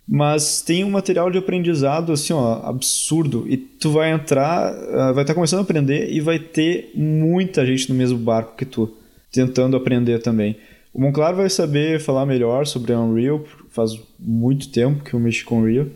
mas 0.08 0.62
tem 0.62 0.84
um 0.84 0.90
material 0.92 1.32
de 1.32 1.38
aprendizado 1.38 2.12
assim, 2.12 2.34
ó, 2.34 2.62
absurdo. 2.64 3.46
E 3.48 3.58
tu 3.58 3.92
vai 3.92 4.12
entrar, 4.12 4.74
ah, 4.74 5.12
vai 5.12 5.24
estar 5.24 5.34
começando 5.34 5.60
a 5.60 5.64
aprender 5.64 6.12
e 6.12 6.20
vai 6.20 6.38
ter 6.40 6.92
muita 6.96 7.66
gente 7.66 7.90
no 7.90 7.96
mesmo 7.96 8.18
barco 8.18 8.56
que 8.56 8.66
tu, 8.66 8.96
tentando 9.32 9.76
aprender 9.76 10.20
também. 10.20 10.56
O 10.96 11.02
Monclar 11.02 11.36
vai 11.36 11.50
saber 11.50 12.00
falar 12.00 12.26
melhor 12.26 12.66
sobre 12.66 12.94
a 12.94 13.00
Unreal, 13.00 13.44
faz 13.70 14.00
muito 14.18 14.70
tempo 14.70 15.04
que 15.04 15.14
eu 15.14 15.20
mexo 15.20 15.44
com 15.44 15.60
Unreal. 15.60 15.88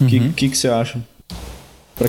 O 0.00 0.06
que, 0.06 0.30
que, 0.32 0.48
que 0.48 0.56
você 0.56 0.68
acha? 0.68 1.02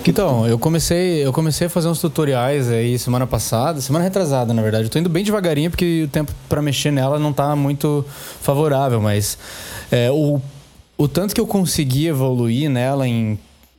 Que 0.01 0.11
Então, 0.11 0.47
eu 0.47 0.57
comecei, 0.57 1.25
eu 1.25 1.33
comecei 1.33 1.67
a 1.67 1.69
fazer 1.69 1.89
uns 1.89 1.99
tutoriais 1.99 2.69
aí 2.69 2.97
semana 2.97 3.27
passada, 3.27 3.81
semana 3.81 4.05
retrasada, 4.05 4.53
na 4.53 4.61
verdade. 4.61 4.85
Eu 4.85 4.89
tô 4.89 4.97
indo 4.99 5.09
bem 5.09 5.21
devagarinho 5.21 5.69
porque 5.69 6.03
o 6.03 6.07
tempo 6.07 6.31
pra 6.47 6.61
mexer 6.61 6.91
nela 6.91 7.19
não 7.19 7.33
tá 7.33 7.53
muito 7.57 8.05
favorável, 8.41 9.01
mas 9.01 9.37
é, 9.91 10.09
o, 10.09 10.39
o 10.97 11.09
tanto 11.09 11.35
que 11.35 11.41
eu 11.41 11.47
consegui 11.47 12.07
evoluir 12.07 12.69
nela 12.69 13.05
em, 13.05 13.37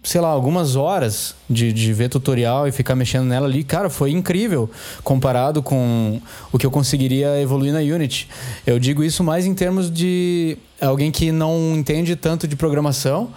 sei 0.08 0.22
lá, 0.22 0.28
algumas 0.28 0.74
horas 0.74 1.34
de, 1.50 1.70
de 1.70 1.92
ver 1.92 2.08
tutorial 2.08 2.66
e 2.66 2.72
ficar 2.72 2.96
mexendo 2.96 3.26
nela 3.26 3.46
ali, 3.46 3.62
cara, 3.62 3.90
foi 3.90 4.10
incrível 4.10 4.70
comparado 5.04 5.62
com 5.62 6.18
o 6.50 6.58
que 6.58 6.64
eu 6.64 6.70
conseguiria 6.70 7.38
evoluir 7.38 7.74
na 7.74 7.80
Unity. 7.80 8.26
Eu 8.66 8.78
digo 8.78 9.04
isso 9.04 9.22
mais 9.22 9.44
em 9.44 9.52
termos 9.52 9.90
de 9.90 10.56
alguém 10.80 11.10
que 11.10 11.30
não 11.30 11.74
entende 11.76 12.16
tanto 12.16 12.48
de 12.48 12.56
programação. 12.56 13.28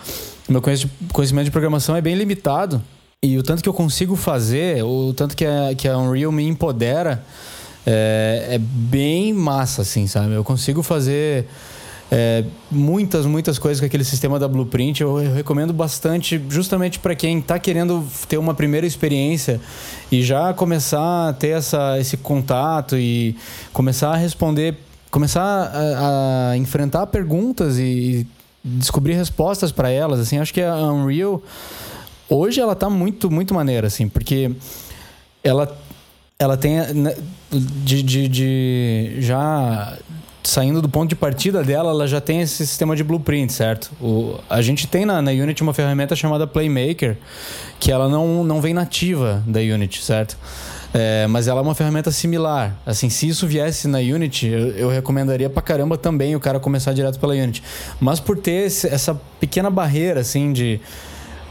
Meu 0.48 0.62
conheci- 0.62 0.88
conhecimento 1.12 1.44
de 1.44 1.52
programação 1.52 1.94
é 1.94 2.00
bem 2.00 2.16
limitado. 2.16 2.82
E 3.22 3.38
o 3.38 3.44
tanto 3.44 3.62
que 3.62 3.68
eu 3.68 3.74
consigo 3.74 4.16
fazer, 4.16 4.82
o 4.82 5.14
tanto 5.14 5.36
que 5.36 5.46
a, 5.46 5.76
que 5.76 5.90
a 5.90 5.98
Unreal 5.98 6.32
me 6.32 6.48
empodera, 6.48 7.22
é, 7.86 8.48
é 8.52 8.58
bem 8.58 9.34
massa, 9.34 9.82
assim, 9.82 10.08
sabe? 10.08 10.36
Eu 10.36 10.44
consigo 10.46 10.82
fazer 10.82 11.48
é, 12.14 12.44
muitas, 12.70 13.26
muitas 13.26 13.58
coisas 13.58 13.80
com 13.80 13.86
aquele 13.86 14.04
sistema 14.04 14.38
da 14.38 14.46
Blueprint. 14.46 15.00
Eu, 15.00 15.16
recomendo 15.16 15.72
bastante, 15.72 16.44
justamente 16.50 17.00
para 17.00 17.16
quem 17.16 17.40
está 17.40 17.58
querendo 17.58 18.06
ter 18.28 18.38
uma 18.38 18.54
primeira 18.54 18.86
experiência 18.86 19.62
e 20.12 20.22
já 20.22 20.54
começar 20.54 21.30
a 21.30 21.34
ter 21.34 21.58
essa, 21.58 21.98
esse 21.98 22.18
contato 22.18 22.98
e 22.98 23.38
começar 23.72 24.12
a 24.12 24.18
responder, 24.18 24.78
começar 25.10 25.42
a, 25.42 26.50
a 26.52 26.58
enfrentar 26.58 27.08
perguntas 27.08 27.80
e 27.80 28.28
descobrir 28.62 29.14
respostas 29.14 29.72
para 29.72 29.90
elas. 29.90 30.20
Assim, 30.20 30.38
acho 30.38 30.54
que 30.54 30.62
a 30.62 30.76
Unreal 30.92 31.42
hoje 32.30 32.60
ela 32.60 32.76
tá 32.76 32.90
muito, 32.90 33.32
muito 33.32 33.54
maneira, 33.54 33.88
assim, 33.88 34.10
porque 34.10 34.52
ela 35.42 35.78
ela 36.38 36.58
tem 36.58 36.78
né, 36.96 37.16
de, 37.52 38.02
de, 38.02 38.28
de, 38.28 39.16
já 39.20 39.96
saindo 40.44 40.82
do 40.82 40.90
ponto 40.90 41.10
de 41.10 41.16
partida 41.16 41.64
dela, 41.64 41.92
ela 41.92 42.08
já 42.08 42.20
tem 42.20 42.42
esse 42.42 42.66
sistema 42.66 42.96
de 42.96 43.04
blueprint, 43.04 43.52
certo? 43.52 43.92
O, 44.02 44.40
a 44.50 44.62
gente 44.62 44.88
tem 44.88 45.06
na, 45.06 45.22
na 45.22 45.32
Unity 45.32 45.62
uma 45.62 45.74
ferramenta 45.74 46.16
chamada 46.16 46.48
Playmaker, 46.48 47.18
que 47.80 47.92
ela 47.92 48.10
não, 48.10 48.44
não 48.44 48.62
vem 48.62 48.74
nativa 48.74 49.44
da 49.46 49.60
Unity, 49.60 50.04
certo? 50.04 50.38
É, 50.94 51.26
mas 51.28 51.48
ela 51.48 51.62
é 51.62 51.64
uma 51.64 51.76
ferramenta 51.76 52.12
similar. 52.12 52.76
Assim, 52.86 53.10
se 53.10 53.28
isso 53.28 53.48
viesse 53.48 53.88
na 53.88 54.00
Unity, 54.00 54.48
eu, 54.48 54.70
eu, 54.72 54.90
recomendaria 54.90 55.50
pra 55.50 55.62
caramba 55.62 55.98
também 55.98 56.36
o 56.36 56.40
cara 56.40 56.60
começar 56.60 56.92
direto 56.92 57.20
pela 57.20 57.34
Unity. 57.34 57.64
Mas 58.00 58.20
por 58.20 58.38
ter 58.38 58.66
esse, 58.66 58.88
essa 58.88 59.20
pequena 59.40 59.70
barreira, 59.70 60.20
assim, 60.20 60.52
de 60.52 60.82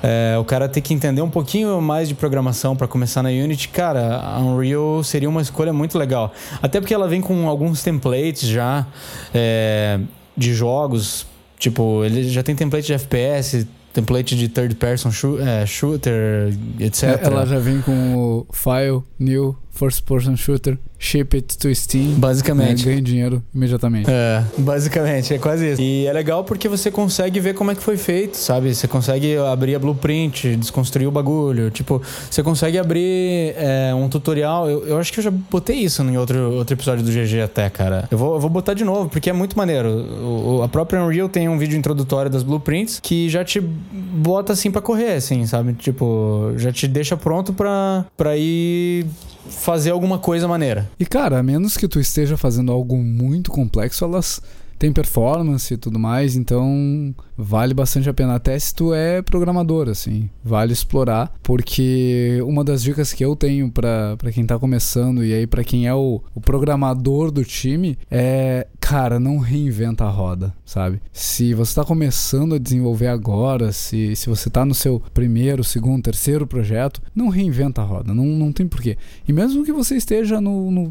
é, 0.02 0.36
o 0.38 0.44
cara 0.44 0.68
ter 0.68 0.80
que 0.80 0.94
entender 0.94 1.22
um 1.22 1.30
pouquinho 1.30 1.80
mais 1.80 2.08
de 2.08 2.14
programação 2.14 2.74
para 2.74 2.88
começar 2.88 3.22
na 3.22 3.28
Unity, 3.28 3.68
cara, 3.68 4.16
a 4.16 4.38
Unreal 4.40 5.02
seria 5.04 5.28
uma 5.28 5.42
escolha 5.42 5.72
muito 5.72 5.98
legal. 5.98 6.32
Até 6.62 6.80
porque 6.80 6.94
ela 6.94 7.08
vem 7.08 7.20
com 7.20 7.48
alguns 7.48 7.82
templates 7.82 8.48
já 8.48 8.86
é, 9.34 10.00
de 10.36 10.54
jogos. 10.54 11.26
Tipo, 11.58 12.04
ele 12.04 12.28
já 12.28 12.42
tem 12.42 12.54
template 12.54 12.86
de 12.86 12.94
FPS, 12.94 13.66
template 13.92 14.34
de 14.34 14.48
third 14.48 14.74
person 14.76 15.10
é, 15.40 15.66
shooter, 15.66 16.54
etc. 16.78 17.02
É, 17.02 17.26
ela 17.26 17.44
já 17.44 17.58
vem 17.58 17.82
com 17.82 18.14
o 18.16 18.46
file, 18.52 19.02
new, 19.18 19.56
first 19.72 20.04
person 20.04 20.36
shooter 20.36 20.78
ship 21.00 21.34
it 21.34 21.56
to 21.56 21.74
Steam. 21.74 22.20
Basicamente. 22.20 22.84
Né, 22.84 22.92
ganha 22.92 23.02
dinheiro 23.02 23.42
imediatamente. 23.54 24.10
É, 24.10 24.44
basicamente, 24.58 25.32
é 25.32 25.38
quase 25.38 25.72
isso. 25.72 25.80
E 25.82 26.06
é 26.06 26.12
legal 26.12 26.44
porque 26.44 26.68
você 26.68 26.90
consegue 26.90 27.40
ver 27.40 27.54
como 27.54 27.70
é 27.70 27.74
que 27.74 27.82
foi 27.82 27.96
feito, 27.96 28.36
sabe? 28.36 28.74
Você 28.74 28.86
consegue 28.86 29.36
abrir 29.38 29.74
a 29.74 29.78
blueprint, 29.78 30.56
desconstruir 30.56 31.06
o 31.06 31.10
bagulho. 31.10 31.70
Tipo, 31.70 32.02
você 32.30 32.42
consegue 32.42 32.78
abrir 32.78 33.54
é, 33.56 33.94
um 33.94 34.08
tutorial. 34.08 34.68
Eu, 34.68 34.86
eu, 34.86 34.98
acho 34.98 35.10
que 35.10 35.20
eu 35.20 35.24
já 35.24 35.30
botei 35.30 35.76
isso 35.76 36.02
em 36.02 36.18
outro, 36.18 36.52
outro 36.52 36.74
episódio 36.74 37.02
do 37.02 37.10
GG 37.10 37.40
até, 37.42 37.70
cara. 37.70 38.06
Eu 38.10 38.18
vou, 38.18 38.34
eu 38.34 38.40
vou 38.40 38.50
botar 38.50 38.74
de 38.74 38.84
novo, 38.84 39.08
porque 39.08 39.30
é 39.30 39.32
muito 39.32 39.56
maneiro. 39.56 39.88
O, 39.88 40.62
a 40.62 40.68
própria 40.68 41.02
Unreal 41.02 41.28
tem 41.28 41.48
um 41.48 41.56
vídeo 41.56 41.78
introdutório 41.78 42.30
das 42.30 42.42
blueprints 42.42 43.00
que 43.00 43.30
já 43.30 43.42
te 43.42 43.58
bota 43.60 44.52
assim 44.52 44.70
para 44.70 44.82
correr, 44.82 45.14
assim, 45.14 45.46
sabe? 45.46 45.72
Tipo, 45.72 46.52
já 46.56 46.70
te 46.70 46.86
deixa 46.86 47.16
pronto 47.16 47.54
pra, 47.54 48.04
pra 48.16 48.36
ir 48.36 49.06
fazer 49.48 49.90
alguma 49.90 50.18
coisa 50.18 50.46
maneira. 50.46 50.90
E 50.98 51.06
cara, 51.06 51.38
a 51.38 51.42
menos 51.42 51.76
que 51.76 51.88
tu 51.88 52.00
esteja 52.00 52.36
fazendo 52.36 52.72
algo 52.72 52.96
muito 52.96 53.50
complexo, 53.50 54.04
elas 54.04 54.40
têm 54.78 54.92
performance 54.92 55.72
e 55.72 55.76
tudo 55.76 55.98
mais, 55.98 56.36
então 56.36 57.14
vale 57.40 57.72
bastante 57.72 58.08
a 58.08 58.14
pena. 58.14 58.34
Até 58.34 58.58
se 58.58 58.74
tu 58.74 58.92
é 58.92 59.22
programador, 59.22 59.88
assim, 59.88 60.28
vale 60.44 60.72
explorar, 60.72 61.32
porque 61.42 62.40
uma 62.46 62.62
das 62.62 62.82
dicas 62.82 63.12
que 63.12 63.24
eu 63.24 63.34
tenho 63.34 63.70
para 63.70 64.16
quem 64.32 64.44
tá 64.44 64.58
começando 64.58 65.24
e 65.24 65.32
aí 65.32 65.46
para 65.46 65.64
quem 65.64 65.86
é 65.86 65.94
o, 65.94 66.22
o 66.34 66.40
programador 66.40 67.30
do 67.30 67.44
time 67.44 67.98
é, 68.10 68.66
cara, 68.78 69.18
não 69.18 69.38
reinventa 69.38 70.04
a 70.04 70.10
roda, 70.10 70.54
sabe? 70.64 71.00
Se 71.12 71.54
você 71.54 71.74
tá 71.74 71.84
começando 71.84 72.54
a 72.54 72.58
desenvolver 72.58 73.08
agora, 73.08 73.72
se, 73.72 74.14
se 74.14 74.28
você 74.28 74.50
tá 74.50 74.64
no 74.64 74.74
seu 74.74 75.02
primeiro, 75.14 75.64
segundo, 75.64 76.02
terceiro 76.02 76.46
projeto, 76.46 77.00
não 77.14 77.28
reinventa 77.28 77.80
a 77.80 77.84
roda, 77.84 78.12
não, 78.12 78.24
não 78.24 78.52
tem 78.52 78.66
porquê. 78.66 78.96
E 79.26 79.32
mesmo 79.32 79.64
que 79.64 79.72
você 79.72 79.96
esteja 79.96 80.40
no, 80.40 80.70
no 80.70 80.90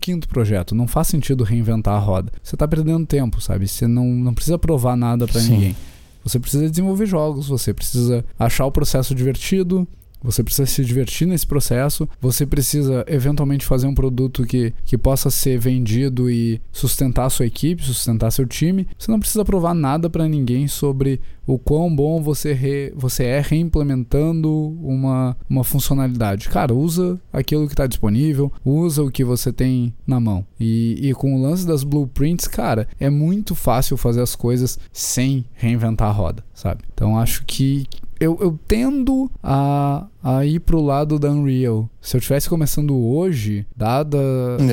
15 0.00 0.20
projeto, 0.26 0.74
não 0.74 0.86
faz 0.86 1.08
sentido 1.08 1.44
reinventar 1.44 1.94
a 1.94 1.98
roda. 1.98 2.32
Você 2.42 2.56
tá 2.56 2.66
perdendo 2.66 3.06
tempo, 3.06 3.40
sabe? 3.40 3.68
Você 3.68 3.86
não, 3.86 4.06
não 4.06 4.32
precisa 4.32 4.58
provar 4.58 4.96
nada 4.96 5.26
para 5.26 5.40
ninguém. 5.42 5.76
Você 6.24 6.38
precisa 6.38 6.68
desenvolver 6.68 7.06
jogos, 7.06 7.48
você 7.48 7.72
precisa 7.74 8.24
achar 8.38 8.66
o 8.66 8.72
processo 8.72 9.14
divertido, 9.14 9.86
você 10.22 10.42
precisa 10.42 10.66
se 10.66 10.84
divertir 10.84 11.26
nesse 11.26 11.46
processo, 11.46 12.08
você 12.20 12.46
precisa 12.46 13.04
eventualmente 13.08 13.66
fazer 13.66 13.88
um 13.88 13.94
produto 13.94 14.44
que, 14.44 14.72
que 14.84 14.96
possa 14.96 15.30
ser 15.30 15.58
vendido 15.58 16.30
e 16.30 16.60
sustentar 16.70 17.26
a 17.26 17.30
sua 17.30 17.46
equipe, 17.46 17.84
sustentar 17.84 18.30
seu 18.30 18.46
time. 18.46 18.86
Você 18.96 19.10
não 19.10 19.18
precisa 19.18 19.44
provar 19.44 19.74
nada 19.74 20.08
para 20.08 20.28
ninguém 20.28 20.68
sobre 20.68 21.20
o 21.46 21.58
quão 21.58 21.94
bom 21.94 22.22
você, 22.22 22.52
re, 22.52 22.92
você 22.96 23.24
é 23.24 23.40
reimplementando 23.40 24.50
uma, 24.82 25.36
uma 25.48 25.64
funcionalidade. 25.64 26.48
Cara, 26.48 26.74
usa 26.74 27.20
aquilo 27.32 27.66
que 27.66 27.72
está 27.72 27.86
disponível, 27.86 28.52
usa 28.64 29.02
o 29.02 29.10
que 29.10 29.24
você 29.24 29.52
tem 29.52 29.94
na 30.06 30.20
mão. 30.20 30.46
E, 30.58 30.98
e 31.00 31.14
com 31.14 31.34
o 31.34 31.42
lance 31.42 31.66
das 31.66 31.84
blueprints, 31.84 32.46
cara, 32.46 32.88
é 32.98 33.10
muito 33.10 33.54
fácil 33.54 33.96
fazer 33.96 34.20
as 34.20 34.36
coisas 34.36 34.78
sem 34.92 35.44
reinventar 35.54 36.08
a 36.08 36.12
roda, 36.12 36.44
sabe? 36.54 36.82
Então 36.92 37.18
acho 37.18 37.44
que 37.44 37.86
eu, 38.20 38.38
eu 38.40 38.58
tendo 38.68 39.30
a, 39.42 40.06
a 40.22 40.46
ir 40.46 40.60
pro 40.60 40.80
lado 40.80 41.18
da 41.18 41.30
Unreal. 41.30 41.90
Se 42.00 42.16
eu 42.16 42.18
estivesse 42.18 42.48
começando 42.48 42.96
hoje, 42.96 43.66
dada, 43.76 44.18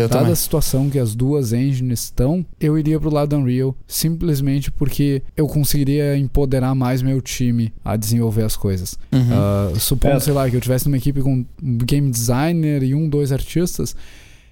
dada 0.08 0.32
a 0.32 0.36
situação 0.36 0.89
que 0.89 1.00
as 1.00 1.16
duas 1.16 1.54
engines 1.54 2.04
estão, 2.04 2.45
eu 2.60 2.78
iria 2.78 3.00
pro 3.00 3.14
lado 3.14 3.30
da 3.30 3.38
Unreal 3.38 3.76
simplesmente 3.88 4.72
porque 4.72 5.24
eu 5.36 5.47
conseguiria 5.47 6.16
empoderar 6.18 6.76
mais 6.76 7.02
meu 7.02 7.22
time 7.22 7.74
a 7.84 7.95
desenvolver 7.95 8.43
as 8.43 8.56
coisas. 8.56 8.97
Uhum. 9.12 9.74
Uh, 9.74 9.80
supondo, 9.80 10.18
é. 10.18 10.20
sei 10.20 10.34
lá, 10.34 10.50
que 10.50 10.56
eu 10.56 10.62
tivesse 10.62 10.86
numa 10.86 10.97
equipe 10.97 11.22
com 11.22 11.45
um 11.64 11.78
game 11.80 12.12
designer 12.12 12.84
e 12.84 12.93
um, 12.93 13.10
dois 13.10 13.32
artistas, 13.32 13.95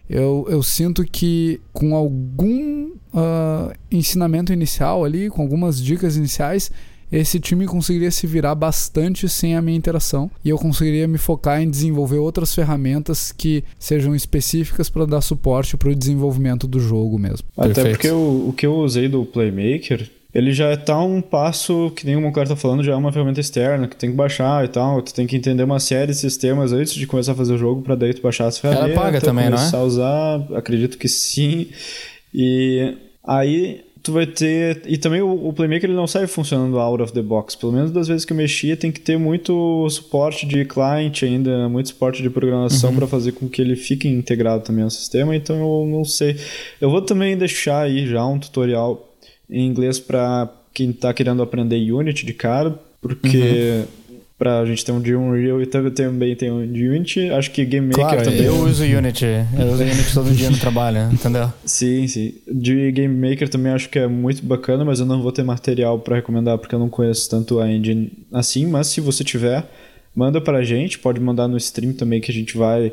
eu, 0.09 0.47
eu 0.49 0.63
sinto 0.63 1.03
que 1.03 1.59
com 1.73 1.95
algum 1.95 2.91
uh, 3.13 3.73
ensinamento 3.91 4.53
inicial 4.53 5.03
ali, 5.03 5.29
com 5.29 5.41
algumas 5.41 5.81
dicas 5.81 6.15
iniciais, 6.15 6.71
esse 7.11 7.39
time 7.39 7.65
conseguiria 7.65 8.11
se 8.11 8.27
virar 8.27 8.55
bastante 8.55 9.27
sem 9.29 9.55
a 9.55 9.61
minha 9.61 9.77
interação 9.77 10.29
e 10.43 10.49
eu 10.49 10.57
conseguiria 10.57 11.07
me 11.07 11.17
focar 11.17 11.61
em 11.61 11.69
desenvolver 11.69 12.17
outras 12.17 12.53
ferramentas 12.53 13.31
que 13.31 13.63
sejam 13.79 14.15
específicas 14.15 14.89
para 14.89 15.05
dar 15.05 15.21
suporte 15.21 15.77
para 15.77 15.89
o 15.89 15.95
desenvolvimento 15.95 16.67
do 16.67 16.79
jogo 16.79 17.17
mesmo. 17.17 17.47
Até 17.57 17.73
Perfeito. 17.73 17.95
porque 17.95 18.09
o, 18.09 18.49
o 18.49 18.53
que 18.53 18.65
eu 18.65 18.75
usei 18.75 19.07
do 19.07 19.25
Playmaker 19.25 20.09
ele 20.37 20.51
já 20.51 20.73
está 20.73 21.01
um 21.01 21.19
passo, 21.19 21.91
que 21.95 22.05
nem 22.05 22.15
o 22.15 22.31
cara 22.31 22.43
está 22.43 22.55
falando, 22.55 22.83
já 22.83 22.91
é 22.91 22.95
uma 22.95 23.11
ferramenta 23.11 23.39
externa 23.39 23.87
que 23.87 23.95
tem 23.95 24.11
que 24.11 24.15
baixar 24.15 24.63
e 24.63 24.67
tal. 24.67 25.01
Tu 25.01 25.11
tem 25.11 25.25
que 25.25 25.35
entender 25.35 25.63
uma 25.63 25.79
série 25.79 26.11
de 26.11 26.17
sistemas 26.17 26.71
antes 26.73 26.93
de 26.93 27.07
começar 27.07 27.31
a 27.31 27.35
fazer 27.35 27.53
o 27.53 27.57
jogo 27.57 27.81
para 27.81 27.95
daí 27.95 28.13
tu 28.13 28.21
baixar 28.21 28.45
as 28.45 28.59
ferramentas. 28.59 28.91
Ela 28.91 29.01
paga 29.01 29.19
também, 29.19 29.45
não 29.45 29.55
é? 29.55 29.57
Começar 29.57 29.77
a 29.77 29.83
usar, 29.83 30.47
acredito 30.53 30.99
que 30.99 31.07
sim. 31.07 31.69
E 32.31 32.95
aí 33.25 33.86
tu 34.07 34.13
vai 34.13 34.25
ter. 34.25 34.81
E 34.85 34.97
também 34.97 35.21
o, 35.21 35.47
o 35.47 35.53
Playmaker 35.53 35.89
ele 35.89 35.97
não 35.97 36.07
sai 36.07 36.25
funcionando 36.27 36.79
out 36.79 37.03
of 37.03 37.13
the 37.13 37.21
box. 37.21 37.55
Pelo 37.55 37.73
menos 37.73 37.91
das 37.91 38.07
vezes 38.07 38.25
que 38.25 38.33
eu 38.33 38.37
mexia, 38.37 38.77
tem 38.77 38.91
que 38.91 39.01
ter 39.01 39.17
muito 39.17 39.87
suporte 39.89 40.45
de 40.45 40.63
client 40.65 41.23
ainda, 41.23 41.67
muito 41.67 41.89
suporte 41.89 42.23
de 42.23 42.29
programação 42.29 42.91
uhum. 42.91 42.95
para 42.95 43.07
fazer 43.07 43.33
com 43.33 43.47
que 43.49 43.61
ele 43.61 43.75
fique 43.75 44.07
integrado 44.07 44.63
também 44.63 44.83
ao 44.83 44.89
sistema. 44.89 45.35
Então 45.35 45.57
eu 45.57 45.85
não 45.85 46.05
sei. 46.05 46.37
Eu 46.79 46.89
vou 46.89 47.01
também 47.01 47.37
deixar 47.37 47.81
aí 47.81 48.07
já 48.07 48.25
um 48.25 48.39
tutorial 48.39 49.13
em 49.49 49.67
inglês 49.67 49.99
para 49.99 50.49
quem 50.73 50.91
está 50.91 51.13
querendo 51.13 51.41
aprender 51.41 51.91
Unity 51.91 52.25
de 52.25 52.33
cara, 52.33 52.79
porque. 53.01 53.83
Uhum 54.01 54.06
pra 54.37 54.63
gente 54.65 54.85
ter 54.85 54.91
um 54.91 55.01
de 55.01 55.15
Unreal 55.15 55.61
e 55.61 55.65
também 55.65 56.35
tem 56.35 56.51
um 56.51 56.71
de 56.71 56.87
Unity. 56.87 57.29
Acho 57.31 57.49
que 57.51 57.65
Game 57.65 57.87
Maker 57.87 58.03
claro, 58.03 58.23
também. 58.23 58.43
Eu 58.43 58.55
uso 58.55 58.83
Unity. 58.83 59.25
Eu 59.57 59.67
uso 59.73 59.83
Unity 59.83 60.13
todo 60.13 60.31
dia 60.31 60.49
no 60.49 60.57
trabalho, 60.57 61.09
entendeu? 61.11 61.51
Sim, 61.65 62.07
sim. 62.07 62.35
De 62.47 62.91
Game 62.91 63.29
Maker 63.29 63.49
também 63.49 63.71
acho 63.71 63.89
que 63.89 63.97
é 63.97 64.07
muito 64.07 64.45
bacana, 64.45 64.85
mas 64.85 64.99
eu 64.99 65.05
não 65.05 65.21
vou 65.21 65.31
ter 65.31 65.43
material 65.43 65.97
para 65.99 66.17
recomendar 66.17 66.57
porque 66.59 66.75
eu 66.75 66.79
não 66.79 66.89
conheço 66.89 67.29
tanto 67.29 67.59
a 67.59 67.69
engine 67.69 68.11
assim. 68.31 68.67
Mas 68.67 68.87
se 68.87 69.01
você 69.01 69.23
tiver, 69.23 69.65
manda 70.15 70.39
pra 70.39 70.63
gente. 70.63 70.99
Pode 70.99 71.19
mandar 71.19 71.47
no 71.47 71.57
stream 71.57 71.93
também 71.93 72.21
que 72.21 72.31
a 72.31 72.33
gente 72.33 72.55
vai. 72.55 72.87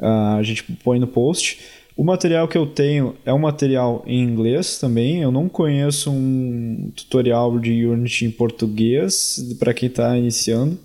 Uh, 0.00 0.36
a 0.38 0.42
gente 0.42 0.64
põe 0.84 0.98
no 0.98 1.06
post. 1.06 1.60
O 1.96 2.04
material 2.04 2.46
que 2.46 2.56
eu 2.56 2.64
tenho 2.64 3.16
é 3.24 3.32
um 3.32 3.38
material 3.38 4.04
em 4.06 4.22
inglês 4.22 4.78
também. 4.78 5.22
Eu 5.22 5.32
não 5.32 5.48
conheço 5.48 6.10
um 6.12 6.92
tutorial 6.94 7.58
de 7.58 7.86
Unity 7.86 8.24
em 8.24 8.30
português 8.30 9.56
para 9.58 9.74
quem 9.74 9.88
está 9.88 10.16
iniciando. 10.16 10.78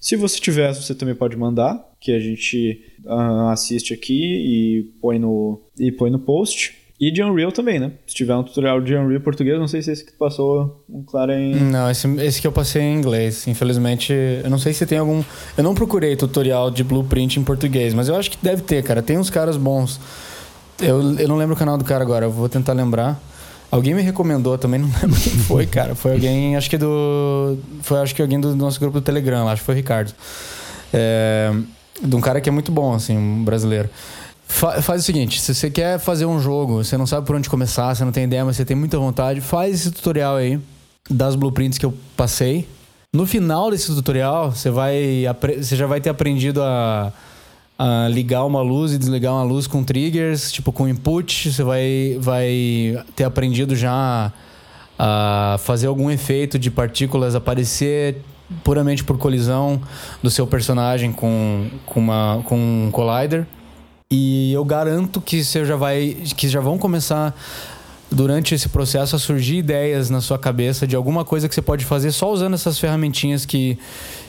Se 0.00 0.16
você 0.16 0.38
tiver, 0.38 0.72
você 0.72 0.94
também 0.94 1.14
pode 1.14 1.36
mandar, 1.36 1.84
que 2.00 2.12
a 2.12 2.20
gente 2.20 2.80
uh, 3.04 3.48
assiste 3.48 3.92
aqui 3.92 4.14
e 4.14 4.82
põe 5.00 5.18
no, 5.18 5.60
e 5.78 5.90
põe 5.90 6.10
no 6.10 6.18
post. 6.18 6.76
E 7.00 7.12
de 7.12 7.22
Unreal 7.22 7.52
também, 7.52 7.78
né? 7.78 7.92
Se 8.08 8.14
tiver 8.14 8.34
um 8.34 8.42
tutorial 8.42 8.80
de 8.80 8.94
Unreal 8.94 9.20
português, 9.20 9.56
não 9.56 9.68
sei 9.68 9.82
se 9.82 9.92
esse 9.92 10.04
que 10.04 10.12
passou 10.12 10.84
um 10.88 11.04
claro 11.04 11.32
em. 11.32 11.54
Não, 11.54 11.88
esse, 11.88 12.08
esse 12.16 12.40
que 12.40 12.46
eu 12.46 12.50
passei 12.50 12.82
em 12.82 12.96
inglês. 12.96 13.46
Infelizmente, 13.46 14.12
eu 14.12 14.50
não 14.50 14.58
sei 14.58 14.72
se 14.72 14.84
tem 14.84 14.98
algum. 14.98 15.22
Eu 15.56 15.62
não 15.62 15.76
procurei 15.76 16.16
tutorial 16.16 16.72
de 16.72 16.82
blueprint 16.82 17.38
em 17.38 17.44
português, 17.44 17.94
mas 17.94 18.08
eu 18.08 18.16
acho 18.16 18.32
que 18.32 18.38
deve 18.42 18.62
ter, 18.62 18.82
cara. 18.82 19.00
Tem 19.00 19.16
uns 19.16 19.30
caras 19.30 19.56
bons. 19.56 20.00
Eu, 20.80 21.18
eu 21.18 21.28
não 21.28 21.36
lembro 21.36 21.54
o 21.54 21.58
canal 21.58 21.78
do 21.78 21.84
cara 21.84 22.02
agora, 22.02 22.26
eu 22.26 22.32
vou 22.32 22.48
tentar 22.48 22.72
lembrar. 22.72 23.20
Alguém 23.70 23.94
me 23.94 24.02
recomendou 24.02 24.56
também, 24.56 24.80
não 24.80 24.88
lembro 25.02 25.20
quem 25.20 25.32
foi, 25.32 25.66
cara. 25.66 25.94
Foi 25.94 26.12
alguém, 26.12 26.56
acho 26.56 26.70
que 26.70 26.78
do. 26.78 27.58
Foi 27.82 27.98
acho 28.00 28.14
que 28.14 28.22
alguém 28.22 28.40
do 28.40 28.54
nosso 28.56 28.80
grupo 28.80 29.00
do 29.00 29.04
Telegram, 29.04 29.48
acho 29.48 29.60
que 29.62 29.66
foi 29.66 29.74
o 29.74 29.76
Ricardo. 29.76 30.12
É, 30.92 31.52
de 32.02 32.16
um 32.16 32.20
cara 32.20 32.40
que 32.40 32.48
é 32.48 32.52
muito 32.52 32.72
bom, 32.72 32.94
assim, 32.94 33.16
um 33.16 33.44
brasileiro. 33.44 33.88
Fa 34.46 34.80
faz 34.80 35.02
o 35.02 35.04
seguinte, 35.04 35.40
se 35.40 35.54
você 35.54 35.70
quer 35.70 35.98
fazer 35.98 36.24
um 36.24 36.40
jogo, 36.40 36.82
você 36.82 36.96
não 36.96 37.06
sabe 37.06 37.26
por 37.26 37.36
onde 37.36 37.50
começar, 37.50 37.94
você 37.94 38.02
não 38.02 38.12
tem 38.12 38.24
ideia, 38.24 38.44
mas 38.44 38.56
você 38.56 38.64
tem 38.64 38.74
muita 38.74 38.98
vontade, 38.98 39.42
faz 39.42 39.74
esse 39.74 39.90
tutorial 39.90 40.36
aí 40.36 40.58
das 41.10 41.34
blueprints 41.36 41.78
que 41.78 41.84
eu 41.84 41.92
passei. 42.16 42.66
No 43.12 43.26
final 43.26 43.70
desse 43.70 43.94
tutorial, 43.94 44.50
você 44.52 44.70
vai 44.70 45.24
você 45.58 45.76
já 45.76 45.86
vai 45.86 46.00
ter 46.00 46.08
aprendido 46.08 46.62
a, 46.62 47.12
a 47.78 48.08
ligar 48.08 48.44
uma 48.44 48.60
luz 48.60 48.92
e 48.92 48.98
desligar 48.98 49.32
uma 49.32 49.44
luz 49.44 49.66
com 49.66 49.84
triggers, 49.84 50.50
tipo 50.50 50.72
com 50.72 50.88
input, 50.88 51.52
você 51.52 51.62
vai 51.62 52.18
vai 52.20 53.04
ter 53.14 53.24
aprendido 53.24 53.76
já 53.76 54.32
a 54.98 55.56
fazer 55.60 55.86
algum 55.86 56.10
efeito 56.10 56.58
de 56.58 56.70
partículas 56.70 57.36
aparecer 57.36 58.16
puramente 58.64 59.04
por 59.04 59.16
colisão 59.16 59.80
do 60.22 60.30
seu 60.30 60.46
personagem 60.46 61.12
com, 61.12 61.68
com, 61.86 62.00
uma, 62.00 62.42
com 62.44 62.56
um 62.56 62.90
collider. 62.90 63.46
E 64.10 64.52
eu 64.52 64.64
garanto 64.64 65.20
que 65.20 65.44
você 65.44 65.64
já 65.64 65.76
vai. 65.76 66.16
que 66.36 66.48
já 66.48 66.60
vão 66.60 66.78
começar 66.78 67.38
durante 68.10 68.54
esse 68.54 68.68
processo 68.70 69.14
a 69.14 69.18
surgir 69.18 69.58
ideias 69.58 70.08
na 70.08 70.22
sua 70.22 70.38
cabeça 70.38 70.86
de 70.86 70.96
alguma 70.96 71.26
coisa 71.26 71.46
que 71.46 71.54
você 71.54 71.60
pode 71.60 71.84
fazer 71.84 72.10
só 72.10 72.32
usando 72.32 72.54
essas 72.54 72.78
ferramentinhas 72.78 73.44
que, 73.44 73.78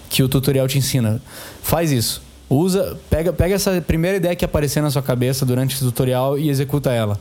que 0.09 0.21
o 0.21 0.27
tutorial 0.27 0.67
te 0.67 0.77
ensina. 0.77 1.21
Faz 1.63 1.91
isso. 1.91 2.28
Usa, 2.49 2.97
pega, 3.09 3.31
pega 3.31 3.55
essa 3.55 3.79
primeira 3.81 4.17
ideia 4.17 4.35
que 4.35 4.43
aparecer 4.43 4.81
na 4.81 4.89
sua 4.89 5.03
cabeça 5.03 5.45
durante 5.45 5.75
esse 5.75 5.83
tutorial 5.83 6.37
e 6.37 6.49
executa 6.49 6.91
ela. 6.91 7.19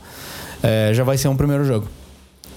É, 0.63 0.91
já 0.93 1.03
vai 1.03 1.17
ser 1.17 1.27
um 1.27 1.35
primeiro 1.35 1.63
jogo. 1.63 1.87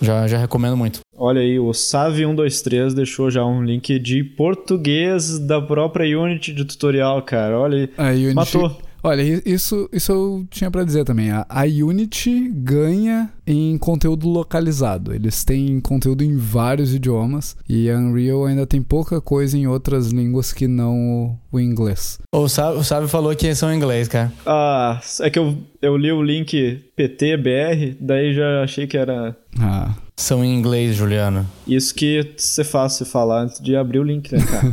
Já, 0.01 0.27
já 0.27 0.39
recomendo 0.39 0.77
muito. 0.77 1.01
Olha 1.17 1.41
aí, 1.41 1.61
o 1.61 1.71
Save123 1.71 2.95
deixou 2.95 3.31
já 3.31 3.45
um 3.45 3.63
link 3.63 3.99
de 4.01 4.25
português 4.25 5.39
da 5.39 5.61
própria 5.61 6.19
Unity 6.19 6.53
de 6.53 6.65
tutorial, 6.65 7.23
cara. 7.23 7.59
Olha 7.59 7.79
aí. 7.79 7.91
A 7.97 8.11
Unity... 8.11 8.35
Matou. 8.35 8.77
Olha, 9.05 9.23
isso, 9.45 9.89
isso 9.93 10.13
eu 10.13 10.47
tinha 10.49 10.71
para 10.71 10.85
dizer 10.85 11.05
também. 11.05 11.31
A, 11.31 11.45
a 11.49 11.63
Unity 11.63 12.49
ganha 12.55 13.31
em 13.45 13.77
conteúdo 13.77 14.29
localizado. 14.29 15.13
Eles 15.13 15.43
têm 15.43 15.81
conteúdo 15.81 16.23
em 16.23 16.37
vários 16.37 16.95
idiomas 16.95 17.57
e 17.69 17.91
a 17.91 17.99
Unreal 17.99 18.47
ainda 18.47 18.65
tem 18.65 18.81
pouca 18.81 19.21
coisa 19.21 19.59
em 19.59 19.67
outras 19.67 20.13
línguas 20.13 20.53
que 20.53 20.69
não 20.69 21.37
o, 21.53 21.57
o 21.57 21.61
inglês. 21.61 22.21
O 22.33 22.49
Sábio, 22.49 23.09
falou 23.09 23.35
que 23.35 23.53
são 23.57 23.73
em 23.73 23.77
inglês, 23.77 24.07
cara. 24.07 24.33
Ah, 24.47 25.01
é 25.21 25.31
que 25.31 25.39
eu, 25.39 25.57
eu 25.81 25.97
li 25.97 26.13
o 26.13 26.23
link 26.23 26.85
PTBR, 26.95 27.97
daí 28.01 28.33
já 28.33 28.63
achei 28.63 28.87
que 28.87 28.97
era. 28.97 29.37
Ah. 29.59 29.95
São 30.17 30.45
em 30.45 30.57
inglês, 30.57 30.95
Juliano. 30.95 31.45
Isso 31.67 31.93
que 31.93 32.35
você 32.37 32.63
fácil 32.63 33.05
falar 33.05 33.43
antes 33.43 33.61
de 33.61 33.75
abrir 33.75 33.99
o 33.99 34.05
link, 34.05 34.31
né, 34.33 34.39
cara? 34.45 34.73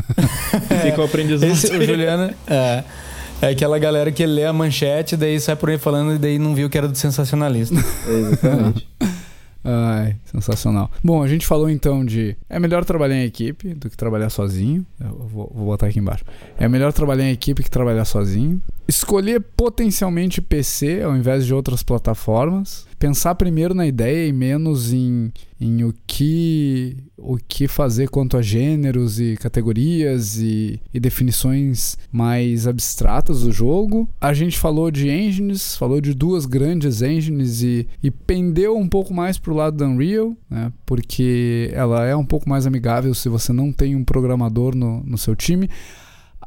Fica 0.82 1.02
o 1.02 1.04
aprendizado. 1.04 1.52
Esse, 1.52 1.76
o 1.76 1.82
Juliano. 1.82 2.32
É. 2.46 2.82
É 3.40 3.48
aquela 3.48 3.78
galera 3.78 4.10
que 4.10 4.24
lê 4.24 4.44
a 4.44 4.52
manchete, 4.52 5.16
daí 5.16 5.38
sai 5.38 5.56
por 5.56 5.68
aí 5.68 5.76
falando 5.76 6.14
e 6.14 6.18
daí 6.18 6.38
não 6.38 6.54
viu 6.54 6.70
que 6.70 6.78
era 6.78 6.88
do 6.88 6.96
sensacionalista. 6.96 7.74
Exatamente. 8.08 8.88
Ai, 9.68 10.14
sensacional. 10.24 10.88
Bom, 11.02 11.22
a 11.22 11.26
gente 11.26 11.44
falou 11.44 11.68
então 11.68 12.04
de 12.04 12.36
é 12.48 12.58
melhor 12.60 12.84
trabalhar 12.84 13.16
em 13.16 13.24
equipe 13.24 13.74
do 13.74 13.90
que 13.90 13.96
trabalhar 13.96 14.30
sozinho. 14.30 14.86
Eu 15.00 15.26
vou, 15.26 15.52
vou 15.52 15.66
botar 15.66 15.88
aqui 15.88 15.98
embaixo. 15.98 16.24
É 16.56 16.68
melhor 16.68 16.92
trabalhar 16.92 17.24
em 17.24 17.32
equipe 17.32 17.64
que 17.64 17.70
trabalhar 17.70 18.04
sozinho. 18.04 18.62
Escolher 18.86 19.40
potencialmente 19.56 20.40
PC 20.40 21.02
ao 21.02 21.16
invés 21.16 21.44
de 21.44 21.52
outras 21.52 21.82
plataformas. 21.82 22.85
Pensar 22.98 23.34
primeiro 23.34 23.74
na 23.74 23.86
ideia 23.86 24.26
e 24.26 24.32
menos 24.32 24.92
em, 24.92 25.30
em 25.60 25.84
o, 25.84 25.94
que, 26.06 26.96
o 27.16 27.36
que 27.36 27.68
fazer 27.68 28.08
quanto 28.08 28.38
a 28.38 28.42
gêneros 28.42 29.20
e 29.20 29.36
categorias 29.36 30.38
e, 30.38 30.80
e 30.94 30.98
definições 30.98 31.98
mais 32.10 32.66
abstratas 32.66 33.42
do 33.42 33.52
jogo. 33.52 34.08
A 34.18 34.32
gente 34.32 34.58
falou 34.58 34.90
de 34.90 35.10
engines, 35.10 35.76
falou 35.76 36.00
de 36.00 36.14
duas 36.14 36.46
grandes 36.46 37.02
engines 37.02 37.62
e, 37.62 37.86
e 38.02 38.10
pendeu 38.10 38.76
um 38.76 38.88
pouco 38.88 39.12
mais 39.12 39.36
pro 39.36 39.54
lado 39.54 39.76
da 39.76 39.86
Unreal, 39.86 40.34
né? 40.48 40.72
porque 40.86 41.70
ela 41.74 42.06
é 42.06 42.16
um 42.16 42.24
pouco 42.24 42.48
mais 42.48 42.66
amigável 42.66 43.12
se 43.12 43.28
você 43.28 43.52
não 43.52 43.72
tem 43.72 43.94
um 43.94 44.04
programador 44.04 44.74
no, 44.74 45.02
no 45.02 45.18
seu 45.18 45.36
time. 45.36 45.68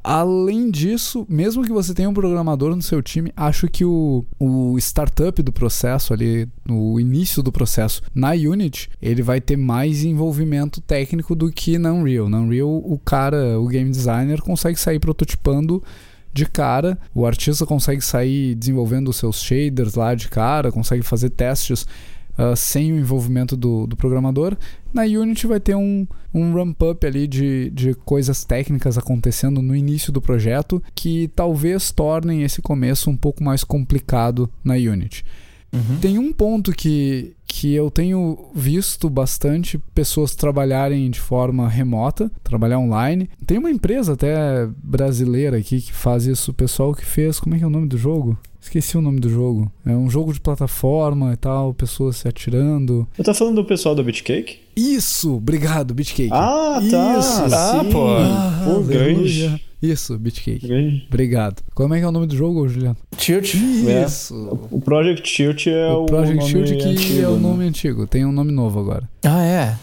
Além 0.04 0.72
disso, 0.72 1.26
mesmo 1.30 1.64
que 1.64 1.72
você 1.72 1.94
tenha 1.94 2.10
um 2.10 2.14
programador 2.14 2.76
no 2.76 2.82
seu 2.82 3.02
time, 3.02 3.34
acho 3.36 3.68
que 3.68 3.84
o, 3.84 4.26
o 4.40 4.78
startup 4.78 5.42
do 5.42 5.52
processo 5.52 6.14
ali, 6.14 6.48
no 6.66 7.00
início 7.00 7.44
do 7.44 7.52
processo 7.52 8.02
na 8.16 8.32
Unity, 8.32 8.90
ele 9.02 9.22
vai 9.22 9.42
ter 9.42 9.58
mais 9.58 10.04
envolvimento 10.04 10.80
técnico 10.80 11.36
do 11.36 11.52
que 11.52 11.78
na 11.78 11.92
Unreal. 11.92 12.30
Na 12.30 12.40
Unreal, 12.40 12.70
o 12.70 12.98
cara, 12.98 13.60
o 13.60 13.68
game 13.68 13.92
designer, 13.92 14.42
consegue 14.42 14.80
sair 14.80 15.00
prototipando 15.00 15.84
de 16.32 16.46
cara, 16.46 16.98
o 17.14 17.26
artista 17.26 17.66
consegue 17.66 18.02
sair 18.02 18.56
desenvolvendo 18.56 19.10
os 19.10 19.18
seus 19.18 19.42
shaders 19.42 19.96
lá 19.96 20.14
de 20.14 20.30
cara, 20.30 20.72
consegue 20.72 21.04
fazer 21.04 21.32
testes 21.32 21.86
uh, 22.40 22.56
sem 22.56 22.94
o 22.94 22.98
envolvimento 22.98 23.58
do, 23.58 23.86
do 23.86 23.98
programador. 23.98 24.56
Na 24.94 25.04
Unity 25.04 25.46
vai 25.46 25.60
ter 25.60 25.76
um, 25.76 26.08
um 26.34 26.54
ramp-up 26.54 27.06
ali 27.06 27.28
de, 27.28 27.70
de 27.72 27.94
coisas 27.94 28.44
técnicas 28.44 28.98
acontecendo 28.98 29.62
no 29.62 29.76
início 29.76 30.12
do 30.12 30.22
projeto 30.22 30.82
que 30.96 31.30
talvez 31.36 31.92
tornem 31.92 32.44
esse 32.44 32.62
começo 32.62 33.10
um 33.10 33.18
pouco 33.18 33.44
mais 33.44 33.64
complicado 33.64 34.50
na 34.64 34.76
Unity. 34.76 35.24
Uhum. 35.72 36.00
Tem 36.00 36.18
um 36.18 36.34
ponto 36.34 36.72
que, 36.72 37.34
que 37.48 37.74
eu 37.74 37.90
tenho 37.92 38.50
visto 38.54 39.10
bastante 39.10 39.78
pessoas 39.94 40.36
trabalharem 40.36 41.10
de 41.10 41.20
forma 41.20 41.68
remota, 41.68 42.32
trabalhar 42.44 42.80
online. 42.80 43.30
Tem 43.46 43.58
uma 43.58 43.72
empresa 43.72 44.14
até 44.14 44.68
brasileira 44.84 45.58
aqui 45.58 45.82
que 45.82 45.94
faz 45.94 46.26
isso, 46.26 46.52
o 46.52 46.54
pessoal 46.54 46.94
que 46.94 47.06
fez, 47.06 47.40
como 47.40 47.56
é 47.56 47.58
que 47.58 47.64
é 47.64 47.68
o 47.68 47.72
nome 47.72 47.88
do 47.88 47.98
jogo? 47.98 48.38
Esqueci 48.62 48.98
o 48.98 49.02
nome 49.02 49.20
do 49.20 49.30
jogo. 49.30 49.72
É 49.86 49.92
um 49.92 50.10
jogo 50.10 50.34
de 50.34 50.40
plataforma 50.40 51.34
e 51.34 51.38
tal, 51.38 51.74
pessoas 51.74 52.18
se 52.18 52.28
atirando. 52.28 53.08
Eu 53.18 53.24
tá 53.24 53.34
falando 53.34 53.56
do 53.56 53.66
pessoal 53.66 53.96
do 53.96 54.04
Bitcake? 54.04 54.60
Isso, 54.76 55.36
obrigado, 55.36 55.94
Bitcake. 55.94 56.30
Ah, 56.32 56.80
tá. 56.92 57.18
Isso, 57.18 57.56
ah, 57.56 57.82
sim. 57.84 57.92
pô. 57.92 58.08
Ah, 58.10 58.62
pô, 58.66 58.82
grande. 58.82 59.62
Isso, 59.82 60.18
Bitcake. 60.18 60.68
Grande. 60.68 61.06
Obrigado. 61.08 61.64
Como 61.74 61.94
é 61.94 62.00
que 62.00 62.06
é 62.06 62.08
o 62.08 62.12
nome 62.12 62.28
do 62.28 62.36
jogo, 62.36 62.68
Juliano? 62.68 62.98
Tilt. 63.16 63.54
Isso. 63.56 64.60
O 64.70 64.82
Project 64.82 65.32
Tilt 65.32 65.68
é 65.68 65.88
o, 65.88 66.04
o 66.04 66.06
Project 66.06 66.54
nome 66.54 66.66
Tilt 66.66 66.82
que 66.82 66.88
antigo, 66.90 67.22
é 67.22 67.28
o 67.28 67.36
né? 67.36 67.40
nome 67.40 67.66
antigo. 67.66 68.08
Tem 68.08 68.26
um 68.26 68.32
nome 68.32 68.52
novo 68.52 68.80
agora. 68.80 69.10
Ah, 69.24 69.44
é? 69.44 69.78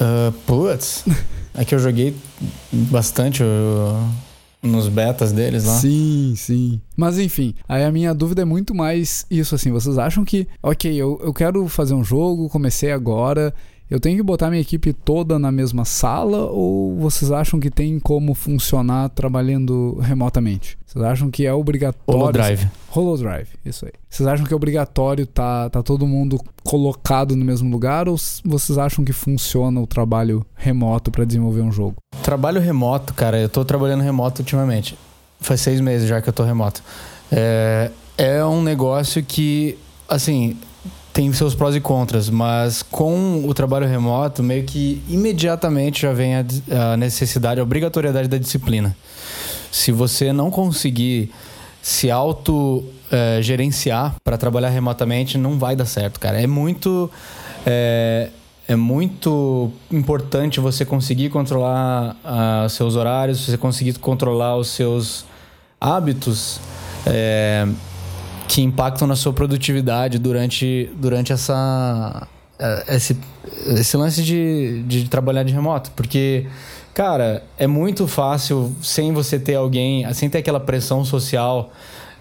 Uh, 0.00 0.32
putz. 0.46 1.04
é 1.54 1.64
que 1.64 1.74
eu 1.74 1.78
joguei 1.78 2.14
bastante 2.72 3.42
uh, 3.42 4.08
nos 4.62 4.88
betas 4.88 5.32
deles 5.32 5.64
lá. 5.64 5.74
Sim, 5.74 6.34
sim. 6.36 6.80
Mas 6.96 7.18
enfim, 7.18 7.54
aí 7.68 7.84
a 7.84 7.90
minha 7.90 8.14
dúvida 8.14 8.42
é 8.42 8.44
muito 8.44 8.74
mais 8.74 9.26
isso 9.30 9.54
assim. 9.54 9.72
Vocês 9.72 9.98
acham 9.98 10.24
que, 10.24 10.46
ok, 10.62 10.94
eu, 10.94 11.20
eu 11.22 11.34
quero 11.34 11.66
fazer 11.68 11.94
um 11.94 12.04
jogo, 12.04 12.48
comecei 12.48 12.92
agora, 12.92 13.52
eu 13.92 14.00
tenho 14.00 14.16
que 14.16 14.22
botar 14.22 14.48
minha 14.48 14.62
equipe 14.62 14.90
toda 14.94 15.38
na 15.38 15.52
mesma 15.52 15.84
sala 15.84 16.46
ou 16.46 16.96
vocês 16.96 17.30
acham 17.30 17.60
que 17.60 17.70
tem 17.70 18.00
como 18.00 18.32
funcionar 18.32 19.10
trabalhando 19.10 19.98
remotamente? 20.00 20.78
Vocês 20.86 21.04
acham 21.04 21.30
que 21.30 21.44
é 21.44 21.52
obrigatório? 21.52 22.22
Holodrive. 22.22 22.70
Holodrive, 22.88 23.48
isso 23.62 23.84
aí. 23.84 23.92
Vocês 24.08 24.26
acham 24.26 24.46
que 24.46 24.52
é 24.54 24.56
obrigatório 24.56 25.26
tá, 25.26 25.68
tá 25.68 25.82
todo 25.82 26.06
mundo 26.06 26.40
colocado 26.64 27.36
no 27.36 27.44
mesmo 27.44 27.70
lugar 27.70 28.08
ou 28.08 28.16
vocês 28.42 28.78
acham 28.78 29.04
que 29.04 29.12
funciona 29.12 29.78
o 29.78 29.86
trabalho 29.86 30.42
remoto 30.54 31.10
para 31.10 31.26
desenvolver 31.26 31.60
um 31.60 31.70
jogo? 31.70 31.96
Trabalho 32.22 32.62
remoto, 32.62 33.12
cara. 33.12 33.38
Eu 33.38 33.48
tô 33.50 33.62
trabalhando 33.62 34.00
remoto 34.00 34.40
ultimamente. 34.40 34.96
Faz 35.38 35.60
seis 35.60 35.82
meses 35.82 36.08
já 36.08 36.22
que 36.22 36.30
eu 36.30 36.32
tô 36.32 36.44
remoto. 36.44 36.82
É, 37.30 37.90
é 38.16 38.42
um 38.42 38.62
negócio 38.62 39.22
que, 39.22 39.76
assim, 40.08 40.56
tem 41.12 41.32
seus 41.32 41.54
prós 41.54 41.76
e 41.76 41.80
contras, 41.80 42.30
mas 42.30 42.82
com 42.82 43.46
o 43.46 43.52
trabalho 43.52 43.86
remoto, 43.86 44.42
meio 44.42 44.64
que 44.64 45.02
imediatamente 45.08 46.02
já 46.02 46.12
vem 46.12 46.36
a, 46.36 46.96
necessidade, 46.96 47.60
a 47.60 47.62
obrigatoriedade 47.62 48.28
da 48.28 48.38
disciplina. 48.38 48.96
Se 49.70 49.92
você 49.92 50.32
não 50.32 50.50
conseguir 50.50 51.30
se 51.82 52.10
auto 52.10 52.84
eh, 53.10 53.40
gerenciar 53.42 54.14
para 54.22 54.38
trabalhar 54.38 54.70
remotamente, 54.70 55.36
não 55.36 55.58
vai 55.58 55.74
dar 55.74 55.84
certo, 55.84 56.20
cara. 56.20 56.40
É 56.40 56.46
muito. 56.46 57.10
É, 57.66 58.30
é 58.68 58.76
muito 58.76 59.72
importante 59.90 60.60
você 60.60 60.84
conseguir 60.84 61.28
controlar 61.28 62.16
ah, 62.24 62.66
seus 62.70 62.94
horários, 62.94 63.40
você 63.44 63.58
conseguir 63.58 63.98
controlar 63.98 64.56
os 64.56 64.68
seus 64.68 65.26
hábitos 65.80 66.60
é, 67.04 67.66
que 68.48 68.62
impactam 68.62 69.06
na 69.06 69.16
sua 69.16 69.32
produtividade 69.32 70.18
durante, 70.18 70.90
durante 70.94 71.32
essa, 71.32 72.26
eh, 72.58 72.84
esse, 72.96 73.16
esse 73.66 73.96
lance 73.96 74.22
de, 74.22 74.82
de 74.84 75.08
trabalhar 75.08 75.42
de 75.42 75.52
remoto. 75.52 75.90
Porque, 75.96 76.46
cara, 76.94 77.42
é 77.58 77.66
muito 77.66 78.06
fácil 78.06 78.74
sem 78.82 79.12
você 79.12 79.38
ter 79.38 79.54
alguém, 79.54 80.12
sem 80.14 80.28
ter 80.28 80.38
aquela 80.38 80.60
pressão 80.60 81.04
social. 81.04 81.72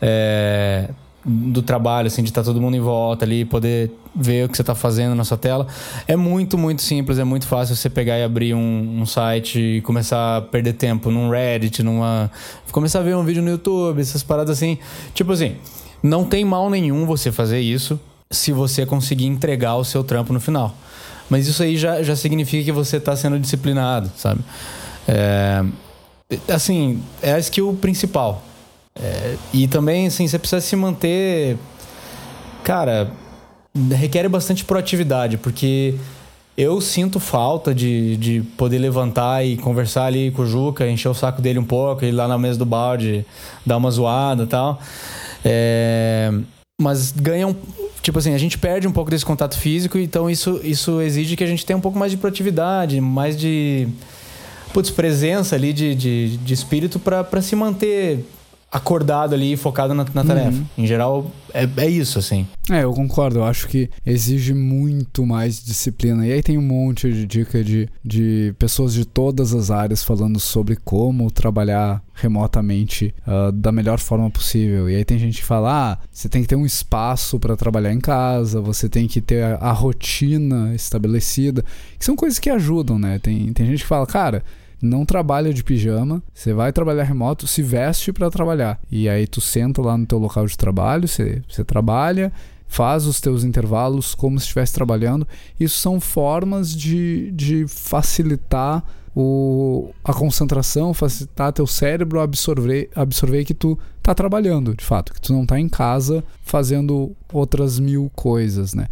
é, 0.02 0.90
do 1.24 1.62
trabalho, 1.62 2.08
assim, 2.08 2.24
de 2.24 2.30
estar 2.30 2.42
tá 2.42 2.46
todo 2.46 2.60
mundo 2.60 2.76
em 2.76 2.80
volta 2.80 3.26
ali, 3.26 3.46
poder 3.46 3.92
ver 4.16 4.46
o 4.46 4.50
que 4.50 4.58
você 4.58 4.64
está 4.64 4.74
fazendo 4.74 5.16
na 5.16 5.24
sua 5.24 5.38
tela. 5.38 5.68
É 6.08 6.16
muito, 6.16 6.58
muito 6.58 6.82
simples, 6.82 7.20
é 7.20 7.24
muito 7.24 7.48
fácil 7.48 7.76
você 7.76 7.90
pegar 7.90 8.18
e 8.18 8.24
abrir 8.24 8.54
um, 8.54 9.02
um, 9.02 9.06
site 9.06 9.60
e 9.60 9.82
começar 9.82 10.38
a 10.38 10.42
perder 10.42 10.74
tempo 10.74 11.12
num 11.12 11.30
Reddit, 11.30 11.84
numa. 11.84 12.32
começar 12.72 13.00
a 13.00 13.04
ver 13.04 13.16
um 13.16 13.24
vídeo 13.24 13.44
no 13.44 13.50
YouTube, 13.50 14.02
essas 14.02 14.24
paradas 14.24 14.58
assim. 14.58 14.78
Tipo 15.14 15.32
assim, 15.32 15.56
não 16.02 16.26
tem 16.26 16.44
mal 16.44 16.70
nenhum 16.70 17.06
você 17.06 17.32
fazer 17.32 17.60
isso 17.60 18.00
se 18.30 18.52
você 18.52 18.86
conseguir 18.86 19.26
entregar 19.26 19.76
o 19.76 19.84
seu 19.84 20.04
trampo 20.04 20.34
no 20.34 20.40
final. 20.40 20.76
Mas 21.30 21.48
isso 21.48 21.62
aí 21.64 21.78
já, 21.78 22.02
já 22.02 22.16
significa 22.16 22.64
que 22.64 22.72
você 22.72 22.98
está 22.98 23.16
sendo 23.16 23.40
disciplinado, 23.40 24.12
sabe? 24.18 24.42
É, 25.08 25.64
assim, 26.50 27.02
é 27.22 27.34
a 27.34 27.40
skill 27.40 27.78
principal. 27.80 28.44
É, 28.96 29.36
e 29.54 29.68
também, 29.68 30.08
assim, 30.08 30.28
você 30.28 30.38
precisa 30.38 30.62
se 30.62 30.76
manter. 30.76 31.58
Cara, 32.64 33.12
requer 33.92 34.28
bastante 34.30 34.64
proatividade, 34.66 35.38
porque 35.38 35.96
eu 36.58 36.80
sinto 36.82 37.20
falta 37.20 37.74
de, 37.74 38.18
de 38.18 38.42
poder 38.58 38.78
levantar 38.78 39.46
e 39.46 39.58
conversar 39.58 40.06
ali 40.06 40.32
com 40.32 40.44
o 40.44 40.46
Juca, 40.46 40.88
encher 40.88 41.10
o 41.10 41.14
saco 41.14 41.42
dele 41.42 41.60
um 41.60 41.64
pouco, 41.64 42.06
ir 42.06 42.12
lá 42.12 42.28
na 42.28 42.38
mesa 42.38 42.60
do 42.60 42.66
balde, 42.66 43.26
dar 43.66 43.78
uma 43.78 43.90
zoada 43.90 44.44
e 44.44 44.48
tal. 44.48 44.80
É, 45.44 46.32
mas 46.80 47.12
ganham 47.12 47.56
tipo 48.02 48.18
assim, 48.18 48.34
a 48.34 48.38
gente 48.38 48.58
perde 48.58 48.88
um 48.88 48.92
pouco 48.92 49.12
desse 49.12 49.26
contato 49.26 49.58
físico, 49.58 49.98
então 49.98 50.30
isso, 50.30 50.60
isso 50.64 51.00
exige 51.02 51.36
que 51.36 51.44
a 51.44 51.48
gente 51.48 51.66
tenha 51.66 51.78
um 51.78 51.82
pouco 51.82 51.98
mais 51.98 52.12
de 52.12 52.18
proatividade, 52.18 53.00
mais 53.00 53.38
de 53.38 53.88
putz, 54.74 54.90
presença 54.90 55.56
ali 55.56 55.72
de, 55.72 55.94
de, 55.94 56.38
de 56.38 56.54
espírito 56.54 57.00
para 57.00 57.42
se 57.42 57.56
manter 57.56 58.26
acordado 58.72 59.36
ali, 59.36 59.58
focado 59.58 59.94
na, 59.94 60.06
na 60.14 60.24
tarefa. 60.24 60.58
Uhum. 60.58 60.66
Em 60.78 60.88
geral, 60.88 61.30
é, 61.54 61.68
é 61.78 61.90
isso, 61.90 62.18
assim. 62.18 62.48
É, 62.70 62.84
eu 62.84 62.94
concordo. 62.94 63.40
Eu 63.40 63.44
acho 63.44 63.68
que 63.68 63.90
exige 64.06 64.54
muito 64.54 65.26
mais 65.26 65.62
disciplina. 65.62 66.26
E 66.26 66.32
aí 66.32 66.42
tem 66.42 66.58
um 66.58 66.62
monte 66.62 67.12
de 67.12 67.26
dica 67.26 67.62
de, 67.62 67.90
de 68.04 68.56
pessoas 68.58 68.94
de 68.94 69.04
todas 69.04 69.54
as 69.54 69.70
áreas 69.70 70.04
falando 70.04 70.40
sobre 70.40 70.78
como 70.78 71.30
trabalhar 71.30 72.02
remotamente 72.14 73.14
uh, 73.28 73.52
da 73.52 73.72
melhor 73.74 74.00
forma 74.00 74.30
possível. 74.30 74.90
E 74.90 74.96
aí 74.96 75.04
tem 75.04 75.20
gente 75.20 75.40
que 75.40 75.46
fala: 75.46 75.92
ah, 75.92 75.98
você 76.10 76.30
tem 76.30 76.42
que 76.42 76.48
ter 76.48 76.56
um 76.56 76.66
espaço 76.66 77.38
para 77.40 77.58
trabalhar 77.58 77.92
em 77.92 78.00
casa, 78.00 78.62
você 78.62 78.88
tem 78.88 79.06
que 79.06 79.20
ter 79.20 79.44
a, 79.44 79.56
a 79.56 79.72
rotina 79.74 80.74
estabelecida. 80.74 81.66
Que 82.00 82.06
são 82.06 82.16
coisas 82.16 82.40
que 82.40 82.50
ajudam, 82.50 82.98
né? 82.98 83.20
Tem, 83.20 83.52
tem 83.52 83.66
gente 83.66 83.82
que 83.82 83.88
fala, 83.88 84.08
cara 84.08 84.44
não 84.82 85.06
trabalha 85.06 85.54
de 85.54 85.64
pijama, 85.64 86.24
você 86.34 86.54
vai 86.54 86.72
trabalhar 86.72 87.04
remoto, 87.04 87.48
se 87.48 87.62
veste 87.62 88.12
para 88.12 88.30
trabalhar. 88.32 88.80
E 88.92 89.08
aí 89.08 89.28
tu 89.28 89.40
senta 89.40 89.82
lá 89.82 89.98
no 89.98 90.06
teu 90.06 90.18
local 90.18 90.46
de 90.46 90.58
trabalho, 90.58 91.08
você, 91.08 91.42
trabalha, 91.66 92.32
faz 92.68 93.06
os 93.06 93.22
teus 93.22 93.44
intervalos 93.44 94.16
como 94.16 94.40
se 94.40 94.46
estivesse 94.46 94.74
trabalhando. 94.74 95.28
Isso 95.60 95.78
são 95.78 96.00
formas 96.00 96.76
de, 96.76 97.32
de 97.32 97.66
facilitar 97.68 98.84
o, 99.16 99.90
a 100.04 100.14
concentração, 100.14 100.94
facilitar 100.94 101.52
teu 101.52 101.68
cérebro 101.68 102.20
absorver, 102.20 102.90
absorver 102.96 103.44
que 103.44 103.54
tu 103.54 103.78
tá 104.02 104.16
trabalhando, 104.16 104.74
de 104.76 104.84
fato, 104.84 105.14
que 105.14 105.22
tu 105.22 105.34
não 105.34 105.46
tá 105.46 105.60
em 105.60 105.68
casa 105.68 106.24
fazendo 106.44 107.16
outras 107.32 107.78
mil 107.78 108.10
coisas, 108.16 108.74
né? 108.74 108.88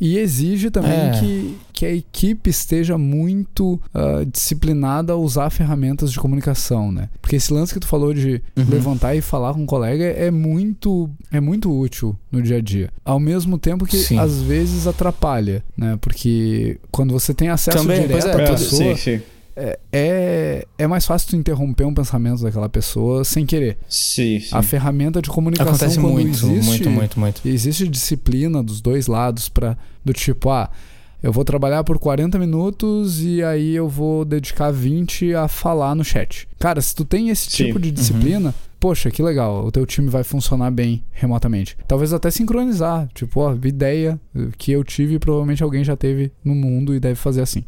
E 0.00 0.18
exige 0.18 0.70
também 0.70 0.92
é. 0.92 1.10
que, 1.18 1.56
que 1.72 1.86
a 1.86 1.92
equipe 1.92 2.50
esteja 2.50 2.96
muito 2.96 3.80
uh, 3.94 4.24
disciplinada 4.26 5.12
a 5.12 5.16
usar 5.16 5.50
ferramentas 5.50 6.12
de 6.12 6.18
comunicação, 6.18 6.92
né? 6.92 7.08
Porque 7.20 7.36
esse 7.36 7.52
lance 7.52 7.74
que 7.74 7.80
tu 7.80 7.86
falou 7.86 8.14
de 8.14 8.42
uhum. 8.56 8.64
levantar 8.68 9.14
e 9.14 9.20
falar 9.20 9.54
com 9.54 9.62
um 9.62 9.66
colega 9.66 10.04
é 10.04 10.30
muito, 10.30 11.10
é 11.32 11.40
muito 11.40 11.70
útil 11.76 12.16
no 12.30 12.40
dia 12.40 12.58
a 12.58 12.60
dia. 12.60 12.90
Ao 13.04 13.18
mesmo 13.18 13.58
tempo 13.58 13.84
que 13.84 13.96
sim. 13.96 14.18
às 14.18 14.40
vezes 14.40 14.86
atrapalha, 14.86 15.64
né? 15.76 15.98
Porque 16.00 16.78
quando 16.90 17.12
você 17.12 17.34
tem 17.34 17.48
acesso 17.48 17.78
também, 17.78 18.02
direto 18.02 18.26
é, 18.26 18.34
à 18.34 18.40
é, 18.40 18.50
pessoa... 18.50 18.96
Sim, 18.96 18.96
sim 18.96 19.22
é, 19.58 19.78
é, 19.92 20.66
é 20.78 20.86
mais 20.86 21.04
fácil 21.04 21.30
tu 21.30 21.36
interromper 21.36 21.84
um 21.84 21.92
pensamento 21.92 22.42
daquela 22.42 22.68
pessoa 22.68 23.24
sem 23.24 23.44
querer. 23.44 23.76
Sim, 23.88 24.38
sim. 24.38 24.48
A 24.52 24.62
ferramenta 24.62 25.20
de 25.20 25.28
comunicação 25.28 25.74
Acontece 25.74 25.98
quando 25.98 26.12
muito, 26.12 26.28
existe, 26.28 26.64
muito, 26.64 26.90
muito, 26.90 27.20
muito. 27.20 27.48
Existe 27.48 27.88
disciplina 27.88 28.62
dos 28.62 28.80
dois 28.80 29.08
lados 29.08 29.48
para 29.48 29.76
do 30.04 30.12
tipo, 30.12 30.48
ah, 30.48 30.70
eu 31.20 31.32
vou 31.32 31.44
trabalhar 31.44 31.82
por 31.82 31.98
40 31.98 32.38
minutos 32.38 33.20
e 33.20 33.42
aí 33.42 33.74
eu 33.74 33.88
vou 33.88 34.24
dedicar 34.24 34.70
20 34.70 35.34
a 35.34 35.48
falar 35.48 35.96
no 35.96 36.04
chat. 36.04 36.48
Cara, 36.60 36.80
se 36.80 36.94
tu 36.94 37.04
tem 37.04 37.28
esse 37.28 37.50
sim. 37.50 37.66
tipo 37.66 37.80
de 37.80 37.90
disciplina, 37.90 38.50
uhum. 38.50 38.54
poxa, 38.78 39.10
que 39.10 39.20
legal, 39.20 39.66
o 39.66 39.72
teu 39.72 39.84
time 39.84 40.08
vai 40.08 40.22
funcionar 40.22 40.70
bem 40.70 41.02
remotamente. 41.10 41.76
Talvez 41.88 42.12
até 42.12 42.30
sincronizar, 42.30 43.08
tipo, 43.12 43.40
ó, 43.40 43.56
ideia 43.64 44.20
que 44.56 44.70
eu 44.70 44.84
tive, 44.84 45.18
provavelmente 45.18 45.64
alguém 45.64 45.82
já 45.82 45.96
teve 45.96 46.30
no 46.44 46.54
mundo 46.54 46.94
e 46.94 47.00
deve 47.00 47.16
fazer 47.16 47.42
assim 47.42 47.64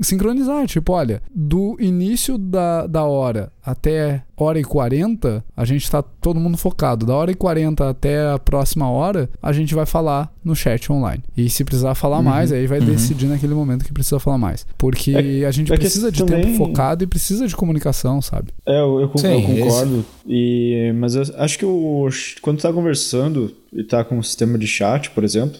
sincronizar. 0.00 0.66
Tipo, 0.66 0.92
olha, 0.92 1.22
do 1.34 1.76
início 1.80 2.38
da, 2.38 2.86
da 2.86 3.04
hora 3.04 3.52
até 3.64 4.22
hora 4.36 4.60
e 4.60 4.64
40, 4.64 5.44
a 5.56 5.64
gente 5.64 5.90
tá 5.90 6.00
todo 6.02 6.38
mundo 6.38 6.56
focado. 6.56 7.04
Da 7.04 7.14
hora 7.14 7.32
e 7.32 7.34
40 7.34 7.88
até 7.88 8.30
a 8.30 8.38
próxima 8.38 8.88
hora, 8.88 9.28
a 9.42 9.52
gente 9.52 9.74
vai 9.74 9.84
falar 9.84 10.32
no 10.44 10.54
chat 10.54 10.92
online. 10.92 11.22
E 11.36 11.50
se 11.50 11.64
precisar 11.64 11.94
falar 11.96 12.18
uhum, 12.18 12.24
mais, 12.24 12.52
aí 12.52 12.66
vai 12.66 12.78
uhum. 12.78 12.86
decidir 12.86 13.26
naquele 13.26 13.54
momento 13.54 13.84
que 13.84 13.92
precisa 13.92 14.20
falar 14.20 14.38
mais. 14.38 14.64
Porque 14.78 15.10
é, 15.10 15.46
a 15.46 15.50
gente 15.50 15.72
é 15.72 15.76
precisa 15.76 16.12
de 16.12 16.24
também... 16.24 16.42
tempo 16.42 16.58
focado 16.58 17.02
e 17.02 17.06
precisa 17.06 17.48
de 17.48 17.56
comunicação, 17.56 18.22
sabe? 18.22 18.52
É, 18.64 18.78
eu, 18.78 19.00
eu, 19.00 19.18
Sim, 19.18 19.28
eu 19.28 19.42
concordo. 19.42 20.04
E, 20.26 20.92
mas 20.96 21.16
eu 21.16 21.22
acho 21.38 21.58
que 21.58 21.64
o, 21.64 22.08
quando 22.40 22.58
tu 22.58 22.62
tá 22.62 22.72
conversando 22.72 23.52
e 23.72 23.82
tá 23.82 24.04
com 24.04 24.18
um 24.18 24.22
sistema 24.22 24.56
de 24.58 24.66
chat, 24.66 25.10
por 25.10 25.24
exemplo, 25.24 25.58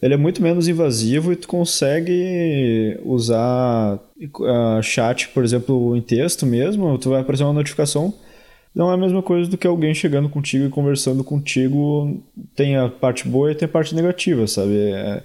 ele 0.00 0.14
é 0.14 0.16
muito 0.16 0.42
menos 0.42 0.68
invasivo 0.68 1.32
e 1.32 1.36
tu 1.36 1.48
consegue 1.48 2.98
usar 3.04 3.94
uh, 3.94 4.82
chat, 4.82 5.28
por 5.28 5.42
exemplo, 5.42 5.96
em 5.96 6.02
texto 6.02 6.44
mesmo, 6.44 6.98
tu 6.98 7.10
vai 7.10 7.20
aparecer 7.20 7.44
uma 7.44 7.52
notificação, 7.52 8.12
não 8.74 8.90
é 8.90 8.94
a 8.94 8.98
mesma 8.98 9.22
coisa 9.22 9.50
do 9.50 9.56
que 9.56 9.66
alguém 9.66 9.94
chegando 9.94 10.28
contigo 10.28 10.66
e 10.66 10.70
conversando 10.70 11.24
contigo, 11.24 12.22
tem 12.54 12.76
a 12.76 12.90
parte 12.90 13.26
boa 13.26 13.50
e 13.50 13.54
tem 13.54 13.64
a 13.64 13.70
parte 13.72 13.94
negativa, 13.94 14.46
sabe? 14.46 14.76
É, 14.76 15.22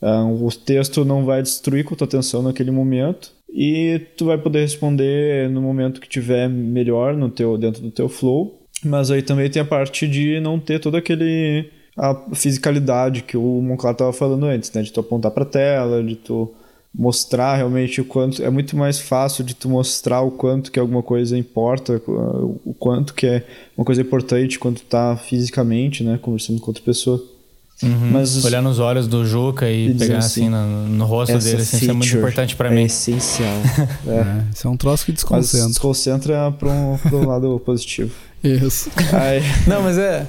é, 0.00 0.10
o 0.10 0.48
texto 0.50 1.04
não 1.04 1.24
vai 1.24 1.42
destruir 1.42 1.84
com 1.84 1.94
tua 1.94 2.06
atenção 2.06 2.42
naquele 2.42 2.70
momento 2.70 3.32
e 3.52 4.00
tu 4.16 4.24
vai 4.24 4.38
poder 4.38 4.60
responder 4.60 5.50
no 5.50 5.60
momento 5.60 6.00
que 6.00 6.08
tiver 6.08 6.48
melhor 6.48 7.14
no 7.14 7.28
teu, 7.28 7.58
dentro 7.58 7.82
do 7.82 7.90
teu 7.90 8.08
flow, 8.08 8.62
mas 8.82 9.10
aí 9.10 9.20
também 9.20 9.50
tem 9.50 9.60
a 9.60 9.66
parte 9.66 10.08
de 10.08 10.40
não 10.40 10.58
ter 10.58 10.78
todo 10.78 10.96
aquele 10.96 11.70
a 11.96 12.14
fisicalidade 12.34 13.22
que 13.22 13.36
o 13.36 13.60
Monclar 13.62 13.92
estava 13.92 14.12
falando 14.12 14.44
antes, 14.46 14.70
né? 14.72 14.82
De 14.82 14.92
tu 14.92 15.00
apontar 15.00 15.30
para 15.30 15.44
a 15.44 15.46
tela, 15.46 16.02
de 16.02 16.16
tu 16.16 16.52
mostrar 16.98 17.56
realmente 17.56 18.00
o 18.00 18.04
quanto 18.04 18.42
é 18.42 18.48
muito 18.48 18.74
mais 18.74 18.98
fácil 18.98 19.44
de 19.44 19.54
tu 19.54 19.68
mostrar 19.68 20.22
o 20.22 20.30
quanto 20.30 20.72
que 20.72 20.80
alguma 20.80 21.02
coisa 21.02 21.36
importa, 21.36 22.00
o 22.06 22.74
quanto 22.78 23.12
que 23.12 23.26
é 23.26 23.46
uma 23.76 23.84
coisa 23.84 24.00
importante 24.00 24.58
quando 24.58 24.76
tu 24.76 24.84
tá 24.84 25.14
fisicamente, 25.16 26.02
né, 26.02 26.18
conversando 26.20 26.58
com 26.58 26.68
outra 26.68 26.82
pessoa. 26.82 27.22
Uhum. 27.82 28.10
Mas 28.12 28.42
olhar 28.42 28.62
nos 28.62 28.78
olhos 28.78 29.06
do 29.06 29.26
Juca 29.26 29.70
e, 29.70 29.92
pegar 29.92 30.18
assim, 30.18 30.46
assim 30.46 30.48
no, 30.48 30.88
no, 30.88 31.04
rosto 31.04 31.36
dele, 31.36 31.60
assim, 31.60 31.76
isso 31.76 31.90
é 31.90 31.92
muito 31.92 32.16
importante 32.16 32.56
para 32.56 32.72
é 32.72 32.74
mim. 32.74 32.84
essencial. 32.84 33.52
é. 34.08 34.10
é. 34.10 34.44
isso 34.54 34.66
é 34.66 34.70
um 34.70 34.76
troço 34.78 35.04
que 35.04 35.12
desconcentra. 35.12 35.58
Mas 35.58 35.68
desconcentra 35.72 36.52
para 36.52 36.68
um, 36.70 36.98
um 37.12 37.26
lado 37.26 37.60
positivo. 37.60 38.14
Isso. 38.42 38.90
Aí... 39.12 39.42
Não, 39.66 39.82
mas 39.82 39.98
é 39.98 40.26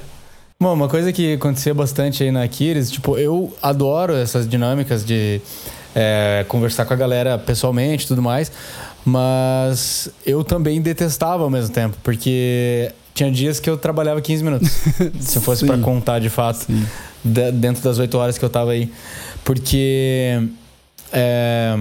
Bom, 0.60 0.74
uma 0.74 0.88
coisa 0.88 1.12
que 1.12 1.34
acontecia 1.34 1.72
bastante 1.72 2.24
aí 2.24 2.32
na 2.32 2.42
Aquiles, 2.42 2.90
tipo, 2.90 3.16
eu 3.16 3.56
adoro 3.62 4.16
essas 4.16 4.48
dinâmicas 4.48 5.04
de 5.04 5.40
é, 5.94 6.44
conversar 6.48 6.84
com 6.84 6.92
a 6.92 6.96
galera 6.96 7.38
pessoalmente 7.38 8.04
e 8.04 8.08
tudo 8.08 8.20
mais, 8.20 8.50
mas 9.04 10.10
eu 10.26 10.42
também 10.42 10.82
detestava 10.82 11.44
ao 11.44 11.48
mesmo 11.48 11.72
tempo, 11.72 11.96
porque 12.02 12.92
tinha 13.14 13.30
dias 13.30 13.60
que 13.60 13.70
eu 13.70 13.78
trabalhava 13.78 14.20
15 14.20 14.42
minutos, 14.42 14.68
se 15.20 15.38
fosse 15.38 15.64
para 15.64 15.78
contar 15.78 16.18
de 16.18 16.28
fato, 16.28 16.66
dentro 17.22 17.80
das 17.84 18.00
8 18.00 18.18
horas 18.18 18.36
que 18.36 18.44
eu 18.44 18.50
tava 18.50 18.72
aí. 18.72 18.92
Porque 19.44 20.42
é, 21.12 21.72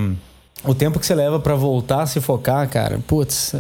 o 0.64 0.76
tempo 0.76 1.00
que 1.00 1.06
você 1.08 1.16
leva 1.16 1.40
para 1.40 1.56
voltar 1.56 2.04
a 2.04 2.06
se 2.06 2.22
focar, 2.22 2.70
cara, 2.70 3.00
putz, 3.08 3.56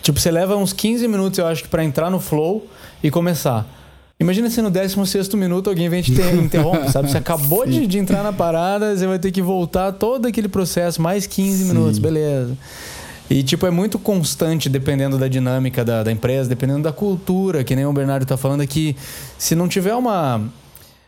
tipo, 0.00 0.18
você 0.18 0.30
leva 0.30 0.56
uns 0.56 0.72
15 0.72 1.06
minutos, 1.06 1.38
eu 1.38 1.46
acho 1.46 1.68
para 1.68 1.84
entrar 1.84 2.08
no 2.08 2.18
flow 2.18 2.66
e 3.02 3.10
começar. 3.10 3.83
Imagina 4.24 4.48
se 4.48 4.62
no 4.62 4.70
16 4.70 5.34
minuto 5.34 5.68
alguém 5.68 5.86
vem 5.90 6.00
te 6.00 6.10
interromper, 6.40 6.90
sabe? 6.90 7.10
Você 7.10 7.18
acabou 7.18 7.66
de, 7.66 7.86
de, 7.86 7.98
entrar 7.98 8.22
na 8.22 8.32
parada, 8.32 8.96
você 8.96 9.06
vai 9.06 9.18
ter 9.18 9.30
que 9.30 9.42
voltar 9.42 9.92
todo 9.92 10.26
aquele 10.26 10.48
processo, 10.48 11.02
mais 11.02 11.26
15 11.26 11.58
Sim. 11.58 11.64
minutos, 11.68 11.98
beleza. 11.98 12.56
E, 13.28 13.42
tipo, 13.42 13.66
é 13.66 13.70
muito 13.70 13.98
constante 13.98 14.70
dependendo 14.70 15.18
da 15.18 15.28
dinâmica 15.28 15.84
da, 15.84 16.02
da 16.02 16.10
empresa, 16.10 16.48
dependendo 16.48 16.82
da 16.82 16.92
cultura, 16.92 17.62
que 17.62 17.76
nem 17.76 17.84
o 17.84 17.92
Bernardo 17.92 18.24
tá 18.24 18.38
falando 18.38 18.62
aqui. 18.62 18.96
Se 19.36 19.54
não 19.54 19.68
tiver 19.68 19.94
uma. 19.94 20.40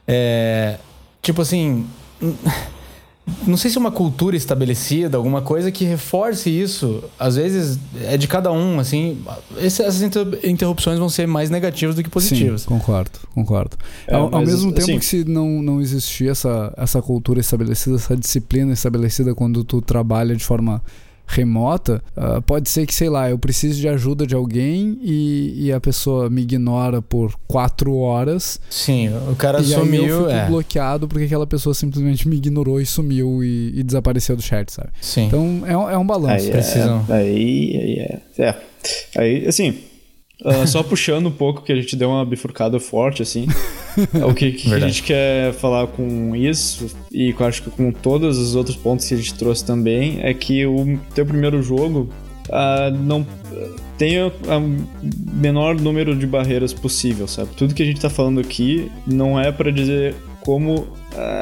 É, 0.06 0.76
tipo 1.22 1.40
assim. 1.40 1.86
Não 3.44 3.56
sei 3.56 3.70
se 3.70 3.76
é 3.76 3.80
uma 3.80 3.90
cultura 3.90 4.36
estabelecida, 4.36 5.16
alguma 5.16 5.42
coisa 5.42 5.72
que 5.72 5.84
reforce 5.84 6.48
isso. 6.48 7.02
Às 7.18 7.34
vezes 7.36 7.78
é 8.04 8.16
de 8.16 8.28
cada 8.28 8.52
um, 8.52 8.78
assim. 8.78 9.18
Essas 9.58 10.00
interrupções 10.44 10.98
vão 10.98 11.08
ser 11.08 11.26
mais 11.26 11.50
negativas 11.50 11.96
do 11.96 12.02
que 12.04 12.08
positivas. 12.08 12.62
Sim, 12.62 12.68
concordo, 12.68 13.18
concordo. 13.34 13.76
É, 14.06 14.14
ao, 14.14 14.32
ao, 14.32 14.46
mesmo 14.46 14.70
tempo 14.70 14.82
assim, 14.82 14.98
que 14.98 15.04
se 15.04 15.24
não, 15.24 15.60
não 15.60 15.80
existir 15.80 16.28
essa, 16.28 16.72
essa 16.76 17.02
cultura 17.02 17.40
estabelecida, 17.40 17.96
essa 17.96 18.16
disciplina 18.16 18.72
estabelecida 18.72 19.34
quando 19.34 19.64
tu 19.64 19.82
trabalha 19.82 20.36
de 20.36 20.44
forma 20.44 20.80
remota, 21.26 22.02
uh, 22.16 22.40
pode 22.42 22.70
ser 22.70 22.86
que, 22.86 22.94
sei 22.94 23.08
lá, 23.08 23.28
eu 23.28 23.38
precise 23.38 23.80
de 23.80 23.88
ajuda 23.88 24.26
de 24.26 24.34
alguém 24.34 24.98
e, 25.02 25.66
e, 25.66 25.72
a 25.72 25.80
pessoa 25.80 26.30
me 26.30 26.42
ignora 26.42 27.02
por 27.02 27.34
quatro 27.46 27.96
horas. 27.96 28.60
Sim, 28.70 29.10
o 29.30 29.34
cara 29.34 29.60
e 29.60 29.64
sumiu. 29.64 30.02
Aí 30.02 30.08
eu 30.08 30.18
fico 30.18 30.30
é. 30.30 30.46
bloqueado 30.46 31.08
porque 31.08 31.24
aquela 31.24 31.46
pessoa 31.46 31.74
simplesmente 31.74 32.28
me 32.28 32.36
ignorou 32.36 32.80
e 32.80 32.86
sumiu 32.86 33.42
e, 33.42 33.72
e 33.78 33.82
desapareceu 33.82 34.36
do 34.36 34.42
chat, 34.42 34.70
sabe? 34.72 34.90
Sim. 35.00 35.26
Então 35.26 35.62
é, 35.66 35.72
é 35.72 35.98
um 35.98 36.06
balanço. 36.06 36.46
Aí, 36.46 36.50
é, 36.50 37.14
aí, 37.14 37.76
aí 37.76 37.98
é. 37.98 38.20
É. 38.38 38.54
Aí, 39.16 39.46
assim, 39.46 39.76
Uh, 40.44 40.66
só 40.66 40.82
puxando 40.82 41.26
um 41.26 41.32
pouco, 41.32 41.62
que 41.62 41.72
a 41.72 41.76
gente 41.76 41.96
deu 41.96 42.10
uma 42.10 42.24
bifurcada 42.24 42.78
forte, 42.78 43.22
assim. 43.22 43.46
o 44.28 44.34
que, 44.34 44.52
que 44.52 44.74
a 44.74 44.78
gente 44.78 45.02
quer 45.02 45.52
falar 45.54 45.86
com 45.86 46.36
isso, 46.36 46.94
e 47.10 47.30
eu 47.30 47.46
acho 47.46 47.62
que 47.62 47.70
com 47.70 47.90
todos 47.90 48.36
os 48.38 48.54
outros 48.54 48.76
pontos 48.76 49.06
que 49.06 49.14
a 49.14 49.16
gente 49.16 49.34
trouxe 49.34 49.64
também, 49.64 50.18
é 50.22 50.34
que 50.34 50.66
o 50.66 50.98
teu 51.14 51.24
primeiro 51.24 51.62
jogo 51.62 52.10
uh, 52.48 52.94
não 52.94 53.26
tenha 53.96 54.26
o 54.26 55.32
menor 55.32 55.74
número 55.80 56.14
de 56.14 56.26
barreiras 56.26 56.72
possível, 56.72 57.26
sabe? 57.26 57.50
Tudo 57.56 57.74
que 57.74 57.82
a 57.82 57.86
gente 57.86 58.00
tá 58.00 58.10
falando 58.10 58.38
aqui 58.38 58.90
não 59.06 59.40
é 59.40 59.50
para 59.50 59.70
dizer 59.70 60.14
como 60.42 60.86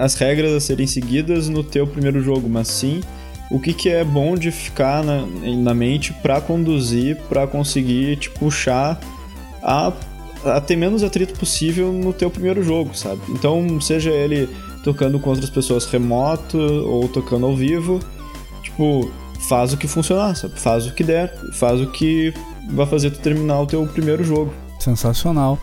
as 0.00 0.14
regras 0.14 0.52
a 0.52 0.60
serem 0.60 0.86
seguidas 0.86 1.48
no 1.48 1.64
teu 1.64 1.86
primeiro 1.86 2.22
jogo, 2.22 2.48
mas 2.48 2.68
sim 2.68 3.00
o 3.50 3.60
que, 3.60 3.72
que 3.72 3.88
é 3.88 4.02
bom 4.02 4.34
de 4.34 4.50
ficar 4.50 5.04
na, 5.04 5.26
na 5.56 5.74
mente 5.74 6.12
para 6.12 6.40
conduzir, 6.40 7.16
para 7.28 7.46
conseguir 7.46 8.16
te 8.16 8.30
puxar 8.30 8.98
a, 9.62 9.92
a 10.44 10.60
ter 10.60 10.76
menos 10.76 11.02
atrito 11.02 11.38
possível 11.38 11.92
no 11.92 12.12
teu 12.12 12.30
primeiro 12.30 12.62
jogo, 12.62 12.96
sabe? 12.96 13.20
Então, 13.28 13.80
seja 13.80 14.10
ele 14.10 14.48
tocando 14.82 15.18
com 15.18 15.30
outras 15.30 15.50
pessoas 15.50 15.86
remoto 15.86 16.58
ou 16.58 17.08
tocando 17.08 17.46
ao 17.46 17.56
vivo, 17.56 18.00
tipo, 18.62 19.10
faz 19.48 19.72
o 19.72 19.76
que 19.76 19.86
funcionar, 19.86 20.34
sabe? 20.36 20.58
Faz 20.58 20.86
o 20.86 20.94
que 20.94 21.02
der, 21.02 21.34
faz 21.54 21.80
o 21.80 21.90
que 21.90 22.32
vai 22.70 22.86
fazer 22.86 23.10
tu 23.10 23.20
terminar 23.20 23.60
o 23.60 23.66
teu 23.66 23.86
primeiro 23.86 24.24
jogo. 24.24 24.52
Sensacional. 24.78 25.58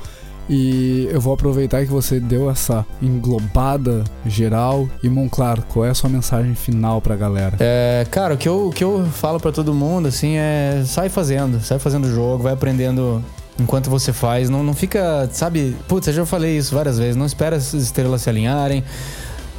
E 0.49 1.07
eu 1.11 1.21
vou 1.21 1.33
aproveitar 1.33 1.85
que 1.85 1.91
você 1.91 2.19
deu 2.19 2.49
essa 2.49 2.85
englobada 3.01 4.03
geral. 4.25 4.87
E, 5.01 5.09
Monclar, 5.09 5.61
qual 5.61 5.85
é 5.85 5.89
a 5.89 5.93
sua 5.93 6.09
mensagem 6.09 6.55
final 6.55 7.01
pra 7.01 7.15
galera? 7.15 7.55
É, 7.59 8.05
cara, 8.11 8.33
o 8.33 8.37
que 8.37 8.49
eu, 8.49 8.67
o 8.67 8.71
que 8.71 8.83
eu 8.83 9.05
falo 9.05 9.39
para 9.39 9.51
todo 9.51 9.73
mundo, 9.73 10.07
assim, 10.07 10.37
é 10.37 10.83
sai 10.85 11.09
fazendo, 11.09 11.61
sai 11.61 11.79
fazendo 11.79 12.05
o 12.05 12.11
jogo, 12.11 12.43
vai 12.43 12.53
aprendendo 12.53 13.23
enquanto 13.59 13.89
você 13.89 14.11
faz. 14.11 14.49
Não, 14.49 14.63
não 14.63 14.73
fica, 14.73 15.29
sabe, 15.31 15.75
putz, 15.87 16.07
eu 16.07 16.13
já 16.13 16.25
falei 16.25 16.57
isso 16.57 16.75
várias 16.75 16.97
vezes, 16.97 17.15
não 17.15 17.25
espera 17.25 17.55
as 17.55 17.73
estrelas 17.73 18.21
se 18.21 18.29
alinharem. 18.29 18.83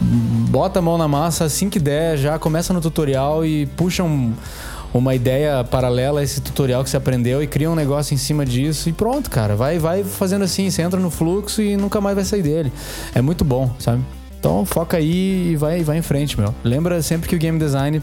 Bota 0.00 0.80
a 0.80 0.82
mão 0.82 0.98
na 0.98 1.06
massa 1.06 1.44
assim 1.44 1.70
que 1.70 1.78
der, 1.78 2.18
já 2.18 2.38
começa 2.38 2.72
no 2.72 2.80
tutorial 2.80 3.46
e 3.46 3.66
puxa 3.66 4.02
um 4.02 4.32
uma 4.92 5.14
ideia 5.14 5.64
paralela 5.64 6.20
a 6.20 6.22
esse 6.22 6.40
tutorial 6.40 6.84
que 6.84 6.90
você 6.90 6.96
aprendeu 6.96 7.42
e 7.42 7.46
cria 7.46 7.70
um 7.70 7.74
negócio 7.74 8.14
em 8.14 8.18
cima 8.18 8.44
disso 8.44 8.88
e 8.88 8.92
pronto, 8.92 9.30
cara. 9.30 9.56
Vai, 9.56 9.78
vai 9.78 10.04
fazendo 10.04 10.42
assim, 10.42 10.70
você 10.70 10.82
entra 10.82 11.00
no 11.00 11.10
fluxo 11.10 11.62
e 11.62 11.76
nunca 11.76 12.00
mais 12.00 12.14
vai 12.14 12.24
sair 12.24 12.42
dele. 12.42 12.72
É 13.14 13.22
muito 13.22 13.44
bom, 13.44 13.70
sabe? 13.78 14.02
Então 14.38 14.66
foca 14.66 14.96
aí 14.96 15.52
e 15.52 15.56
vai, 15.56 15.82
vai 15.82 15.98
em 15.98 16.02
frente, 16.02 16.38
meu. 16.38 16.54
Lembra 16.64 17.00
sempre 17.00 17.28
que 17.28 17.36
o 17.36 17.38
game 17.38 17.58
design 17.58 18.02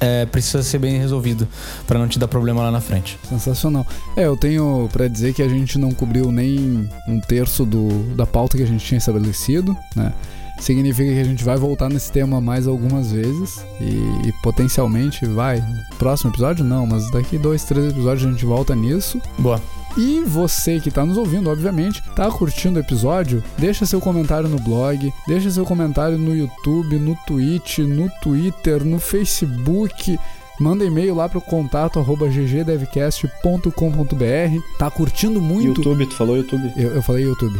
é, 0.00 0.26
precisa 0.26 0.62
ser 0.62 0.78
bem 0.78 0.98
resolvido 0.98 1.48
para 1.86 1.98
não 1.98 2.08
te 2.08 2.18
dar 2.18 2.28
problema 2.28 2.62
lá 2.62 2.70
na 2.70 2.80
frente. 2.80 3.18
Sensacional. 3.28 3.86
É, 4.16 4.26
eu 4.26 4.36
tenho 4.36 4.88
para 4.92 5.08
dizer 5.08 5.32
que 5.32 5.42
a 5.42 5.48
gente 5.48 5.78
não 5.78 5.92
cobriu 5.92 6.30
nem 6.30 6.88
um 7.08 7.20
terço 7.20 7.64
do, 7.64 8.14
da 8.14 8.26
pauta 8.26 8.56
que 8.56 8.62
a 8.62 8.66
gente 8.66 8.84
tinha 8.84 8.98
estabelecido, 8.98 9.76
né? 9.94 10.12
Significa 10.58 11.12
que 11.12 11.20
a 11.20 11.24
gente 11.24 11.44
vai 11.44 11.56
voltar 11.56 11.88
nesse 11.88 12.10
tema 12.10 12.40
mais 12.40 12.66
algumas 12.66 13.12
vezes 13.12 13.64
e, 13.80 14.28
e, 14.28 14.32
potencialmente 14.42 15.26
vai. 15.26 15.62
Próximo 15.98 16.30
episódio 16.30 16.64
não, 16.64 16.86
mas 16.86 17.10
daqui 17.10 17.38
dois, 17.38 17.64
três 17.64 17.90
episódios 17.90 18.26
a 18.26 18.30
gente 18.30 18.44
volta 18.44 18.74
nisso. 18.74 19.20
Boa. 19.38 19.60
E 19.96 20.22
você 20.26 20.78
que 20.78 20.90
está 20.90 21.06
nos 21.06 21.16
ouvindo, 21.16 21.48
obviamente, 21.48 22.02
tá 22.14 22.30
curtindo 22.30 22.78
o 22.78 22.82
episódio? 22.82 23.42
Deixa 23.56 23.86
seu 23.86 23.98
comentário 23.98 24.48
no 24.48 24.58
blog, 24.58 25.10
deixa 25.26 25.50
seu 25.50 25.64
comentário 25.64 26.18
no 26.18 26.36
YouTube, 26.36 26.98
no 26.98 27.16
Twitch, 27.26 27.78
no 27.78 28.10
Twitter, 28.20 28.84
no 28.84 28.98
Facebook. 28.98 30.18
Manda 30.60 30.84
e-mail 30.84 31.14
lá 31.14 31.28
pro 31.28 31.40
contato 31.40 31.98
arroba 31.98 32.28
ggdevcast.com.br. 32.28 34.78
Tá 34.78 34.90
curtindo 34.90 35.40
muito? 35.40 35.78
YouTube, 35.78 36.06
tu 36.06 36.14
falou 36.14 36.36
YouTube? 36.36 36.72
Eu, 36.76 36.96
eu 36.96 37.02
falei 37.02 37.24
YouTube. 37.24 37.58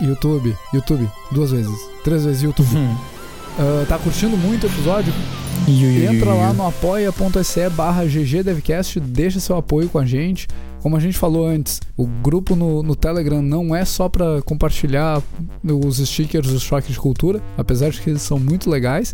YouTube, 0.00 0.56
YouTube, 0.72 1.08
duas 1.30 1.50
vezes, 1.50 1.78
três 2.04 2.24
vezes 2.24 2.42
YouTube. 2.42 2.68
Uh, 2.76 3.84
tá 3.88 3.98
curtindo 3.98 4.36
muito 4.36 4.64
o 4.64 4.66
episódio? 4.66 5.12
Entra 6.14 6.32
lá 6.32 6.52
no 6.52 6.66
apoia.se 6.66 7.68
barra 7.70 8.04
ggdevcast, 8.04 9.00
deixa 9.00 9.40
seu 9.40 9.56
apoio 9.56 9.88
com 9.88 9.98
a 9.98 10.06
gente. 10.06 10.46
Como 10.80 10.96
a 10.96 11.00
gente 11.00 11.18
falou 11.18 11.46
antes, 11.46 11.80
o 11.96 12.06
grupo 12.06 12.54
no, 12.54 12.82
no 12.84 12.94
Telegram 12.94 13.42
não 13.42 13.74
é 13.74 13.84
só 13.84 14.08
para 14.08 14.40
compartilhar 14.42 15.20
os 15.64 15.98
stickers 15.98 16.46
do 16.46 16.60
Choque 16.60 16.92
de 16.92 16.98
Cultura, 16.98 17.42
apesar 17.56 17.90
de 17.90 18.00
que 18.00 18.10
eles 18.10 18.22
são 18.22 18.38
muito 18.38 18.70
legais. 18.70 19.12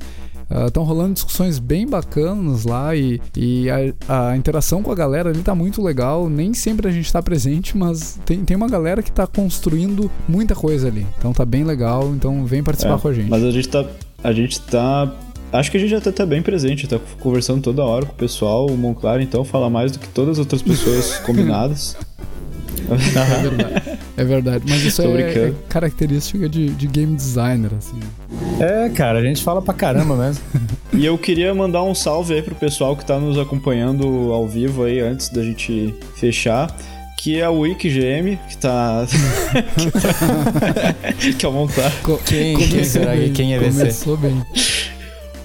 Estão 0.66 0.82
uh, 0.82 0.86
rolando 0.86 1.14
discussões 1.14 1.58
bem 1.58 1.86
bacanas 1.86 2.64
lá 2.64 2.94
e, 2.94 3.20
e 3.36 3.68
a, 3.70 4.30
a, 4.30 4.36
interação 4.36 4.82
com 4.82 4.90
a 4.90 4.94
galera 4.94 5.30
ali 5.30 5.42
tá 5.42 5.54
muito 5.54 5.82
legal. 5.82 6.28
Nem 6.28 6.54
sempre 6.54 6.88
a 6.88 6.90
gente 6.90 7.12
tá 7.12 7.22
presente, 7.22 7.76
mas 7.76 8.18
tem, 8.24 8.44
tem 8.44 8.56
uma 8.56 8.68
galera 8.68 9.02
que 9.02 9.10
tá 9.10 9.26
construindo 9.26 10.10
muita 10.28 10.54
coisa 10.54 10.88
ali. 10.88 11.06
Então 11.18 11.32
tá 11.32 11.44
bem 11.44 11.64
legal, 11.64 12.12
então 12.14 12.44
vem 12.44 12.62
participar 12.62 12.96
é, 12.96 12.98
com 12.98 13.08
a 13.08 13.12
gente. 13.12 13.30
Mas 13.30 13.42
a 13.42 13.50
gente 13.50 13.68
tá. 13.68 13.84
A 14.22 14.32
gente 14.32 14.60
tá. 14.60 15.12
Acho 15.52 15.70
que 15.70 15.76
a 15.76 15.80
gente 15.80 15.90
já 15.90 16.00
tá, 16.00 16.10
tá 16.10 16.26
bem 16.26 16.42
presente, 16.42 16.88
tá 16.88 16.98
conversando 17.20 17.62
toda 17.62 17.84
hora 17.84 18.06
com 18.06 18.12
o 18.12 18.16
pessoal. 18.16 18.66
O 18.66 18.76
Monclar, 18.76 19.20
então, 19.20 19.44
fala 19.44 19.70
mais 19.70 19.92
do 19.92 19.98
que 19.98 20.08
todas 20.08 20.32
as 20.32 20.38
outras 20.40 20.62
pessoas 20.62 21.18
combinadas. 21.26 21.96
É 22.90 23.42
verdade. 23.42 23.98
É 24.16 24.24
verdade. 24.24 24.64
Mas 24.68 24.82
isso 24.82 25.02
é, 25.02 25.20
é, 25.20 25.52
característica 25.68 26.48
de, 26.48 26.70
de 26.70 26.86
game 26.86 27.14
designer, 27.14 27.70
assim. 27.76 27.98
É, 28.60 28.88
cara, 28.90 29.18
a 29.18 29.22
gente 29.22 29.42
fala 29.42 29.60
pra 29.60 29.74
caramba 29.74 30.16
mesmo. 30.16 30.42
e 30.92 31.04
eu 31.04 31.18
queria 31.18 31.54
mandar 31.54 31.82
um 31.82 31.94
salve 31.94 32.34
aí 32.34 32.42
pro 32.42 32.54
pessoal 32.54 32.96
que 32.96 33.04
tá 33.04 33.18
nos 33.18 33.38
acompanhando 33.38 34.32
ao 34.32 34.46
vivo 34.46 34.84
aí 34.84 35.00
antes 35.00 35.28
da 35.28 35.42
gente 35.42 35.94
fechar 36.16 36.74
que 37.24 37.40
é 37.40 37.48
o 37.48 37.60
WikiGM, 37.60 38.38
que 38.50 38.58
tá. 38.58 39.06
que 41.38 41.46
é 41.46 41.48
o 41.48 41.52
montar. 41.52 41.90
Quem, 42.26 42.54
quem 42.54 42.84
será 42.84 43.16
que 43.16 43.30
quem 43.30 43.54
é 43.54 43.58
Começou 43.58 44.18
bem. 44.18 44.44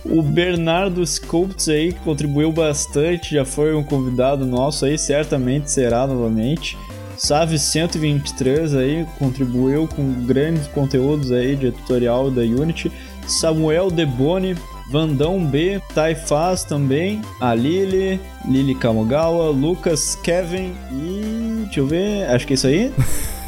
O 0.04 0.22
Bernardo 0.22 1.02
Sculpts 1.02 1.70
aí 1.70 1.94
contribuiu 2.04 2.52
bastante, 2.52 3.36
já 3.36 3.46
foi 3.46 3.74
um 3.74 3.84
convidado 3.84 4.46
nosso 4.46 4.84
aí, 4.84 4.98
certamente 4.98 5.72
será 5.72 6.06
novamente. 6.06 6.78
Save 7.20 7.60
123 7.60 8.74
aí 8.76 9.06
contribuiu 9.20 9.88
com 9.88 10.26
grandes 10.26 10.68
conteúdos 10.68 11.32
aí 11.32 11.56
de 11.56 11.72
tutorial 11.72 12.32
da 12.32 12.42
Unity. 12.42 12.92
Samuel 13.28 13.92
Deboni, 13.92 14.56
Vandão 14.90 15.46
B, 15.46 15.80
Taifaz 15.94 16.64
também, 16.64 17.22
a 17.40 17.54
Lili, 17.54 18.20
Lili 18.48 18.74
Kamogawa, 18.74 19.50
Lucas 19.50 20.16
Kevin 20.16 20.74
e. 20.92 21.66
Deixa 21.66 21.82
eu 21.82 21.88
ver, 21.88 22.28
acho 22.30 22.48
que 22.48 22.54
é 22.54 22.56
isso 22.56 22.66
aí. 22.68 22.92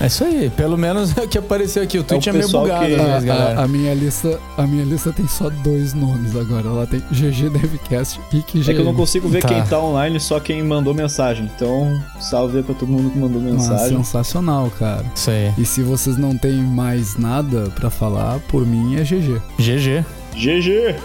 É 0.00 0.06
isso 0.06 0.24
aí, 0.24 0.50
pelo 0.50 0.76
menos 0.76 1.16
é 1.16 1.22
o 1.22 1.28
que 1.28 1.38
apareceu 1.38 1.82
aqui. 1.82 1.98
O 1.98 2.04
Twitch 2.04 2.26
é, 2.26 2.30
o 2.30 2.34
é 2.34 2.38
meio 2.38 2.48
bugado, 2.48 2.86
que... 2.86 2.96
né, 2.96 3.20
galera? 3.20 3.60
A, 3.60 3.64
a, 3.64 3.68
minha 3.68 3.94
lista, 3.94 4.40
a 4.56 4.66
minha 4.66 4.84
lista 4.84 5.12
tem 5.12 5.26
só 5.26 5.50
dois 5.50 5.94
nomes 5.94 6.36
agora. 6.36 6.68
Ela 6.68 6.86
tem 6.86 7.00
GG 7.10 7.50
Devcast 7.50 8.20
e 8.32 8.42
QG. 8.42 8.70
É 8.70 8.74
que 8.74 8.80
eu 8.80 8.84
não 8.84 8.94
consigo 8.94 9.28
ver 9.28 9.42
tá. 9.42 9.48
quem 9.48 9.62
tá 9.64 9.80
online, 9.80 10.18
só 10.20 10.40
quem 10.40 10.62
mandou 10.62 10.94
mensagem. 10.94 11.50
Então, 11.54 12.00
salve 12.20 12.58
aí 12.58 12.62
pra 12.62 12.74
todo 12.74 12.88
mundo 12.88 13.10
que 13.10 13.18
mandou 13.18 13.40
mensagem. 13.40 13.96
sensacional, 13.96 14.70
cara. 14.78 15.04
Isso 15.14 15.30
aí. 15.30 15.52
E 15.58 15.64
se 15.64 15.82
vocês 15.82 16.16
não 16.16 16.36
têm 16.36 16.56
mais 16.56 17.16
nada 17.16 17.70
pra 17.74 17.90
falar, 17.90 18.38
por 18.48 18.66
mim 18.66 18.96
é 18.96 19.02
GG. 19.02 19.40
GG. 19.58 20.04
GG. 20.34 20.96